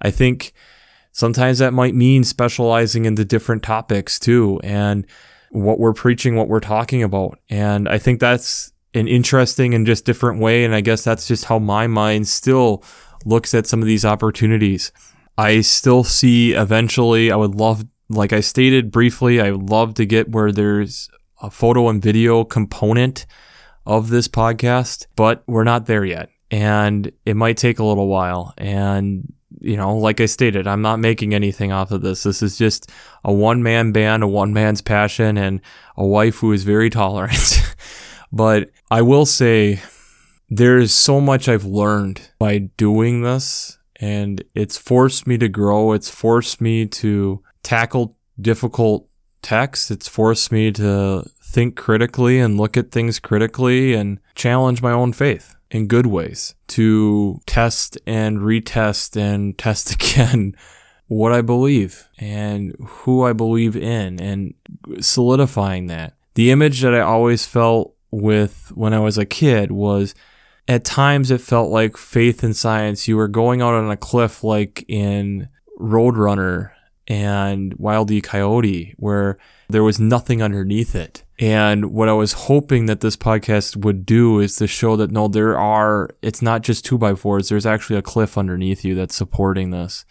I 0.00 0.10
think 0.10 0.54
sometimes 1.12 1.58
that 1.58 1.74
might 1.74 1.94
mean 1.94 2.24
specializing 2.24 3.04
into 3.04 3.26
different 3.26 3.62
topics 3.62 4.18
too. 4.18 4.62
And 4.64 5.06
what 5.50 5.78
we're 5.78 5.92
preaching, 5.92 6.36
what 6.36 6.48
we're 6.48 6.60
talking 6.60 7.02
about. 7.02 7.38
And 7.50 7.86
I 7.86 7.98
think 7.98 8.18
that's 8.18 8.72
an 8.94 9.08
interesting 9.08 9.74
and 9.74 9.84
just 9.84 10.06
different 10.06 10.40
way. 10.40 10.64
And 10.64 10.74
I 10.74 10.80
guess 10.80 11.04
that's 11.04 11.28
just 11.28 11.44
how 11.44 11.58
my 11.58 11.86
mind 11.86 12.28
still 12.28 12.82
looks 13.24 13.54
at 13.54 13.66
some 13.66 13.80
of 13.80 13.86
these 13.86 14.04
opportunities. 14.04 14.92
I 15.36 15.60
still 15.60 16.04
see 16.04 16.52
eventually, 16.52 17.32
I 17.32 17.36
would 17.36 17.54
love, 17.54 17.84
like 18.08 18.32
I 18.32 18.40
stated 18.40 18.90
briefly, 18.90 19.40
I 19.40 19.50
would 19.50 19.70
love 19.70 19.94
to 19.94 20.06
get 20.06 20.30
where 20.30 20.52
there's 20.52 21.08
a 21.40 21.50
photo 21.50 21.88
and 21.88 22.02
video 22.02 22.44
component 22.44 23.26
of 23.86 24.10
this 24.10 24.28
podcast, 24.28 25.06
but 25.16 25.42
we're 25.46 25.64
not 25.64 25.86
there 25.86 26.04
yet. 26.04 26.28
And 26.50 27.10
it 27.24 27.36
might 27.36 27.56
take 27.56 27.78
a 27.78 27.84
little 27.84 28.08
while. 28.08 28.52
And, 28.58 29.32
you 29.60 29.76
know, 29.76 29.96
like 29.96 30.20
I 30.20 30.26
stated, 30.26 30.66
I'm 30.66 30.82
not 30.82 30.98
making 30.98 31.32
anything 31.32 31.72
off 31.72 31.90
of 31.90 32.02
this. 32.02 32.24
This 32.24 32.42
is 32.42 32.58
just 32.58 32.90
a 33.24 33.32
one 33.32 33.62
man 33.62 33.92
band, 33.92 34.22
a 34.22 34.28
one 34.28 34.52
man's 34.52 34.82
passion, 34.82 35.38
and 35.38 35.60
a 35.96 36.04
wife 36.04 36.36
who 36.38 36.52
is 36.52 36.64
very 36.64 36.90
tolerant. 36.90 37.62
but 38.32 38.70
I 38.90 39.02
will 39.02 39.26
say, 39.26 39.80
there's 40.50 40.92
so 40.92 41.20
much 41.20 41.48
I've 41.48 41.64
learned 41.64 42.20
by 42.38 42.58
doing 42.58 43.22
this, 43.22 43.78
and 43.96 44.42
it's 44.54 44.76
forced 44.76 45.26
me 45.26 45.38
to 45.38 45.48
grow. 45.48 45.92
It's 45.92 46.10
forced 46.10 46.60
me 46.60 46.86
to 46.86 47.42
tackle 47.62 48.16
difficult 48.40 49.08
texts. 49.42 49.90
It's 49.90 50.08
forced 50.08 50.50
me 50.50 50.72
to 50.72 51.24
think 51.42 51.76
critically 51.76 52.40
and 52.40 52.58
look 52.58 52.76
at 52.76 52.90
things 52.90 53.20
critically 53.20 53.94
and 53.94 54.18
challenge 54.34 54.82
my 54.82 54.92
own 54.92 55.12
faith 55.12 55.54
in 55.70 55.86
good 55.86 56.06
ways, 56.06 56.56
to 56.66 57.40
test 57.46 57.96
and 58.04 58.38
retest 58.38 59.16
and 59.16 59.56
test 59.58 59.92
again 59.92 60.56
what 61.06 61.32
I 61.32 61.42
believe 61.42 62.08
and 62.18 62.74
who 62.80 63.24
I 63.24 63.32
believe 63.32 63.76
in 63.76 64.20
and 64.20 64.54
solidifying 65.00 65.86
that. 65.86 66.14
The 66.34 66.50
image 66.50 66.80
that 66.80 66.94
I 66.94 67.00
always 67.00 67.46
felt 67.46 67.94
with 68.10 68.72
when 68.74 68.92
I 68.94 68.98
was 68.98 69.18
a 69.18 69.24
kid 69.24 69.70
was 69.70 70.14
at 70.70 70.84
times 70.84 71.32
it 71.32 71.40
felt 71.40 71.68
like 71.68 71.96
faith 71.96 72.44
and 72.44 72.54
science. 72.54 73.08
You 73.08 73.16
were 73.16 73.26
going 73.26 73.60
out 73.60 73.74
on 73.74 73.90
a 73.90 73.96
cliff 73.96 74.44
like 74.44 74.84
in 74.86 75.48
Roadrunner 75.80 76.70
and 77.08 77.74
Wile 77.74 78.08
E. 78.12 78.20
Coyote, 78.20 78.94
where 78.96 79.36
there 79.68 79.82
was 79.82 79.98
nothing 79.98 80.40
underneath 80.40 80.94
it. 80.94 81.24
And 81.40 81.86
what 81.86 82.08
I 82.08 82.12
was 82.12 82.34
hoping 82.34 82.86
that 82.86 83.00
this 83.00 83.16
podcast 83.16 83.78
would 83.78 84.06
do 84.06 84.38
is 84.38 84.54
to 84.56 84.68
show 84.68 84.94
that 84.94 85.10
no, 85.10 85.26
there 85.26 85.58
are, 85.58 86.10
it's 86.22 86.40
not 86.40 86.62
just 86.62 86.84
two 86.84 86.98
by 86.98 87.16
fours, 87.16 87.48
there's 87.48 87.66
actually 87.66 87.96
a 87.96 88.02
cliff 88.02 88.38
underneath 88.38 88.84
you 88.84 88.94
that's 88.94 89.16
supporting 89.16 89.70
this 89.70 90.04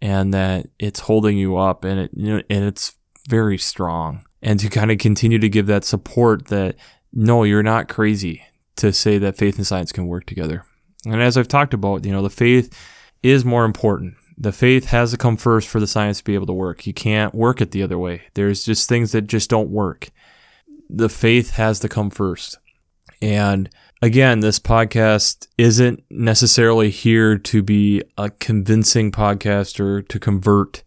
and 0.00 0.32
that 0.32 0.66
it's 0.78 1.00
holding 1.00 1.36
you 1.36 1.58
up 1.58 1.84
and 1.84 2.00
it, 2.00 2.10
you 2.14 2.36
know, 2.36 2.42
and 2.48 2.64
it's 2.64 2.94
very 3.28 3.58
strong. 3.58 4.24
And 4.40 4.58
to 4.60 4.70
kind 4.70 4.90
of 4.90 4.96
continue 4.96 5.38
to 5.38 5.48
give 5.50 5.66
that 5.66 5.84
support 5.84 6.46
that 6.46 6.76
no, 7.12 7.42
you're 7.42 7.62
not 7.62 7.90
crazy 7.90 8.44
to 8.80 8.92
say 8.92 9.18
that 9.18 9.36
faith 9.36 9.56
and 9.56 9.66
science 9.66 9.92
can 9.92 10.06
work 10.06 10.26
together. 10.26 10.64
And 11.06 11.22
as 11.22 11.38
I've 11.38 11.48
talked 11.48 11.74
about, 11.74 12.04
you 12.04 12.12
know, 12.12 12.22
the 12.22 12.30
faith 12.30 12.76
is 13.22 13.44
more 13.44 13.64
important. 13.64 14.14
The 14.36 14.52
faith 14.52 14.86
has 14.86 15.10
to 15.10 15.18
come 15.18 15.36
first 15.36 15.68
for 15.68 15.80
the 15.80 15.86
science 15.86 16.18
to 16.18 16.24
be 16.24 16.34
able 16.34 16.46
to 16.46 16.52
work. 16.52 16.86
You 16.86 16.94
can't 16.94 17.34
work 17.34 17.60
it 17.60 17.70
the 17.70 17.82
other 17.82 17.98
way. 17.98 18.22
There's 18.34 18.64
just 18.64 18.88
things 18.88 19.12
that 19.12 19.26
just 19.26 19.50
don't 19.50 19.70
work. 19.70 20.10
The 20.88 21.08
faith 21.08 21.50
has 21.52 21.80
to 21.80 21.88
come 21.88 22.10
first. 22.10 22.58
And 23.22 23.68
again, 24.00 24.40
this 24.40 24.58
podcast 24.58 25.46
isn't 25.58 26.02
necessarily 26.10 26.90
here 26.90 27.36
to 27.36 27.62
be 27.62 28.02
a 28.16 28.30
convincing 28.30 29.12
podcast 29.12 29.78
or 29.78 30.02
to 30.02 30.18
convert. 30.18 30.82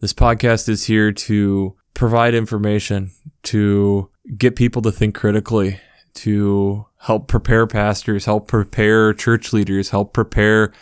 This 0.00 0.12
podcast 0.12 0.68
is 0.68 0.84
here 0.84 1.10
to 1.10 1.76
provide 1.94 2.34
information, 2.34 3.10
to 3.42 4.08
get 4.36 4.54
people 4.54 4.82
to 4.82 4.92
think 4.92 5.16
critically, 5.16 5.80
to 6.22 6.86
help 6.98 7.28
prepare 7.28 7.66
pastors, 7.66 8.24
help 8.24 8.48
prepare 8.48 9.12
church 9.12 9.52
leaders, 9.52 9.90
help 9.90 10.12
prepare 10.12 10.72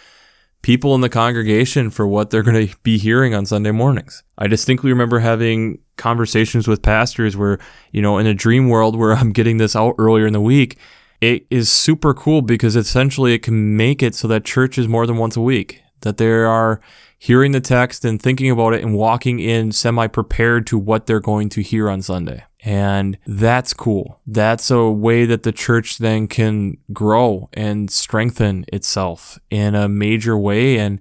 people 0.63 0.95
in 0.95 1.01
the 1.01 1.09
congregation 1.09 1.91
for 1.91 2.07
what 2.07 2.31
they're 2.31 2.43
going 2.43 2.67
to 2.67 2.77
be 2.83 2.99
hearing 2.99 3.35
on 3.35 3.47
Sunday 3.47 3.71
mornings. 3.71 4.25
I 4.37 4.49
distinctly 4.49 4.91
remember 4.91 5.21
having 5.21 5.79
conversations 5.97 6.67
with 6.67 6.83
pastors 6.83 7.37
where, 7.37 7.59
you 7.93 8.03
know, 8.03 8.19
in 8.19 8.27
a 8.27 8.35
dream 8.35 8.69
world 8.69 8.97
where 8.97 9.13
I'm 9.13 9.33
getting 9.33 9.59
this 9.59 9.77
out 9.77 9.95
earlier 9.99 10.27
in 10.27 10.33
the 10.33 10.41
week, 10.41 10.77
it 11.21 11.47
is 11.51 11.71
super 11.71 12.13
cool 12.13 12.43
because 12.43 12.77
essentially 12.77 13.33
it 13.33 13.43
can 13.43 13.77
make 13.77 14.03
it 14.03 14.15
so 14.15 14.27
that 14.29 14.45
church 14.45 14.77
is 14.77 14.89
more 14.89 15.07
than 15.07 15.19
once 15.19 15.37
a 15.37 15.41
week, 15.41 15.83
that 16.01 16.17
they 16.17 16.29
are 16.29 16.81
hearing 17.19 17.53
the 17.53 17.61
text 17.61 18.05
and 18.05 18.21
thinking 18.21 18.51
about 18.51 18.75
it 18.75 18.83
and 18.83 18.95
walking 18.95 19.39
in 19.39 19.73
semi 19.73 20.07
prepared 20.07 20.67
to 20.67 20.79
what 20.79 21.07
they're 21.07 21.21
going 21.21 21.49
to 21.51 21.63
hear 21.63 21.89
on 21.89 22.03
Sunday. 22.03 22.45
And 22.65 23.19
that's 23.27 23.75
cool. 23.75 24.21
That's 24.27 24.71
a 24.71 24.91
way 24.91 25.25
that 25.27 25.43
the 25.43 25.53
church 25.53 25.99
then 25.99 26.27
can 26.27 26.79
grow 26.93 27.49
and 27.53 27.91
strengthen 27.91 28.65
itself 28.73 29.39
in 29.51 29.75
a 29.75 29.89
major 29.89 30.37
way 30.37 30.79
and 30.79 31.01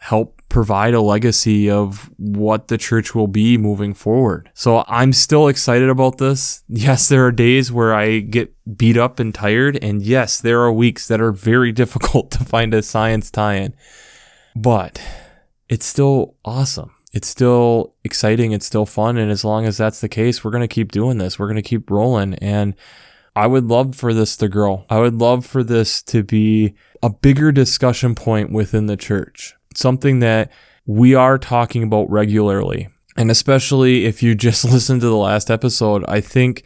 help 0.00 0.42
provide 0.48 0.94
a 0.94 1.00
legacy 1.00 1.70
of 1.70 2.10
what 2.16 2.68
the 2.68 2.78
church 2.78 3.14
will 3.14 3.26
be 3.26 3.58
moving 3.58 3.94
forward. 3.94 4.50
So 4.54 4.84
I'm 4.88 5.12
still 5.12 5.48
excited 5.48 5.88
about 5.88 6.18
this. 6.18 6.62
Yes, 6.68 7.08
there 7.08 7.26
are 7.26 7.32
days 7.32 7.72
where 7.72 7.94
I 7.94 8.20
get 8.20 8.54
beat 8.76 8.96
up 8.96 9.18
and 9.18 9.34
tired. 9.34 9.78
And 9.82 10.02
yes, 10.02 10.40
there 10.40 10.60
are 10.62 10.72
weeks 10.72 11.08
that 11.08 11.20
are 11.20 11.32
very 11.32 11.72
difficult 11.82 12.30
to 12.32 12.44
find 12.44 12.74
a 12.74 12.82
science 12.82 13.30
tie 13.30 13.54
in. 13.54 13.74
But 14.54 15.00
it's 15.68 15.86
still 15.86 16.36
awesome 16.44 16.95
it's 17.16 17.28
still 17.28 17.94
exciting. 18.04 18.52
It's 18.52 18.66
still 18.66 18.84
fun. 18.84 19.16
And 19.16 19.30
as 19.30 19.42
long 19.42 19.64
as 19.64 19.78
that's 19.78 20.02
the 20.02 20.08
case, 20.08 20.44
we're 20.44 20.50
going 20.50 20.60
to 20.60 20.68
keep 20.68 20.92
doing 20.92 21.16
this. 21.16 21.38
We're 21.38 21.46
going 21.46 21.56
to 21.56 21.62
keep 21.62 21.90
rolling. 21.90 22.34
And 22.34 22.74
I 23.34 23.46
would 23.46 23.64
love 23.64 23.96
for 23.96 24.12
this 24.12 24.36
to 24.36 24.48
grow. 24.48 24.84
I 24.90 24.98
would 24.98 25.14
love 25.14 25.46
for 25.46 25.64
this 25.64 26.02
to 26.02 26.22
be 26.22 26.74
a 27.02 27.08
bigger 27.08 27.52
discussion 27.52 28.14
point 28.14 28.52
within 28.52 28.84
the 28.84 28.98
church, 28.98 29.54
something 29.74 30.18
that 30.18 30.52
we 30.84 31.14
are 31.14 31.38
talking 31.38 31.82
about 31.82 32.10
regularly. 32.10 32.90
And 33.16 33.30
especially 33.30 34.04
if 34.04 34.22
you 34.22 34.34
just 34.48 34.66
listen 34.66 35.00
to 35.00 35.06
the 35.06 35.16
last 35.16 35.50
episode, 35.50 36.04
I 36.06 36.20
think 36.20 36.64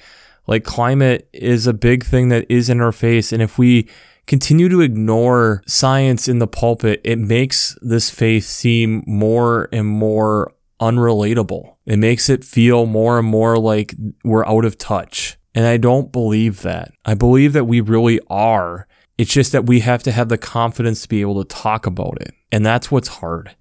like 0.49 0.65
climate 0.65 1.29
is 1.33 1.69
a 1.69 1.73
big 1.73 2.05
thing 2.05 2.29
that 2.31 2.45
is 2.51 2.69
in 2.69 2.81
our 2.81 2.91
face. 2.91 3.33
And 3.33 3.41
if 3.41 3.57
we 3.57 3.89
continue 4.31 4.69
to 4.69 4.81
ignore 4.81 5.61
science 5.67 6.29
in 6.29 6.39
the 6.39 6.47
pulpit, 6.47 7.01
it 7.03 7.19
makes 7.19 7.77
this 7.83 8.11
faith 8.11 8.45
seem 8.45 9.03
more 9.05 9.69
and 9.73 9.89
more 9.89 10.55
unrelatable. 10.81 11.75
It 11.85 11.97
makes 11.97 12.29
it 12.29 12.45
feel 12.45 12.87
more 12.87 13.19
and 13.19 13.27
more 13.27 13.59
like 13.59 13.93
we're 14.23 14.47
out 14.47 14.65
of 14.65 14.79
touch. 14.79 15.37
And 15.53 15.67
I 15.67 15.79
don't 15.79 16.13
believe 16.13 16.63
that. 16.63 16.93
I 17.05 17.15
believe 17.15 17.55
that 17.55 17.65
we 17.65 17.81
really 17.81 18.21
are. 18.31 18.87
It's 19.19 19.33
just 19.33 19.51
that 19.51 19.67
we 19.67 19.81
have 19.81 20.05
to 20.05 20.13
have 20.13 20.29
the 20.29 20.39
confidence 20.39 21.03
to 21.03 21.09
be 21.09 21.23
able 21.23 21.43
to 21.43 21.49
talk 21.53 21.85
about 21.85 22.19
it. 22.21 22.33
And 22.53 22.65
that's 22.65 22.89
what's 22.89 23.09
hard. 23.09 23.57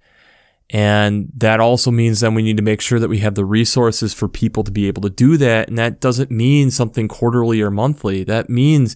And 0.70 1.32
that 1.38 1.58
also 1.58 1.90
means 1.90 2.20
then 2.20 2.34
we 2.34 2.44
need 2.44 2.58
to 2.58 2.62
make 2.62 2.80
sure 2.80 3.00
that 3.00 3.08
we 3.08 3.18
have 3.18 3.34
the 3.34 3.44
resources 3.44 4.14
for 4.14 4.28
people 4.28 4.62
to 4.62 4.70
be 4.70 4.86
able 4.86 5.02
to 5.02 5.10
do 5.10 5.36
that. 5.38 5.68
And 5.68 5.76
that 5.78 5.98
doesn't 5.98 6.30
mean 6.30 6.70
something 6.70 7.08
quarterly 7.08 7.60
or 7.60 7.72
monthly. 7.72 8.22
That 8.22 8.48
means 8.48 8.94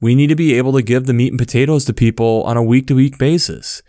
we 0.00 0.14
need 0.14 0.28
to 0.28 0.36
be 0.36 0.54
able 0.54 0.72
to 0.72 0.82
give 0.82 1.06
the 1.06 1.12
meat 1.12 1.32
and 1.32 1.38
potatoes 1.38 1.84
to 1.84 1.92
people 1.92 2.42
on 2.44 2.56
a 2.56 2.62
week 2.62 2.86
to 2.86 2.94
week 2.94 3.18
basis. 3.18 3.82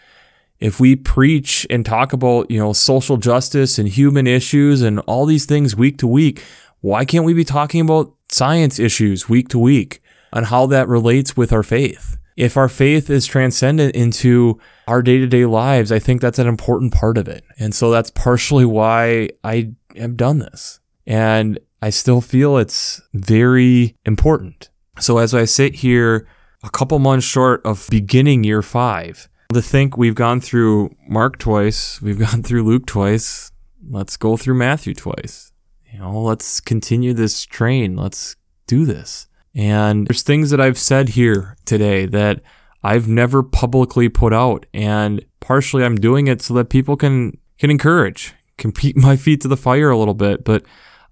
If 0.59 0.79
we 0.79 0.95
preach 0.95 1.65
and 1.69 1.85
talk 1.85 2.13
about, 2.13 2.51
you 2.51 2.59
know, 2.59 2.73
social 2.73 3.17
justice 3.17 3.79
and 3.79 3.87
human 3.87 4.27
issues 4.27 4.81
and 4.81 4.99
all 5.01 5.25
these 5.25 5.45
things 5.45 5.75
week 5.75 5.97
to 5.99 6.07
week, 6.07 6.43
why 6.81 7.05
can't 7.05 7.25
we 7.25 7.33
be 7.33 7.45
talking 7.45 7.81
about 7.81 8.13
science 8.29 8.79
issues 8.79 9.27
week 9.27 9.49
to 9.49 9.59
week 9.59 10.01
on 10.33 10.43
how 10.45 10.65
that 10.67 10.87
relates 10.87 11.35
with 11.35 11.51
our 11.51 11.63
faith? 11.63 12.17
If 12.37 12.57
our 12.57 12.69
faith 12.69 13.09
is 13.09 13.25
transcendent 13.25 13.95
into 13.95 14.59
our 14.87 15.01
day 15.01 15.17
to 15.19 15.27
day 15.27 15.45
lives, 15.45 15.91
I 15.91 15.99
think 15.99 16.21
that's 16.21 16.39
an 16.39 16.47
important 16.47 16.93
part 16.93 17.17
of 17.17 17.27
it. 17.27 17.43
And 17.59 17.73
so 17.73 17.91
that's 17.91 18.09
partially 18.09 18.65
why 18.65 19.29
I 19.43 19.73
have 19.95 20.17
done 20.17 20.39
this. 20.39 20.79
And 21.05 21.59
I 21.81 21.89
still 21.89 22.21
feel 22.21 22.57
it's 22.57 23.01
very 23.13 23.95
important. 24.05 24.70
So 25.01 25.17
as 25.17 25.33
I 25.33 25.45
sit 25.45 25.75
here 25.75 26.27
a 26.63 26.69
couple 26.69 26.99
months 26.99 27.25
short 27.25 27.65
of 27.65 27.87
beginning 27.89 28.43
year 28.43 28.61
five, 28.61 29.27
to 29.53 29.61
think 29.61 29.97
we've 29.97 30.15
gone 30.15 30.39
through 30.39 30.95
Mark 31.07 31.39
twice, 31.39 32.01
we've 32.01 32.19
gone 32.31 32.43
through 32.43 32.63
Luke 32.63 32.85
twice, 32.85 33.51
let's 33.89 34.15
go 34.15 34.37
through 34.37 34.55
Matthew 34.55 34.93
twice. 34.93 35.51
You 35.91 35.99
know, 35.99 36.21
let's 36.21 36.59
continue 36.59 37.13
this 37.13 37.43
train. 37.45 37.95
Let's 37.95 38.35
do 38.67 38.85
this. 38.85 39.27
And 39.53 40.07
there's 40.07 40.23
things 40.23 40.49
that 40.51 40.61
I've 40.61 40.77
said 40.77 41.09
here 41.09 41.57
today 41.65 42.05
that 42.05 42.41
I've 42.83 43.07
never 43.07 43.43
publicly 43.43 44.07
put 44.07 44.33
out. 44.33 44.65
And 44.73 45.25
partially 45.39 45.83
I'm 45.83 45.97
doing 45.97 46.27
it 46.27 46.41
so 46.41 46.53
that 46.53 46.69
people 46.69 46.95
can 46.95 47.37
can 47.57 47.69
encourage, 47.69 48.33
can 48.57 48.71
keep 48.71 48.95
my 49.09 49.17
feet 49.17 49.41
to 49.41 49.47
the 49.47 49.57
fire 49.57 49.89
a 49.89 49.97
little 49.97 50.13
bit. 50.13 50.45
But 50.45 50.63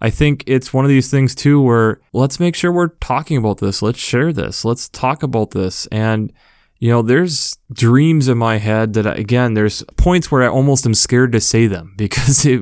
I 0.01 0.09
think 0.09 0.43
it's 0.47 0.73
one 0.73 0.85
of 0.85 0.89
these 0.89 1.11
things 1.11 1.35
too 1.35 1.61
where 1.61 1.99
let's 2.13 2.39
make 2.39 2.55
sure 2.55 2.71
we're 2.71 2.87
talking 2.87 3.37
about 3.37 3.59
this. 3.59 3.81
Let's 3.81 3.99
share 3.99 4.31
this. 4.31 4.63
Let's 4.63 4.87
talk 4.89 5.23
about 5.23 5.51
this. 5.51 5.87
And 5.87 6.31
you 6.79 6.89
know, 6.89 7.01
there's 7.01 7.57
dreams 7.73 8.29
in 8.29 8.37
my 8.37 8.57
head 8.57 8.93
that 8.93 9.19
again, 9.19 9.53
there's 9.53 9.83
points 9.97 10.31
where 10.31 10.43
I 10.43 10.47
almost 10.47 10.85
am 10.85 10.93
scared 10.93 11.33
to 11.33 11.41
say 11.41 11.67
them 11.67 11.93
because 11.97 12.45
it 12.45 12.61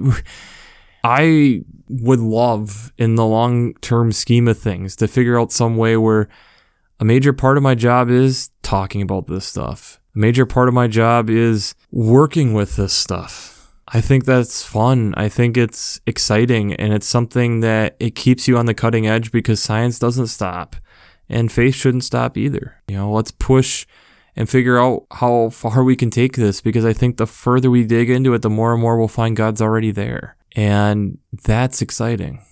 I 1.03 1.61
would 1.89 2.19
love 2.19 2.91
in 2.97 3.15
the 3.15 3.25
long 3.25 3.73
term 3.75 4.11
scheme 4.11 4.47
of 4.47 4.57
things 4.57 4.95
to 4.97 5.07
figure 5.07 5.39
out 5.39 5.51
some 5.51 5.77
way 5.77 5.95
where 5.97 6.27
a 6.99 7.05
major 7.05 7.31
part 7.31 7.57
of 7.57 7.63
my 7.63 7.75
job 7.75 8.09
is 8.09 8.49
talking 8.63 9.01
about 9.01 9.27
this 9.27 9.45
stuff. 9.45 10.01
A 10.15 10.19
major 10.19 10.45
part 10.45 10.67
of 10.67 10.73
my 10.73 10.87
job 10.87 11.29
is 11.29 11.75
working 11.91 12.53
with 12.53 12.75
this 12.75 12.93
stuff. 12.93 13.56
I 13.89 14.01
think 14.01 14.25
that's 14.25 14.63
fun. 14.63 15.13
I 15.15 15.29
think 15.29 15.55
it's 15.55 16.01
exciting 16.05 16.73
and 16.73 16.93
it's 16.93 17.07
something 17.07 17.61
that 17.61 17.95
it 17.99 18.15
keeps 18.15 18.47
you 18.47 18.57
on 18.57 18.65
the 18.65 18.73
cutting 18.73 19.07
edge 19.07 19.31
because 19.31 19.61
science 19.61 19.97
doesn't 19.97 20.27
stop 20.27 20.75
and 21.29 21.51
faith 21.51 21.75
shouldn't 21.75 22.03
stop 22.03 22.37
either. 22.37 22.81
You 22.89 22.97
know, 22.97 23.11
let's 23.11 23.31
push 23.31 23.85
and 24.35 24.49
figure 24.49 24.77
out 24.77 25.05
how 25.11 25.49
far 25.49 25.83
we 25.83 25.95
can 25.95 26.09
take 26.09 26.35
this 26.35 26.59
because 26.59 26.85
I 26.85 26.93
think 26.93 27.17
the 27.17 27.25
further 27.25 27.71
we 27.71 27.85
dig 27.85 28.09
into 28.09 28.33
it, 28.33 28.41
the 28.41 28.49
more 28.49 28.73
and 28.73 28.81
more 28.81 28.97
we'll 28.97 29.07
find 29.07 29.35
God's 29.35 29.61
already 29.61 29.91
there. 29.91 30.35
And 30.55 31.17
that's 31.43 31.81
exciting. 31.81 32.43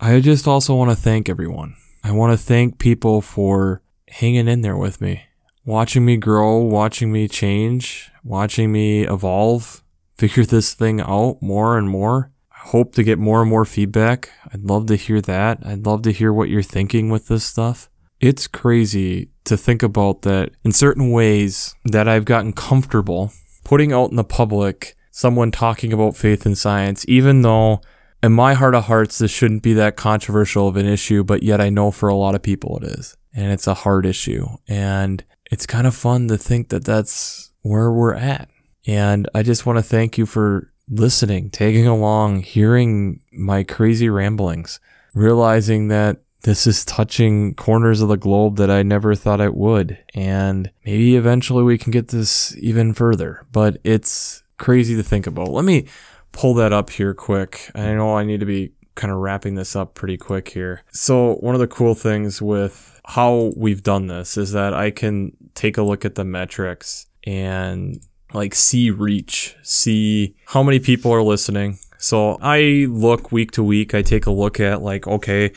I 0.00 0.20
just 0.20 0.48
also 0.48 0.74
want 0.74 0.90
to 0.90 0.96
thank 0.96 1.28
everyone. 1.28 1.76
I 2.02 2.12
want 2.12 2.32
to 2.32 2.44
thank 2.44 2.78
people 2.78 3.20
for 3.20 3.82
hanging 4.08 4.48
in 4.48 4.62
there 4.62 4.76
with 4.76 5.00
me, 5.00 5.24
watching 5.64 6.04
me 6.04 6.16
grow, 6.16 6.58
watching 6.58 7.12
me 7.12 7.28
change, 7.28 8.10
watching 8.24 8.72
me 8.72 9.06
evolve, 9.06 9.82
figure 10.18 10.44
this 10.44 10.74
thing 10.74 11.00
out 11.00 11.38
more 11.40 11.78
and 11.78 11.88
more. 11.88 12.32
I 12.52 12.68
hope 12.70 12.94
to 12.96 13.02
get 13.02 13.18
more 13.18 13.40
and 13.40 13.48
more 13.48 13.64
feedback. 13.64 14.30
I'd 14.52 14.64
love 14.64 14.86
to 14.86 14.96
hear 14.96 15.20
that. 15.22 15.60
I'd 15.64 15.86
love 15.86 16.02
to 16.02 16.12
hear 16.12 16.32
what 16.32 16.48
you're 16.48 16.62
thinking 16.62 17.08
with 17.08 17.28
this 17.28 17.44
stuff. 17.44 17.88
It's 18.20 18.48
crazy 18.48 19.30
to 19.44 19.56
think 19.56 19.82
about 19.82 20.22
that 20.22 20.50
in 20.64 20.72
certain 20.72 21.12
ways 21.12 21.74
that 21.84 22.08
I've 22.08 22.24
gotten 22.24 22.52
comfortable 22.52 23.32
putting 23.64 23.92
out 23.92 24.10
in 24.10 24.16
the 24.16 24.24
public 24.24 24.96
someone 25.10 25.50
talking 25.50 25.92
about 25.92 26.16
faith 26.16 26.46
and 26.46 26.56
science, 26.56 27.04
even 27.08 27.42
though 27.42 27.80
in 28.22 28.32
my 28.32 28.54
heart 28.54 28.74
of 28.74 28.84
hearts, 28.84 29.18
this 29.18 29.30
shouldn't 29.30 29.62
be 29.62 29.72
that 29.74 29.96
controversial 29.96 30.66
of 30.66 30.76
an 30.76 30.86
issue, 30.86 31.22
but 31.22 31.42
yet 31.42 31.60
I 31.60 31.68
know 31.68 31.90
for 31.90 32.08
a 32.08 32.14
lot 32.14 32.34
of 32.34 32.42
people 32.42 32.78
it 32.78 32.84
is. 32.84 33.16
And 33.34 33.52
it's 33.52 33.66
a 33.66 33.74
hard 33.74 34.06
issue. 34.06 34.46
And 34.66 35.24
it's 35.50 35.66
kind 35.66 35.86
of 35.86 35.94
fun 35.94 36.28
to 36.28 36.38
think 36.38 36.70
that 36.70 36.84
that's 36.84 37.50
where 37.62 37.92
we're 37.92 38.14
at. 38.14 38.48
And 38.86 39.28
I 39.34 39.42
just 39.42 39.66
want 39.66 39.78
to 39.78 39.82
thank 39.82 40.18
you 40.18 40.26
for 40.26 40.70
listening, 40.88 41.50
taking 41.50 41.86
along, 41.86 42.42
hearing 42.42 43.20
my 43.32 43.62
crazy 43.62 44.08
ramblings, 44.08 44.80
realizing 45.14 45.88
that 45.88 46.18
this 46.42 46.66
is 46.66 46.84
touching 46.84 47.54
corners 47.54 48.00
of 48.00 48.08
the 48.08 48.16
globe 48.16 48.56
that 48.56 48.70
I 48.70 48.82
never 48.82 49.14
thought 49.14 49.40
it 49.40 49.54
would. 49.54 49.98
And 50.14 50.70
maybe 50.84 51.16
eventually 51.16 51.62
we 51.62 51.78
can 51.78 51.90
get 51.90 52.08
this 52.08 52.56
even 52.58 52.94
further, 52.94 53.46
but 53.52 53.78
it's 53.84 54.42
crazy 54.56 54.96
to 54.96 55.02
think 55.02 55.26
about. 55.26 55.50
Let 55.50 55.64
me 55.64 55.86
pull 56.32 56.54
that 56.54 56.72
up 56.72 56.90
here 56.90 57.14
quick. 57.14 57.70
I 57.74 57.92
know 57.94 58.16
I 58.16 58.24
need 58.24 58.40
to 58.40 58.46
be 58.46 58.72
kind 58.94 59.12
of 59.12 59.18
wrapping 59.18 59.54
this 59.54 59.76
up 59.76 59.94
pretty 59.94 60.16
quick 60.16 60.48
here. 60.48 60.82
So, 60.92 61.34
one 61.36 61.54
of 61.54 61.60
the 61.60 61.68
cool 61.68 61.94
things 61.94 62.42
with 62.42 63.00
how 63.04 63.52
we've 63.56 63.82
done 63.82 64.06
this 64.08 64.36
is 64.36 64.52
that 64.52 64.74
I 64.74 64.90
can 64.90 65.32
take 65.54 65.78
a 65.78 65.82
look 65.82 66.04
at 66.04 66.14
the 66.14 66.24
metrics 66.24 67.06
and 67.24 68.00
like 68.32 68.54
see 68.54 68.90
reach, 68.90 69.56
see 69.62 70.34
how 70.46 70.62
many 70.62 70.78
people 70.78 71.12
are 71.12 71.22
listening. 71.22 71.78
So, 71.98 72.38
I 72.40 72.86
look 72.88 73.32
week 73.32 73.50
to 73.52 73.62
week, 73.64 73.94
I 73.94 74.02
take 74.02 74.26
a 74.26 74.30
look 74.30 74.60
at 74.60 74.82
like, 74.82 75.06
okay, 75.06 75.52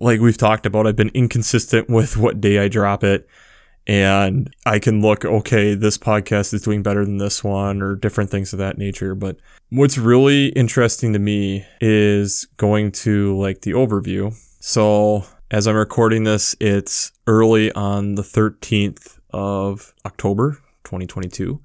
like 0.00 0.20
we've 0.20 0.38
talked 0.38 0.66
about, 0.66 0.86
I've 0.86 0.96
been 0.96 1.10
inconsistent 1.14 1.88
with 1.90 2.16
what 2.16 2.40
day 2.40 2.58
I 2.58 2.68
drop 2.68 3.04
it 3.04 3.28
and 3.86 4.52
I 4.64 4.78
can 4.78 5.00
look, 5.00 5.24
okay, 5.24 5.74
this 5.74 5.96
podcast 5.96 6.52
is 6.52 6.62
doing 6.62 6.82
better 6.82 7.04
than 7.04 7.18
this 7.18 7.44
one 7.44 7.80
or 7.82 7.94
different 7.94 8.30
things 8.30 8.52
of 8.52 8.58
that 8.58 8.78
nature. 8.78 9.14
But 9.14 9.36
what's 9.70 9.96
really 9.96 10.48
interesting 10.48 11.12
to 11.12 11.18
me 11.18 11.64
is 11.80 12.46
going 12.56 12.92
to 12.92 13.36
like 13.38 13.60
the 13.60 13.72
overview. 13.72 14.34
So 14.58 15.24
as 15.52 15.68
I'm 15.68 15.76
recording 15.76 16.24
this, 16.24 16.56
it's 16.58 17.12
early 17.28 17.70
on 17.72 18.16
the 18.16 18.22
13th 18.22 19.20
of 19.30 19.94
October, 20.04 20.58
2022. 20.82 21.60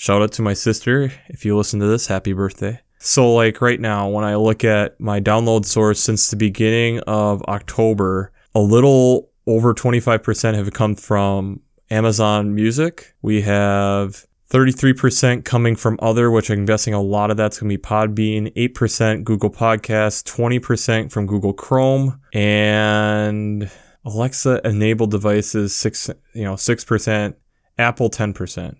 Shout 0.00 0.22
out 0.22 0.32
to 0.32 0.42
my 0.42 0.54
sister. 0.54 1.12
If 1.28 1.44
you 1.44 1.54
listen 1.54 1.78
to 1.80 1.86
this, 1.86 2.06
happy 2.06 2.32
birthday. 2.32 2.80
So, 3.00 3.34
like 3.34 3.60
right 3.60 3.78
now, 3.78 4.08
when 4.08 4.24
I 4.24 4.34
look 4.36 4.64
at 4.64 4.98
my 4.98 5.20
download 5.20 5.66
source 5.66 6.00
since 6.00 6.30
the 6.30 6.36
beginning 6.36 7.00
of 7.00 7.42
October, 7.42 8.32
a 8.54 8.60
little 8.60 9.28
over 9.46 9.74
25% 9.74 10.54
have 10.54 10.72
come 10.72 10.94
from 10.94 11.60
Amazon 11.90 12.54
Music. 12.54 13.14
We 13.20 13.42
have 13.42 14.24
33% 14.48 15.44
coming 15.44 15.76
from 15.76 15.98
other, 16.00 16.30
which 16.30 16.50
I'm 16.50 16.64
guessing 16.64 16.94
a 16.94 17.02
lot 17.02 17.30
of 17.30 17.36
that's 17.36 17.60
going 17.60 17.68
to 17.68 17.76
be 17.76 17.82
Podbean, 17.82 18.54
8% 18.54 19.22
Google 19.22 19.50
Podcasts, 19.50 20.24
20% 20.24 21.12
from 21.12 21.26
Google 21.26 21.52
Chrome, 21.52 22.18
and 22.32 23.70
Alexa 24.06 24.62
enabled 24.64 25.10
devices 25.10 25.76
6, 25.76 26.08
you 26.32 26.44
know, 26.44 26.54
6%, 26.54 27.34
Apple 27.76 28.08
10%. 28.08 28.76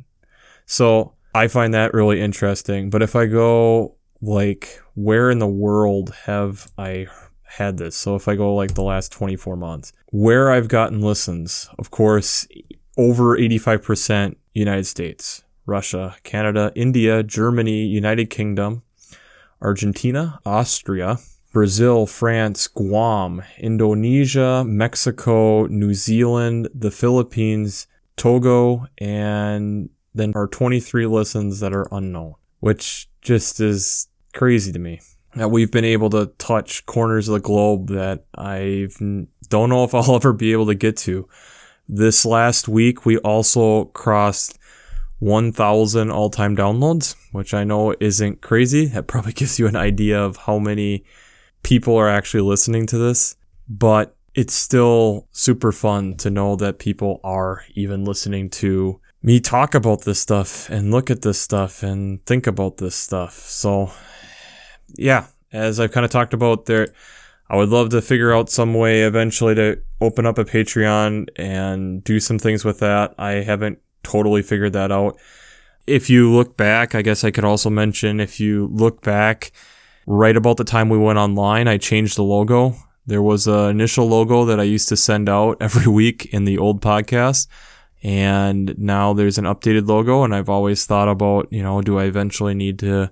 So, 0.70 1.14
I 1.34 1.48
find 1.48 1.74
that 1.74 1.94
really 1.94 2.20
interesting, 2.20 2.90
but 2.90 3.02
if 3.02 3.16
I 3.16 3.26
go 3.26 3.96
like 4.22 4.80
where 4.94 5.30
in 5.30 5.38
the 5.38 5.46
world 5.46 6.14
have 6.26 6.70
I 6.76 7.06
had 7.50 7.78
this. 7.78 7.96
So 7.96 8.14
if 8.14 8.28
I 8.28 8.36
go 8.36 8.54
like 8.54 8.74
the 8.74 8.82
last 8.82 9.10
24 9.12 9.56
months, 9.56 9.92
where 10.06 10.50
I've 10.50 10.68
gotten 10.68 11.00
listens, 11.00 11.68
of 11.78 11.90
course, 11.90 12.46
over 12.96 13.36
85% 13.36 14.36
United 14.52 14.86
States, 14.86 15.42
Russia, 15.66 16.16
Canada, 16.22 16.72
India, 16.76 17.22
Germany, 17.22 17.84
United 17.84 18.30
Kingdom, 18.30 18.82
Argentina, 19.60 20.40
Austria, 20.46 21.18
Brazil, 21.52 22.06
France, 22.06 22.68
Guam, 22.68 23.42
Indonesia, 23.58 24.64
Mexico, 24.64 25.66
New 25.66 25.92
Zealand, 25.92 26.68
the 26.72 26.92
Philippines, 26.92 27.88
Togo, 28.16 28.86
and 28.98 29.90
then 30.14 30.32
our 30.34 30.46
23 30.46 31.06
listens 31.06 31.60
that 31.60 31.72
are 31.72 31.88
unknown, 31.92 32.34
which 32.60 33.08
just 33.22 33.60
is 33.60 34.08
crazy 34.32 34.72
to 34.72 34.78
me 34.78 35.00
that 35.34 35.50
we've 35.50 35.70
been 35.70 35.84
able 35.84 36.10
to 36.10 36.26
touch 36.38 36.84
corners 36.86 37.28
of 37.28 37.34
the 37.34 37.40
globe 37.40 37.88
that 37.88 38.24
I 38.36 38.88
don't 39.48 39.68
know 39.68 39.84
if 39.84 39.94
I'll 39.94 40.16
ever 40.16 40.32
be 40.32 40.52
able 40.52 40.66
to 40.66 40.74
get 40.74 40.96
to. 40.98 41.28
This 41.88 42.24
last 42.24 42.68
week, 42.68 43.04
we 43.04 43.18
also 43.18 43.86
crossed 43.86 44.58
1,000 45.18 46.10
all 46.10 46.30
time 46.30 46.56
downloads, 46.56 47.14
which 47.32 47.52
I 47.52 47.64
know 47.64 47.94
isn't 48.00 48.40
crazy. 48.40 48.86
That 48.86 49.06
probably 49.06 49.32
gives 49.34 49.58
you 49.58 49.66
an 49.66 49.76
idea 49.76 50.22
of 50.22 50.36
how 50.36 50.58
many 50.58 51.04
people 51.62 51.96
are 51.96 52.08
actually 52.08 52.42
listening 52.42 52.86
to 52.86 52.98
this. 52.98 53.36
But 53.68 54.16
it's 54.34 54.54
still 54.54 55.28
super 55.32 55.72
fun 55.72 56.16
to 56.18 56.30
know 56.30 56.56
that 56.56 56.78
people 56.78 57.20
are 57.24 57.64
even 57.74 58.04
listening 58.04 58.50
to 58.50 59.00
me 59.22 59.40
talk 59.40 59.74
about 59.74 60.02
this 60.02 60.20
stuff 60.20 60.68
and 60.70 60.90
look 60.90 61.10
at 61.10 61.22
this 61.22 61.40
stuff 61.40 61.82
and 61.82 62.24
think 62.26 62.46
about 62.46 62.78
this 62.78 62.94
stuff. 62.94 63.34
So 63.34 63.92
yeah, 64.96 65.26
as 65.52 65.78
I've 65.78 65.92
kind 65.92 66.04
of 66.04 66.10
talked 66.10 66.34
about 66.34 66.66
there, 66.66 66.88
I 67.48 67.56
would 67.56 67.68
love 67.68 67.90
to 67.90 68.00
figure 68.00 68.32
out 68.32 68.48
some 68.48 68.74
way 68.74 69.02
eventually 69.02 69.54
to 69.56 69.80
open 70.00 70.24
up 70.24 70.38
a 70.38 70.44
Patreon 70.44 71.28
and 71.36 72.02
do 72.04 72.20
some 72.20 72.38
things 72.38 72.64
with 72.64 72.78
that. 72.78 73.14
I 73.18 73.32
haven't 73.32 73.80
totally 74.02 74.42
figured 74.42 74.72
that 74.74 74.92
out. 74.92 75.18
If 75.86 76.08
you 76.08 76.30
look 76.32 76.56
back, 76.56 76.94
I 76.94 77.02
guess 77.02 77.24
I 77.24 77.30
could 77.30 77.44
also 77.44 77.68
mention 77.68 78.20
if 78.20 78.38
you 78.38 78.68
look 78.68 79.02
back 79.02 79.50
right 80.06 80.36
about 80.36 80.58
the 80.58 80.64
time 80.64 80.88
we 80.88 80.98
went 80.98 81.18
online, 81.18 81.66
I 81.66 81.76
changed 81.76 82.16
the 82.16 82.22
logo. 82.22 82.76
There 83.06 83.22
was 83.22 83.48
an 83.48 83.70
initial 83.70 84.06
logo 84.06 84.44
that 84.44 84.60
I 84.60 84.64
used 84.64 84.88
to 84.90 84.96
send 84.96 85.28
out 85.28 85.56
every 85.60 85.90
week 85.90 86.26
in 86.26 86.44
the 86.44 86.58
old 86.58 86.80
podcast. 86.80 87.48
And 88.02 88.78
now 88.78 89.12
there's 89.12 89.38
an 89.38 89.44
updated 89.44 89.86
logo. 89.86 90.24
And 90.24 90.34
I've 90.34 90.48
always 90.48 90.86
thought 90.86 91.08
about, 91.08 91.52
you 91.52 91.62
know, 91.62 91.82
do 91.82 91.98
I 91.98 92.04
eventually 92.04 92.54
need 92.54 92.78
to 92.80 93.10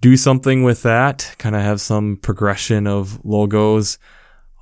do 0.00 0.16
something 0.16 0.64
with 0.64 0.82
that, 0.82 1.34
kind 1.38 1.54
of 1.54 1.62
have 1.62 1.80
some 1.80 2.16
progression 2.16 2.86
of 2.86 3.24
logos. 3.24 3.98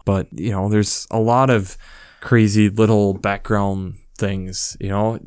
But, 0.05 0.29
you 0.33 0.51
know, 0.51 0.69
there's 0.69 1.07
a 1.11 1.19
lot 1.19 1.51
of 1.51 1.77
crazy 2.21 2.69
little 2.69 3.15
background 3.15 3.95
things, 4.19 4.77
you 4.79 4.89
know, 4.89 5.19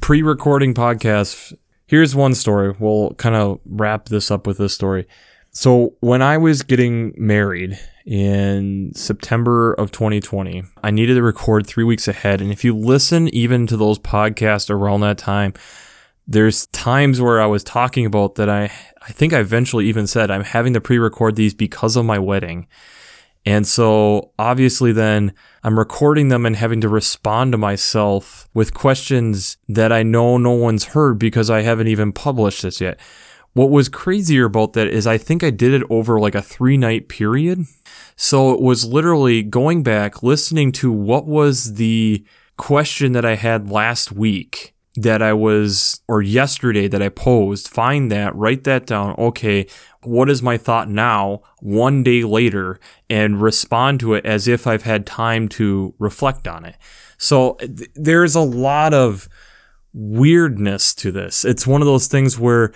pre 0.00 0.22
recording 0.22 0.74
podcasts. 0.74 1.52
Here's 1.86 2.16
one 2.16 2.34
story. 2.34 2.74
We'll 2.78 3.14
kind 3.14 3.34
of 3.34 3.60
wrap 3.66 4.06
this 4.06 4.30
up 4.30 4.46
with 4.46 4.58
this 4.58 4.74
story. 4.74 5.06
So, 5.50 5.94
when 6.00 6.22
I 6.22 6.38
was 6.38 6.62
getting 6.62 7.14
married 7.16 7.78
in 8.08 8.90
September 8.94 9.74
of 9.74 9.92
2020, 9.92 10.62
I 10.82 10.90
needed 10.90 11.16
to 11.16 11.22
record 11.22 11.66
three 11.66 11.84
weeks 11.84 12.08
ahead. 12.08 12.40
And 12.40 12.50
if 12.50 12.64
you 12.64 12.74
listen 12.74 13.28
even 13.34 13.66
to 13.66 13.76
those 13.76 13.98
podcasts 13.98 14.70
around 14.70 15.02
that 15.02 15.18
time, 15.18 15.52
there's 16.26 16.68
times 16.68 17.20
where 17.20 17.38
I 17.38 17.44
was 17.44 17.62
talking 17.62 18.06
about 18.06 18.36
that 18.36 18.48
I 18.48 18.72
I 19.02 19.12
think 19.12 19.34
I 19.34 19.40
eventually 19.40 19.86
even 19.86 20.06
said 20.06 20.30
I'm 20.30 20.42
having 20.42 20.72
to 20.72 20.80
pre-record 20.80 21.36
these 21.36 21.52
because 21.52 21.96
of 21.96 22.06
my 22.06 22.18
wedding. 22.18 22.66
And 23.44 23.66
so 23.66 24.32
obviously 24.38 24.92
then 24.92 25.34
I'm 25.62 25.78
recording 25.78 26.28
them 26.28 26.46
and 26.46 26.56
having 26.56 26.80
to 26.80 26.88
respond 26.88 27.52
to 27.52 27.58
myself 27.58 28.48
with 28.54 28.72
questions 28.72 29.58
that 29.68 29.92
I 29.92 30.02
know 30.02 30.38
no 30.38 30.52
one's 30.52 30.84
heard 30.84 31.18
because 31.18 31.50
I 31.50 31.60
haven't 31.60 31.88
even 31.88 32.12
published 32.12 32.62
this 32.62 32.80
yet. 32.80 32.98
What 33.52 33.70
was 33.70 33.88
crazier 33.88 34.44
about 34.44 34.74
that 34.74 34.86
is 34.86 35.06
I 35.06 35.18
think 35.18 35.42
I 35.42 35.50
did 35.50 35.74
it 35.74 35.82
over 35.90 36.18
like 36.18 36.34
a 36.34 36.42
three 36.42 36.76
night 36.76 37.08
period. 37.08 37.66
So 38.20 38.52
it 38.52 38.60
was 38.60 38.84
literally 38.84 39.44
going 39.44 39.84
back, 39.84 40.24
listening 40.24 40.72
to 40.72 40.90
what 40.90 41.24
was 41.24 41.74
the 41.74 42.24
question 42.56 43.12
that 43.12 43.24
I 43.24 43.36
had 43.36 43.70
last 43.70 44.10
week 44.10 44.74
that 44.96 45.22
I 45.22 45.32
was, 45.32 46.00
or 46.08 46.20
yesterday 46.20 46.88
that 46.88 47.00
I 47.00 47.10
posed, 47.10 47.68
find 47.68 48.10
that, 48.10 48.34
write 48.34 48.64
that 48.64 48.86
down. 48.86 49.14
Okay, 49.16 49.68
what 50.02 50.28
is 50.28 50.42
my 50.42 50.56
thought 50.56 50.88
now, 50.88 51.42
one 51.60 52.02
day 52.02 52.24
later, 52.24 52.80
and 53.08 53.40
respond 53.40 54.00
to 54.00 54.14
it 54.14 54.26
as 54.26 54.48
if 54.48 54.66
I've 54.66 54.82
had 54.82 55.06
time 55.06 55.48
to 55.50 55.94
reflect 56.00 56.48
on 56.48 56.64
it. 56.64 56.74
So 57.18 57.52
th- 57.60 57.88
there's 57.94 58.34
a 58.34 58.40
lot 58.40 58.92
of 58.92 59.28
weirdness 59.92 60.92
to 60.96 61.12
this. 61.12 61.44
It's 61.44 61.68
one 61.68 61.82
of 61.82 61.86
those 61.86 62.08
things 62.08 62.36
where 62.36 62.72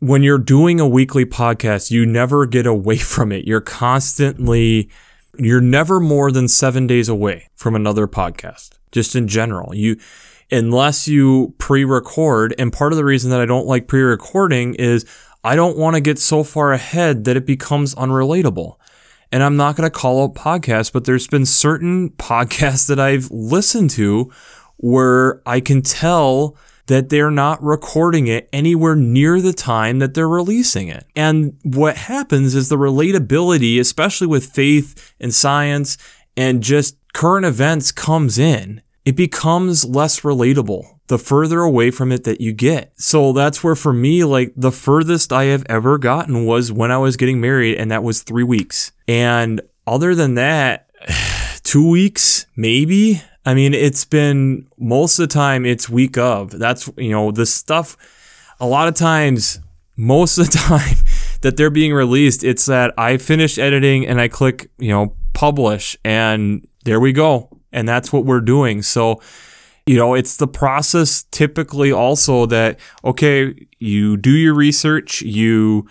when 0.00 0.22
you're 0.22 0.38
doing 0.38 0.80
a 0.80 0.88
weekly 0.88 1.24
podcast, 1.24 1.90
you 1.90 2.04
never 2.04 2.46
get 2.46 2.66
away 2.66 2.96
from 3.14 3.32
it. 3.32 3.46
You're 3.46 3.60
constantly, 3.60 4.90
you're 5.38 5.60
never 5.60 6.00
more 6.00 6.32
than 6.32 6.48
seven 6.48 6.86
days 6.86 7.08
away 7.08 7.48
from 7.54 7.76
another 7.76 8.06
podcast, 8.06 8.70
just 8.92 9.14
in 9.14 9.28
general. 9.28 9.74
You, 9.74 9.96
unless 10.50 11.06
you 11.06 11.54
pre 11.58 11.84
record. 11.84 12.54
And 12.58 12.72
part 12.72 12.92
of 12.92 12.96
the 12.96 13.04
reason 13.04 13.30
that 13.30 13.40
I 13.40 13.46
don't 13.46 13.66
like 13.66 13.86
pre 13.86 14.00
recording 14.00 14.74
is 14.74 15.06
I 15.44 15.56
don't 15.56 15.78
want 15.78 15.94
to 15.94 16.00
get 16.00 16.18
so 16.18 16.42
far 16.42 16.72
ahead 16.72 17.24
that 17.24 17.36
it 17.36 17.46
becomes 17.46 17.94
unrelatable. 17.94 18.76
And 19.32 19.42
I'm 19.42 19.56
not 19.56 19.76
going 19.76 19.88
to 19.88 19.96
call 19.96 20.24
out 20.24 20.34
podcasts, 20.34 20.92
but 20.92 21.04
there's 21.04 21.28
been 21.28 21.46
certain 21.46 22.10
podcasts 22.18 22.88
that 22.88 22.98
I've 22.98 23.30
listened 23.30 23.90
to 23.90 24.32
where 24.78 25.42
I 25.46 25.60
can 25.60 25.82
tell 25.82 26.56
that 26.90 27.08
they're 27.08 27.30
not 27.30 27.62
recording 27.62 28.26
it 28.26 28.48
anywhere 28.52 28.94
near 28.94 29.40
the 29.40 29.52
time 29.52 29.98
that 30.00 30.14
they're 30.14 30.28
releasing 30.28 30.88
it. 30.88 31.06
And 31.16 31.56
what 31.62 31.96
happens 31.96 32.54
is 32.54 32.68
the 32.68 32.76
relatability, 32.76 33.80
especially 33.80 34.26
with 34.26 34.52
faith 34.52 35.14
and 35.18 35.32
science 35.32 35.96
and 36.36 36.62
just 36.62 36.96
current 37.12 37.46
events 37.46 37.90
comes 37.90 38.38
in 38.38 38.82
it 39.04 39.16
becomes 39.16 39.84
less 39.84 40.20
relatable 40.20 40.84
the 41.06 41.18
further 41.18 41.62
away 41.62 41.90
from 41.90 42.12
it 42.12 42.24
that 42.24 42.40
you 42.40 42.52
get. 42.52 42.92
So 42.96 43.32
that's 43.32 43.64
where 43.64 43.74
for 43.74 43.92
me, 43.92 44.22
like 44.22 44.52
the 44.56 44.70
furthest 44.70 45.32
I 45.32 45.44
have 45.44 45.64
ever 45.68 45.98
gotten 45.98 46.44
was 46.44 46.70
when 46.70 46.92
I 46.92 46.98
was 46.98 47.16
getting 47.16 47.40
married, 47.40 47.76
and 47.76 47.90
that 47.90 48.04
was 48.04 48.22
three 48.22 48.44
weeks. 48.44 48.92
And 49.08 49.60
other 49.86 50.14
than 50.14 50.34
that, 50.34 50.90
two 51.64 51.88
weeks, 51.88 52.46
maybe. 52.54 53.22
I 53.44 53.54
mean, 53.54 53.74
it's 53.74 54.04
been 54.04 54.68
most 54.76 55.18
of 55.18 55.28
the 55.28 55.32
time 55.32 55.64
it's 55.64 55.88
week 55.88 56.18
of. 56.18 56.50
That's, 56.50 56.90
you 56.96 57.10
know, 57.10 57.30
the 57.30 57.46
stuff, 57.46 57.96
a 58.60 58.66
lot 58.66 58.88
of 58.88 58.94
times, 58.94 59.60
most 59.96 60.38
of 60.38 60.50
the 60.50 60.58
time 60.58 60.96
that 61.40 61.56
they're 61.56 61.70
being 61.70 61.92
released, 61.92 62.44
it's 62.44 62.66
that 62.66 62.92
I 62.98 63.16
finish 63.16 63.58
editing 63.58 64.06
and 64.06 64.20
I 64.20 64.28
click, 64.28 64.70
you 64.78 64.90
know, 64.90 65.14
publish, 65.32 65.96
and 66.04 66.66
there 66.84 67.00
we 67.00 67.12
go 67.12 67.60
and 67.72 67.88
that's 67.88 68.12
what 68.12 68.24
we're 68.24 68.40
doing. 68.40 68.82
So, 68.82 69.20
you 69.86 69.96
know, 69.96 70.14
it's 70.14 70.36
the 70.36 70.48
process 70.48 71.24
typically 71.30 71.92
also 71.92 72.46
that, 72.46 72.78
okay, 73.04 73.54
you 73.78 74.16
do 74.16 74.30
your 74.30 74.54
research, 74.54 75.22
you 75.22 75.88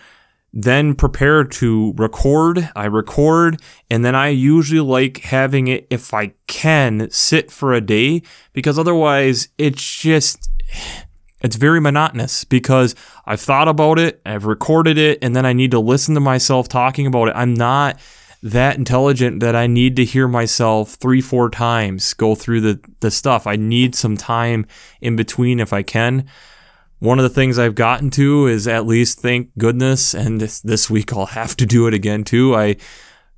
then 0.52 0.94
prepare 0.94 1.44
to 1.44 1.92
record. 1.96 2.70
I 2.74 2.86
record, 2.86 3.60
and 3.90 4.04
then 4.04 4.14
I 4.14 4.28
usually 4.28 4.80
like 4.80 5.18
having 5.18 5.68
it, 5.68 5.86
if 5.90 6.12
I 6.12 6.32
can, 6.46 7.08
sit 7.10 7.50
for 7.50 7.72
a 7.72 7.80
day 7.80 8.22
because 8.52 8.78
otherwise 8.78 9.48
it's 9.58 9.98
just. 9.98 10.50
It's 11.42 11.56
very 11.56 11.80
monotonous 11.80 12.44
because 12.44 12.94
I've 13.24 13.40
thought 13.40 13.66
about 13.66 13.98
it, 13.98 14.20
I've 14.26 14.44
recorded 14.44 14.98
it, 14.98 15.18
and 15.22 15.34
then 15.34 15.46
I 15.46 15.54
need 15.54 15.70
to 15.70 15.80
listen 15.80 16.14
to 16.14 16.20
myself 16.20 16.68
talking 16.68 17.06
about 17.06 17.28
it. 17.28 17.34
I'm 17.34 17.54
not 17.54 17.98
that 18.42 18.76
intelligent 18.76 19.40
that 19.40 19.54
I 19.54 19.66
need 19.66 19.96
to 19.96 20.04
hear 20.04 20.28
myself 20.28 20.94
three, 20.94 21.20
four 21.20 21.50
times 21.50 22.14
go 22.14 22.34
through 22.34 22.60
the, 22.60 22.80
the 23.00 23.10
stuff. 23.10 23.46
I 23.46 23.56
need 23.56 23.94
some 23.94 24.16
time 24.16 24.66
in 25.00 25.16
between 25.16 25.60
if 25.60 25.72
I 25.72 25.82
can. 25.82 26.26
One 27.00 27.18
of 27.18 27.22
the 27.22 27.30
things 27.30 27.58
I've 27.58 27.74
gotten 27.74 28.10
to 28.10 28.46
is 28.46 28.68
at 28.68 28.86
least 28.86 29.20
thank 29.20 29.56
goodness, 29.58 30.14
and 30.14 30.40
this, 30.40 30.60
this 30.60 30.88
week 30.88 31.12
I'll 31.12 31.26
have 31.40 31.56
to 31.56 31.66
do 31.66 31.86
it 31.86 31.94
again 31.94 32.24
too. 32.24 32.54
I 32.54 32.76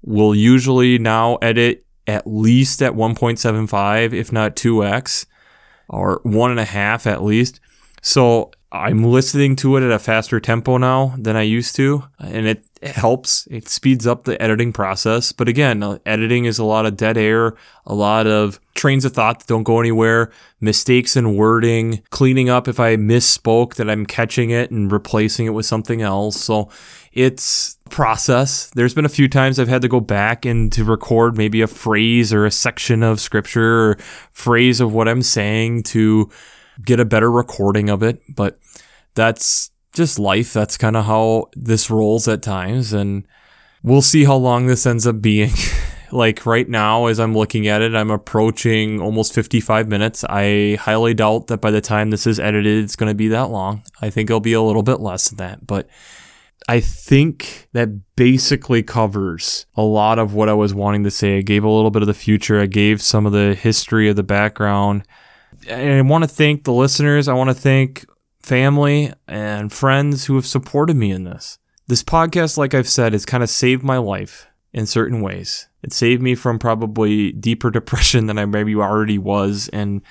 will 0.02 0.34
usually 0.34 0.98
now 0.98 1.36
edit 1.36 1.86
at 2.06 2.26
least 2.26 2.82
at 2.82 2.92
1.75, 2.92 4.12
if 4.12 4.32
not 4.32 4.56
2x, 4.56 5.26
or 5.88 6.20
one 6.24 6.50
and 6.50 6.58
a 6.58 6.64
half 6.64 7.06
at 7.06 7.22
least. 7.22 7.60
So 8.02 8.50
I'm 8.74 9.04
listening 9.04 9.54
to 9.56 9.76
it 9.76 9.82
at 9.82 9.90
a 9.92 9.98
faster 9.98 10.40
tempo 10.40 10.78
now 10.78 11.14
than 11.18 11.36
I 11.36 11.42
used 11.42 11.76
to, 11.76 12.04
and 12.18 12.46
it, 12.46 12.64
it, 12.80 12.92
helps. 12.92 13.46
It 13.50 13.68
speeds 13.68 14.06
up 14.06 14.24
the 14.24 14.40
editing 14.40 14.72
process. 14.72 15.30
But 15.30 15.46
again, 15.46 15.82
uh, 15.82 15.98
editing 16.06 16.46
is 16.46 16.58
a 16.58 16.64
lot 16.64 16.86
of 16.86 16.96
dead 16.96 17.18
air, 17.18 17.54
a 17.84 17.94
lot 17.94 18.26
of 18.26 18.58
trains 18.74 19.04
of 19.04 19.12
thought 19.12 19.40
that 19.40 19.46
don't 19.46 19.62
go 19.62 19.78
anywhere, 19.78 20.32
mistakes 20.58 21.16
in 21.16 21.36
wording, 21.36 22.02
cleaning 22.08 22.48
up 22.48 22.66
if 22.66 22.80
I 22.80 22.96
misspoke 22.96 23.74
that 23.74 23.90
I'm 23.90 24.06
catching 24.06 24.48
it 24.48 24.70
and 24.70 24.90
replacing 24.90 25.44
it 25.44 25.50
with 25.50 25.66
something 25.66 26.00
else. 26.00 26.40
So 26.40 26.70
it's 27.12 27.76
process. 27.90 28.70
There's 28.70 28.94
been 28.94 29.04
a 29.04 29.10
few 29.10 29.28
times 29.28 29.58
I've 29.58 29.68
had 29.68 29.82
to 29.82 29.88
go 29.88 30.00
back 30.00 30.46
and 30.46 30.72
to 30.72 30.82
record 30.82 31.36
maybe 31.36 31.60
a 31.60 31.66
phrase 31.66 32.32
or 32.32 32.46
a 32.46 32.50
section 32.50 33.02
of 33.02 33.20
scripture 33.20 33.90
or 33.90 33.98
phrase 34.30 34.80
of 34.80 34.94
what 34.94 35.08
I'm 35.08 35.20
saying 35.20 35.82
to 35.84 36.30
get 36.84 37.00
a 37.00 37.04
better 37.04 37.30
recording 37.30 37.90
of 37.90 38.02
it. 38.02 38.22
But 38.28 38.58
that's 39.14 39.70
just 39.92 40.18
life. 40.18 40.52
That's 40.52 40.76
kind 40.76 40.96
of 40.96 41.04
how 41.04 41.50
this 41.54 41.90
rolls 41.90 42.28
at 42.28 42.42
times. 42.42 42.92
And 42.92 43.26
we'll 43.82 44.02
see 44.02 44.24
how 44.24 44.36
long 44.36 44.66
this 44.66 44.86
ends 44.86 45.06
up 45.06 45.20
being. 45.20 45.52
like 46.12 46.44
right 46.46 46.68
now, 46.68 47.06
as 47.06 47.18
I'm 47.18 47.34
looking 47.34 47.66
at 47.68 47.82
it, 47.82 47.94
I'm 47.94 48.10
approaching 48.10 49.00
almost 49.00 49.34
55 49.34 49.88
minutes. 49.88 50.24
I 50.28 50.76
highly 50.80 51.14
doubt 51.14 51.46
that 51.48 51.60
by 51.60 51.70
the 51.70 51.80
time 51.80 52.10
this 52.10 52.26
is 52.26 52.38
edited, 52.38 52.84
it's 52.84 52.96
going 52.96 53.10
to 53.10 53.14
be 53.14 53.28
that 53.28 53.50
long. 53.50 53.82
I 54.00 54.10
think 54.10 54.30
it'll 54.30 54.40
be 54.40 54.52
a 54.52 54.62
little 54.62 54.82
bit 54.82 55.00
less 55.00 55.30
than 55.30 55.38
that. 55.38 55.66
But 55.66 55.88
I 56.68 56.80
think 56.80 57.68
that 57.72 58.14
basically 58.14 58.82
covers 58.82 59.66
a 59.74 59.82
lot 59.82 60.18
of 60.18 60.34
what 60.34 60.48
I 60.48 60.54
was 60.54 60.74
wanting 60.74 61.04
to 61.04 61.10
say. 61.10 61.38
I 61.38 61.42
gave 61.42 61.64
a 61.64 61.70
little 61.70 61.90
bit 61.90 62.02
of 62.02 62.08
the 62.08 62.14
future, 62.14 62.60
I 62.60 62.66
gave 62.66 63.02
some 63.02 63.26
of 63.26 63.32
the 63.32 63.54
history 63.54 64.08
of 64.08 64.16
the 64.16 64.22
background. 64.22 65.06
I 65.70 66.00
want 66.02 66.24
to 66.24 66.28
thank 66.28 66.64
the 66.64 66.72
listeners. 66.72 67.28
I 67.28 67.34
want 67.34 67.50
to 67.50 67.54
thank 67.54 68.06
family 68.42 69.12
and 69.28 69.72
friends 69.72 70.24
who 70.24 70.34
have 70.34 70.46
supported 70.46 70.96
me 70.96 71.10
in 71.10 71.24
this. 71.24 71.58
This 71.86 72.02
podcast, 72.02 72.56
like 72.56 72.74
I've 72.74 72.88
said, 72.88 73.12
has 73.12 73.24
kind 73.24 73.42
of 73.42 73.50
saved 73.50 73.82
my 73.82 73.98
life 73.98 74.46
in 74.72 74.86
certain 74.86 75.20
ways. 75.20 75.68
It 75.82 75.92
saved 75.92 76.22
me 76.22 76.34
from 76.34 76.58
probably 76.58 77.32
deeper 77.32 77.70
depression 77.78 78.26
than 78.26 78.38
I 78.38 78.46
maybe 78.46 78.74
already 78.74 79.18
was, 79.18 79.68
and 79.72 80.02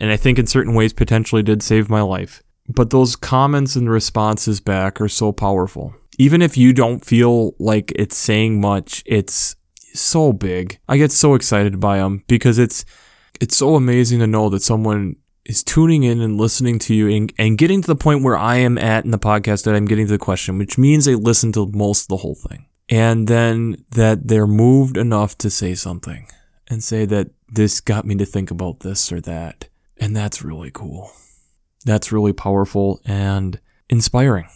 and 0.00 0.10
I 0.10 0.16
think 0.16 0.38
in 0.38 0.46
certain 0.46 0.74
ways 0.74 0.92
potentially 0.92 1.42
did 1.42 1.62
save 1.62 1.88
my 1.88 2.00
life. 2.00 2.42
But 2.68 2.90
those 2.90 3.14
comments 3.14 3.76
and 3.76 3.88
responses 3.88 4.60
back 4.60 5.00
are 5.00 5.08
so 5.08 5.32
powerful. 5.32 5.94
Even 6.18 6.42
if 6.42 6.56
you 6.56 6.72
don't 6.72 7.04
feel 7.04 7.54
like 7.58 7.92
it's 7.94 8.16
saying 8.16 8.60
much, 8.60 9.02
it's 9.06 9.54
so 9.94 10.32
big. 10.32 10.78
I 10.88 10.96
get 10.96 11.12
so 11.12 11.34
excited 11.34 11.78
by 11.78 11.98
them 11.98 12.24
because 12.26 12.58
it's 12.58 12.84
it's 13.40 13.56
so 13.56 13.74
amazing 13.74 14.20
to 14.20 14.26
know 14.26 14.48
that 14.50 14.62
someone 14.62 15.16
is 15.44 15.62
tuning 15.62 16.02
in 16.02 16.20
and 16.20 16.38
listening 16.38 16.78
to 16.80 16.94
you 16.94 17.08
and, 17.08 17.32
and 17.38 17.56
getting 17.56 17.80
to 17.80 17.86
the 17.86 17.96
point 17.96 18.22
where 18.22 18.36
I 18.36 18.56
am 18.56 18.78
at 18.78 19.04
in 19.04 19.12
the 19.12 19.18
podcast 19.18 19.64
that 19.64 19.74
I'm 19.74 19.86
getting 19.86 20.06
to 20.06 20.12
the 20.12 20.18
question, 20.18 20.58
which 20.58 20.76
means 20.76 21.04
they 21.04 21.14
listen 21.14 21.52
to 21.52 21.70
most 21.72 22.02
of 22.02 22.08
the 22.08 22.16
whole 22.18 22.34
thing. 22.34 22.66
And 22.88 23.28
then 23.28 23.84
that 23.90 24.28
they're 24.28 24.46
moved 24.46 24.96
enough 24.96 25.38
to 25.38 25.50
say 25.50 25.74
something 25.74 26.28
and 26.68 26.82
say 26.82 27.04
that 27.06 27.30
this 27.48 27.80
got 27.80 28.04
me 28.04 28.16
to 28.16 28.26
think 28.26 28.50
about 28.50 28.80
this 28.80 29.12
or 29.12 29.20
that. 29.22 29.68
And 29.98 30.16
that's 30.16 30.42
really 30.42 30.70
cool. 30.72 31.10
That's 31.84 32.12
really 32.12 32.32
powerful 32.32 33.00
and 33.04 33.60
inspiring. 33.88 34.48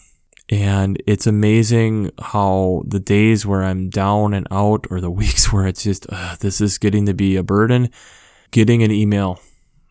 And 0.49 1.01
it's 1.07 1.27
amazing 1.27 2.11
how 2.21 2.83
the 2.85 2.99
days 2.99 3.45
where 3.45 3.63
I'm 3.63 3.89
down 3.89 4.33
and 4.33 4.45
out 4.51 4.87
or 4.89 4.99
the 4.99 5.11
weeks 5.21 5.51
where 5.53 5.67
it's 5.67 5.83
just, 5.83 6.05
uh, 6.09 6.35
this 6.41 6.59
is 6.59 6.77
getting 6.77 7.05
to 7.05 7.13
be 7.13 7.37
a 7.37 7.43
burden 7.43 7.89
getting 8.51 8.83
an 8.83 8.91
email 8.91 9.39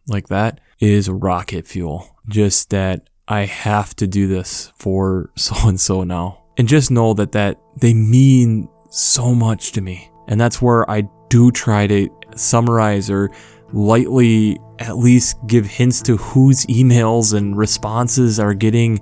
like 0.07 0.29
that 0.29 0.61
is 0.79 1.09
rocket 1.09 1.67
fuel. 1.67 2.17
Just 2.29 2.71
that 2.71 3.09
I 3.29 3.43
have 3.47 3.95
to 3.97 4.07
do 4.07 4.27
this 4.27 4.73
for 4.77 5.31
so 5.37 5.69
and 5.69 5.81
so 5.81 6.05
now. 6.05 6.43
And 6.59 6.69
just 6.69 6.91
know 6.91 7.15
that 7.15 7.33
that 7.33 7.59
they 7.77 7.95
mean 7.95 8.69
so 8.91 9.35
much 9.35 9.73
to 9.73 9.81
me. 9.81 10.11
And 10.29 10.41
that's 10.41 10.61
where 10.61 10.89
I 10.91 11.09
do 11.29 11.51
try 11.51 11.87
to 11.87 12.09
summarize 12.37 13.09
or 13.09 13.31
lightly 13.73 14.59
at 14.79 14.99
least 14.99 15.37
give 15.47 15.67
hints 15.67 16.03
to 16.03 16.17
whose 16.17 16.67
emails 16.67 17.35
and 17.35 17.57
responses 17.57 18.41
are 18.41 18.55
getting 18.55 19.01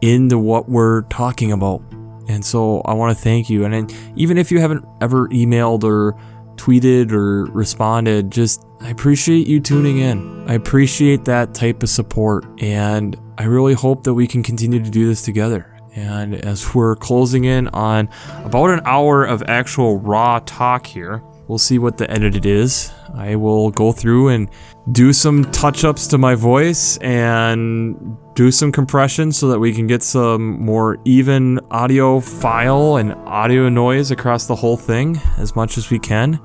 into 0.00 0.38
what 0.38 0.68
we're 0.68 1.02
talking 1.02 1.52
about. 1.52 1.82
And 2.28 2.44
so 2.44 2.80
I 2.80 2.94
want 2.94 3.16
to 3.16 3.22
thank 3.22 3.48
you. 3.48 3.64
And 3.64 3.94
even 4.16 4.38
if 4.38 4.50
you 4.50 4.58
haven't 4.58 4.84
ever 5.00 5.28
emailed 5.28 5.84
or 5.84 6.16
tweeted 6.62 7.10
or 7.10 7.46
responded, 7.46 8.30
just 8.30 8.64
I 8.80 8.90
appreciate 8.90 9.48
you 9.48 9.58
tuning 9.58 9.98
in. 9.98 10.48
I 10.48 10.54
appreciate 10.54 11.24
that 11.24 11.54
type 11.54 11.82
of 11.82 11.88
support. 11.88 12.44
And 12.60 13.18
I 13.36 13.44
really 13.44 13.74
hope 13.74 14.04
that 14.04 14.14
we 14.14 14.28
can 14.28 14.44
continue 14.44 14.82
to 14.82 14.90
do 14.90 15.08
this 15.08 15.22
together. 15.22 15.68
And 15.96 16.36
as 16.36 16.72
we're 16.72 16.94
closing 16.96 17.44
in 17.44 17.66
on 17.68 18.08
about 18.44 18.70
an 18.70 18.80
hour 18.84 19.24
of 19.24 19.42
actual 19.48 19.98
raw 19.98 20.40
talk 20.46 20.86
here, 20.86 21.22
we'll 21.52 21.58
see 21.58 21.78
what 21.78 21.98
the 21.98 22.10
edited 22.10 22.46
is. 22.46 22.90
I 23.14 23.36
will 23.36 23.70
go 23.70 23.92
through 23.92 24.28
and 24.28 24.48
do 24.90 25.12
some 25.12 25.44
touch 25.52 25.84
ups 25.84 26.06
to 26.06 26.16
my 26.16 26.34
voice 26.34 26.96
and 27.02 28.16
do 28.34 28.50
some 28.50 28.72
compression 28.72 29.32
so 29.32 29.48
that 29.48 29.58
we 29.58 29.74
can 29.74 29.86
get 29.86 30.02
some 30.02 30.58
more 30.62 30.96
even 31.04 31.60
audio 31.70 32.20
file 32.20 32.96
and 32.96 33.12
audio 33.26 33.68
noise 33.68 34.10
across 34.10 34.46
the 34.46 34.56
whole 34.56 34.78
thing 34.78 35.20
as 35.36 35.54
much 35.54 35.76
as 35.76 35.90
we 35.90 35.98
can 35.98 36.40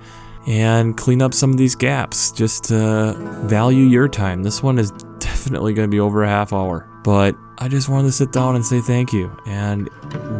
and 0.45 0.97
clean 0.97 1.21
up 1.21 1.33
some 1.33 1.51
of 1.51 1.57
these 1.57 1.73
gaps 1.73 2.33
just 2.33 2.65
to 2.65 3.13
value 3.45 3.85
your 3.85 4.09
time. 4.09 4.43
This 4.43 4.61
one 4.61 4.77
is 4.77 4.91
definitely 5.19 5.73
going 5.73 5.89
to 5.89 5.91
be 5.91 6.01
over 6.01 6.25
a 6.25 6.27
half 6.27 6.51
hour, 6.51 6.85
but 7.05 7.33
I 7.59 7.69
just 7.69 7.87
wanted 7.87 8.07
to 8.07 8.11
sit 8.11 8.33
down 8.33 8.55
and 8.55 8.65
say 8.65 8.81
thank 8.81 9.13
you. 9.13 9.31
And 9.45 9.89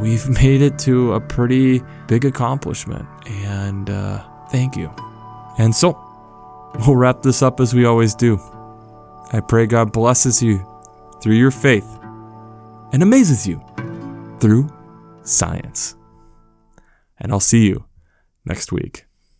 we've 0.01 0.27
made 0.41 0.61
it 0.61 0.77
to 0.79 1.13
a 1.13 1.21
pretty 1.21 1.81
big 2.07 2.25
accomplishment. 2.25 3.07
And 3.27 3.89
uh, 3.89 4.23
thank 4.51 4.75
you. 4.75 4.93
And 5.57 5.75
so, 5.75 5.97
we'll 6.85 6.95
wrap 6.95 7.21
this 7.21 7.41
up 7.41 7.59
as 7.59 7.73
we 7.73 7.85
always 7.85 8.15
do. 8.15 8.39
I 9.33 9.41
pray 9.41 9.65
God 9.65 9.91
blesses 9.91 10.41
you 10.41 10.65
through 11.21 11.35
your 11.35 11.51
faith 11.51 11.87
and 12.93 13.03
amazes 13.03 13.45
you 13.45 13.61
through 14.39 14.69
science. 15.23 15.95
And 17.19 17.31
I'll 17.31 17.39
see 17.39 17.67
you 17.67 17.85
next 18.45 18.71
week. 18.71 19.06